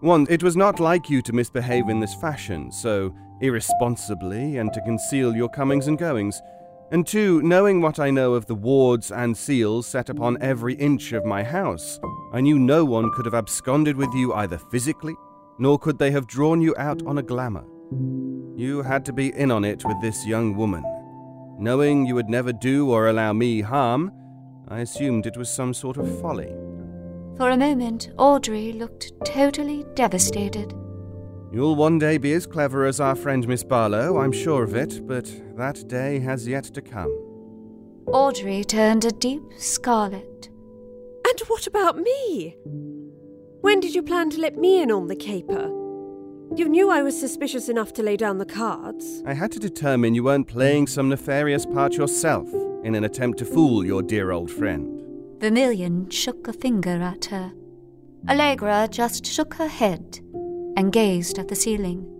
One, 0.01 0.27
it 0.29 0.43
was 0.43 0.57
not 0.57 0.79
like 0.79 1.09
you 1.09 1.21
to 1.21 1.33
misbehave 1.33 1.87
in 1.87 2.01
this 2.01 2.13
fashion, 2.15 2.71
so 2.71 3.15
irresponsibly, 3.41 4.57
and 4.57 4.73
to 4.73 4.81
conceal 4.81 5.35
your 5.35 5.49
comings 5.49 5.87
and 5.87 5.97
goings. 5.97 6.41
And 6.91 7.05
two, 7.05 7.41
knowing 7.41 7.81
what 7.81 7.99
I 7.99 8.11
know 8.11 8.33
of 8.33 8.45
the 8.45 8.55
wards 8.55 9.11
and 9.11 9.35
seals 9.35 9.87
set 9.87 10.09
upon 10.09 10.41
every 10.41 10.75
inch 10.75 11.13
of 11.13 11.25
my 11.25 11.43
house, 11.43 11.99
I 12.31 12.41
knew 12.41 12.59
no 12.59 12.85
one 12.85 13.11
could 13.11 13.25
have 13.25 13.33
absconded 13.33 13.97
with 13.97 14.13
you 14.13 14.33
either 14.33 14.57
physically, 14.57 15.15
nor 15.57 15.79
could 15.79 15.97
they 15.97 16.11
have 16.11 16.27
drawn 16.27 16.61
you 16.61 16.75
out 16.77 17.03
on 17.05 17.17
a 17.17 17.23
glamour. 17.23 17.65
You 18.55 18.83
had 18.83 19.03
to 19.05 19.13
be 19.13 19.33
in 19.35 19.51
on 19.51 19.65
it 19.65 19.83
with 19.83 19.99
this 20.01 20.25
young 20.25 20.55
woman. 20.55 20.83
Knowing 21.57 22.05
you 22.05 22.15
would 22.15 22.29
never 22.29 22.53
do 22.53 22.91
or 22.91 23.07
allow 23.07 23.33
me 23.33 23.61
harm, 23.61 24.11
I 24.67 24.81
assumed 24.81 25.25
it 25.25 25.37
was 25.37 25.49
some 25.49 25.73
sort 25.73 25.97
of 25.97 26.21
folly. 26.21 26.53
For 27.37 27.49
a 27.49 27.57
moment, 27.57 28.11
Audrey 28.17 28.73
looked 28.73 29.11
totally 29.25 29.85
devastated. 29.93 30.73
You'll 31.55 31.77
one 31.77 31.99
day 31.99 32.17
be 32.17 32.33
as 32.33 32.45
clever 32.45 32.83
as 32.83 32.99
our 32.99 33.15
friend 33.15 33.47
Miss 33.47 33.63
Barlow, 33.63 34.17
I'm 34.17 34.33
sure 34.33 34.65
of 34.65 34.75
it, 34.75 35.07
but 35.07 35.33
that 35.55 35.87
day 35.87 36.19
has 36.19 36.45
yet 36.45 36.65
to 36.65 36.81
come. 36.81 37.07
Audrey 38.07 38.65
turned 38.65 39.05
a 39.05 39.11
deep 39.11 39.41
scarlet. 39.55 40.49
And 41.25 41.39
what 41.47 41.65
about 41.65 41.97
me? 41.97 42.57
When 43.61 43.79
did 43.79 43.95
you 43.95 44.03
plan 44.03 44.31
to 44.31 44.41
let 44.41 44.57
me 44.57 44.81
in 44.81 44.91
on 44.91 45.07
the 45.07 45.15
caper? 45.15 45.67
You 46.57 46.67
knew 46.67 46.89
I 46.89 47.01
was 47.01 47.17
suspicious 47.17 47.69
enough 47.69 47.93
to 47.93 48.03
lay 48.03 48.17
down 48.17 48.37
the 48.37 48.45
cards. 48.45 49.23
I 49.25 49.33
had 49.33 49.53
to 49.53 49.59
determine 49.59 50.13
you 50.13 50.25
weren't 50.25 50.49
playing 50.49 50.87
some 50.87 51.07
nefarious 51.07 51.65
part 51.65 51.93
yourself 51.93 52.49
in 52.83 52.95
an 52.95 53.05
attempt 53.05 53.39
to 53.39 53.45
fool 53.45 53.85
your 53.85 54.01
dear 54.01 54.31
old 54.31 54.51
friend. 54.51 55.01
Vermillion 55.39 56.09
shook 56.09 56.49
a 56.49 56.53
finger 56.53 57.01
at 57.01 57.23
her. 57.25 57.53
Allegra 58.27 58.89
just 58.91 59.25
shook 59.25 59.53
her 59.53 59.67
head 59.67 60.19
and 60.75 60.91
gazed 60.91 61.39
at 61.39 61.47
the 61.47 61.55
ceiling. 61.55 62.11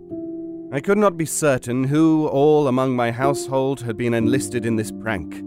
I 0.72 0.80
could 0.80 0.98
not 0.98 1.16
be 1.16 1.26
certain 1.26 1.84
who 1.84 2.26
all 2.28 2.68
among 2.68 2.96
my 2.96 3.10
household 3.12 3.80
had 3.82 3.96
been 3.96 4.14
enlisted 4.14 4.66
in 4.66 4.76
this 4.76 4.90
prank. 4.90 5.42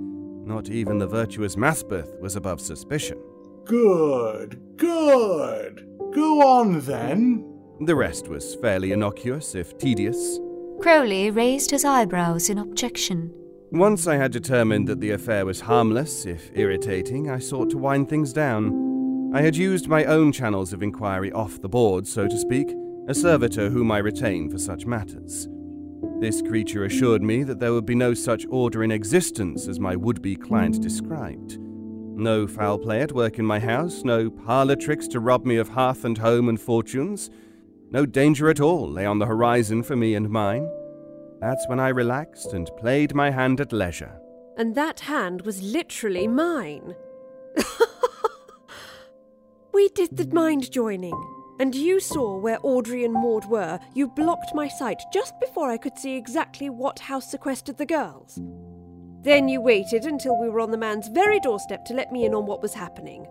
Not 0.46 0.70
even 0.70 0.98
the 0.98 1.08
virtuous 1.08 1.56
Maspeth 1.56 2.20
was 2.22 2.36
above 2.36 2.62
suspicion. 2.62 3.20
Good, 3.66 4.60
good. 4.78 5.86
Go 6.14 6.42
on 6.42 6.80
then. 6.82 7.46
The 7.82 7.96
rest 7.96 8.28
was 8.28 8.56
fairly 8.56 8.92
innocuous, 8.92 9.56
if 9.56 9.78
tedious. 9.78 10.40
Crowley 10.82 11.30
raised 11.30 11.72
his 11.72 11.86
eyebrows 11.86 12.50
in 12.50 12.58
objection. 12.58 13.34
Once 13.72 14.08
I 14.08 14.16
had 14.16 14.32
determined 14.32 14.88
that 14.88 15.00
the 15.00 15.12
affair 15.12 15.46
was 15.46 15.62
harmless, 15.62 16.26
if 16.26 16.50
irritating, 16.56 17.30
I 17.30 17.38
sought 17.40 17.70
to 17.72 17.78
wind 17.78 18.10
things 18.10 18.34
down. 18.34 19.32
I 19.36 19.42
had 19.42 19.56
used 19.56 19.88
my 19.88 20.06
own 20.06 20.32
channels 20.32 20.74
of 20.74 20.82
inquiry 20.82 21.32
off 21.32 21.62
the 21.62 21.70
board, 21.70 22.08
so 22.08 22.28
to 22.28 22.38
speak, 22.38 22.74
a 23.10 23.16
servitor 23.16 23.72
whom 23.72 23.92
I 23.92 23.98
retain 23.98 24.52
for 24.52 24.60
such 24.60 24.86
matters. 24.86 25.48
This 26.20 26.44
creature 26.44 26.86
assured 26.86 27.24
me 27.24 27.42
that 27.42 27.60
there 27.60 27.74
would 27.74 27.88
be 27.88 27.96
no 27.96 28.14
such 28.14 28.46
order 28.52 28.84
in 28.84 28.92
existence 28.92 29.68
as 29.68 29.80
my 29.80 29.96
would 29.96 30.22
be 30.22 30.36
client 30.36 30.80
described. 30.80 31.58
No 31.58 32.46
foul 32.46 32.78
play 32.78 33.02
at 33.02 33.14
work 33.14 33.40
in 33.40 33.46
my 33.46 33.60
house, 33.60 34.04
no 34.04 34.30
parlour 34.30 34.76
tricks 34.76 35.08
to 35.08 35.20
rob 35.20 35.44
me 35.44 35.58
of 35.58 35.70
hearth 35.70 36.06
and 36.06 36.20
home 36.20 36.50
and 36.50 36.62
fortunes. 36.62 37.32
No 37.90 38.06
danger 38.06 38.48
at 38.48 38.60
all 38.60 38.88
lay 38.88 39.08
on 39.08 39.18
the 39.18 39.26
horizon 39.26 39.82
for 39.82 39.96
me 39.96 40.14
and 40.14 40.30
mine. 40.30 40.70
That's 41.42 41.68
when 41.68 41.80
I 41.80 41.90
relaxed 41.90 42.54
and 42.54 42.70
played 42.78 43.16
my 43.16 43.32
hand 43.32 43.60
at 43.60 43.74
leisure. 43.74 44.20
And 44.56 44.76
that 44.76 45.00
hand 45.00 45.42
was 45.44 45.64
literally 45.64 46.28
mine. 46.28 46.96
we 49.74 49.90
did 49.90 50.16
the 50.16 50.28
mind 50.32 50.72
joining, 50.72 51.39
and 51.60 51.76
you 51.76 52.00
saw 52.00 52.38
where 52.38 52.58
Audrey 52.64 53.04
and 53.04 53.14
Maud 53.14 53.46
were. 53.46 53.80
You 53.94 54.08
blocked 54.08 54.56
my 54.56 54.68
sight 54.68 55.02
just 55.14 55.40
before 55.40 55.70
I 55.70 55.78
could 55.78 55.98
see 55.98 56.16
exactly 56.16 56.70
what 56.70 57.00
house 57.00 57.32
sequestered 57.32 57.78
the 57.78 57.86
girls. 57.86 58.40
Then 59.22 59.50
you 59.50 59.60
waited 59.60 60.06
until 60.06 60.40
we 60.40 60.50
were 60.50 60.62
on 60.62 60.72
the 60.72 60.78
man's 60.78 61.10
very 61.10 61.40
doorstep 61.42 61.84
to 61.86 61.94
let 61.94 62.12
me 62.12 62.26
in 62.26 62.34
on 62.34 62.46
what 62.46 62.62
was 62.62 62.74
happening. 62.74 63.28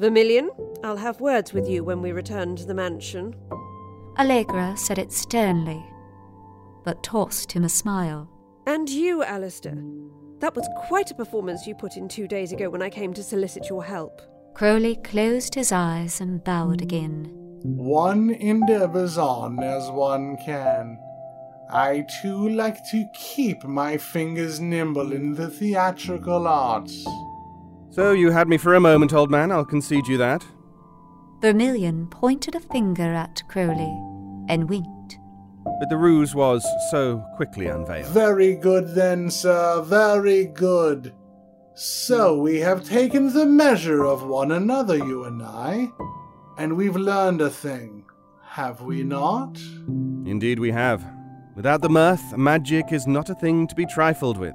Vermillion, 0.00 0.50
I'll 0.82 0.96
have 0.96 1.20
words 1.20 1.52
with 1.52 1.68
you 1.68 1.84
when 1.84 2.02
we 2.02 2.10
return 2.10 2.56
to 2.56 2.66
the 2.66 2.74
mansion. 2.74 3.36
Allegra 4.18 4.76
said 4.76 4.98
it 4.98 5.12
sternly, 5.12 5.84
but 6.84 7.04
tossed 7.04 7.52
him 7.52 7.62
a 7.62 7.68
smile. 7.68 8.28
And 8.66 8.88
you, 8.88 9.22
Aleister. 9.22 9.80
That 10.40 10.56
was 10.56 10.68
quite 10.88 11.12
a 11.12 11.14
performance 11.14 11.68
you 11.68 11.76
put 11.76 11.96
in 11.96 12.08
two 12.08 12.26
days 12.26 12.52
ago 12.52 12.68
when 12.68 12.82
I 12.82 12.90
came 12.90 13.14
to 13.14 13.22
solicit 13.22 13.68
your 13.68 13.84
help. 13.84 14.20
Crowley 14.54 14.96
closed 14.96 15.54
his 15.54 15.72
eyes 15.72 16.20
and 16.20 16.42
bowed 16.44 16.82
again. 16.82 17.30
One 17.62 18.30
endeavors 18.30 19.16
on 19.18 19.62
as 19.62 19.90
one 19.90 20.36
can. 20.44 20.98
I 21.70 22.06
too 22.20 22.48
like 22.50 22.78
to 22.90 23.08
keep 23.14 23.64
my 23.64 23.96
fingers 23.96 24.60
nimble 24.60 25.12
in 25.12 25.34
the 25.34 25.48
theatrical 25.48 26.46
arts. 26.46 27.06
So 27.90 28.12
you 28.12 28.30
had 28.30 28.48
me 28.48 28.58
for 28.58 28.74
a 28.74 28.80
moment, 28.80 29.12
old 29.12 29.30
man, 29.30 29.50
I'll 29.50 29.64
concede 29.64 30.06
you 30.06 30.18
that. 30.18 30.44
Vermillion 31.40 32.08
pointed 32.08 32.54
a 32.54 32.60
finger 32.60 33.14
at 33.14 33.42
Crowley 33.48 33.96
and 34.48 34.68
winked. 34.68 35.18
But 35.64 35.88
the 35.88 35.96
ruse 35.96 36.34
was 36.34 36.66
so 36.90 37.24
quickly 37.36 37.66
unveiled. 37.66 38.08
Very 38.08 38.54
good 38.54 38.94
then, 38.94 39.30
sir, 39.30 39.82
very 39.82 40.44
good. 40.44 41.14
So 41.74 42.38
we 42.38 42.60
have 42.60 42.84
taken 42.84 43.32
the 43.32 43.46
measure 43.46 44.04
of 44.04 44.24
one 44.24 44.52
another, 44.52 44.96
you 44.96 45.24
and 45.24 45.42
I, 45.42 45.90
and 46.58 46.76
we've 46.76 46.96
learned 46.96 47.40
a 47.40 47.48
thing, 47.48 48.04
have 48.44 48.82
we 48.82 49.02
not? 49.02 49.58
Indeed, 50.26 50.58
we 50.58 50.70
have. 50.70 51.02
Without 51.56 51.80
the 51.80 51.88
mirth, 51.88 52.36
magic 52.36 52.92
is 52.92 53.06
not 53.06 53.30
a 53.30 53.34
thing 53.34 53.66
to 53.66 53.74
be 53.74 53.86
trifled 53.86 54.36
with. 54.36 54.54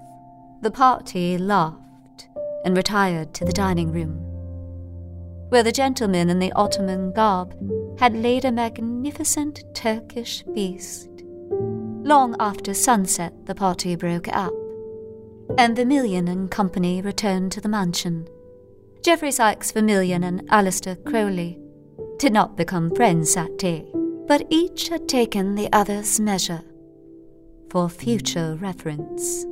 The 0.61 0.69
party 0.69 1.39
laughed 1.39 2.27
and 2.63 2.77
retired 2.77 3.33
to 3.35 3.45
the 3.45 3.51
dining 3.51 3.91
room, 3.91 4.19
where 5.49 5.63
the 5.63 5.71
gentleman 5.71 6.29
in 6.29 6.37
the 6.37 6.51
Ottoman 6.53 7.13
garb 7.13 7.55
had 7.99 8.15
laid 8.15 8.45
a 8.45 8.51
magnificent 8.51 9.63
Turkish 9.73 10.43
feast. 10.53 11.09
Long 11.51 12.35
after 12.39 12.75
sunset, 12.75 13.33
the 13.45 13.55
party 13.55 13.95
broke 13.95 14.27
up, 14.27 14.53
and 15.57 15.75
Vermillion 15.75 16.27
and 16.27 16.51
company 16.51 17.01
returned 17.01 17.51
to 17.53 17.61
the 17.61 17.69
mansion. 17.69 18.27
Geoffrey 19.03 19.31
Sykes 19.31 19.71
Vermillion 19.71 20.23
and 20.23 20.41
Aleister 20.49 21.03
Crowley 21.05 21.59
did 22.19 22.33
not 22.33 22.57
become 22.57 22.93
friends 22.95 23.35
that 23.35 23.57
day, 23.57 23.85
but 24.27 24.45
each 24.49 24.89
had 24.89 25.07
taken 25.07 25.55
the 25.55 25.71
other's 25.71 26.19
measure 26.19 26.61
for 27.69 27.89
future 27.89 28.57
reference. 28.59 29.45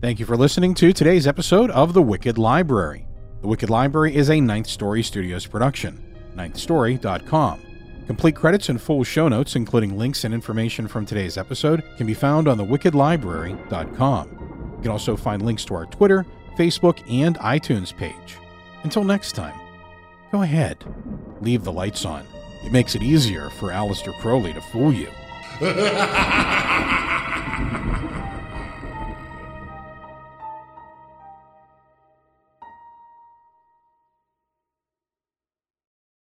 Thank 0.00 0.20
you 0.20 0.26
for 0.26 0.36
listening 0.36 0.74
to 0.74 0.92
today's 0.92 1.26
episode 1.26 1.70
of 1.70 1.94
The 1.94 2.02
Wicked 2.02 2.36
Library. 2.36 3.06
The 3.40 3.48
Wicked 3.48 3.70
Library 3.70 4.14
is 4.14 4.28
a 4.28 4.38
Ninth 4.38 4.66
Story 4.66 5.02
Studios 5.02 5.46
production. 5.46 6.02
NinthStory.com. 6.36 7.73
Complete 8.06 8.36
credits 8.36 8.68
and 8.68 8.80
full 8.80 9.02
show 9.02 9.28
notes, 9.28 9.56
including 9.56 9.96
links 9.96 10.24
and 10.24 10.34
information 10.34 10.86
from 10.86 11.06
today's 11.06 11.38
episode, 11.38 11.82
can 11.96 12.06
be 12.06 12.14
found 12.14 12.48
on 12.48 12.58
thewickedlibrary.com. 12.58 14.28
You 14.76 14.82
can 14.82 14.90
also 14.90 15.16
find 15.16 15.42
links 15.42 15.64
to 15.66 15.74
our 15.74 15.86
Twitter, 15.86 16.26
Facebook, 16.58 16.98
and 17.10 17.38
iTunes 17.38 17.96
page. 17.96 18.36
Until 18.82 19.04
next 19.04 19.32
time, 19.32 19.58
go 20.30 20.42
ahead, 20.42 20.84
leave 21.40 21.64
the 21.64 21.72
lights 21.72 22.04
on. 22.04 22.26
It 22.62 22.72
makes 22.72 22.94
it 22.94 23.02
easier 23.02 23.48
for 23.50 23.70
Aleister 23.70 24.12
Crowley 24.20 24.52
to 24.52 24.60
fool 24.60 24.92
you. 24.92 25.08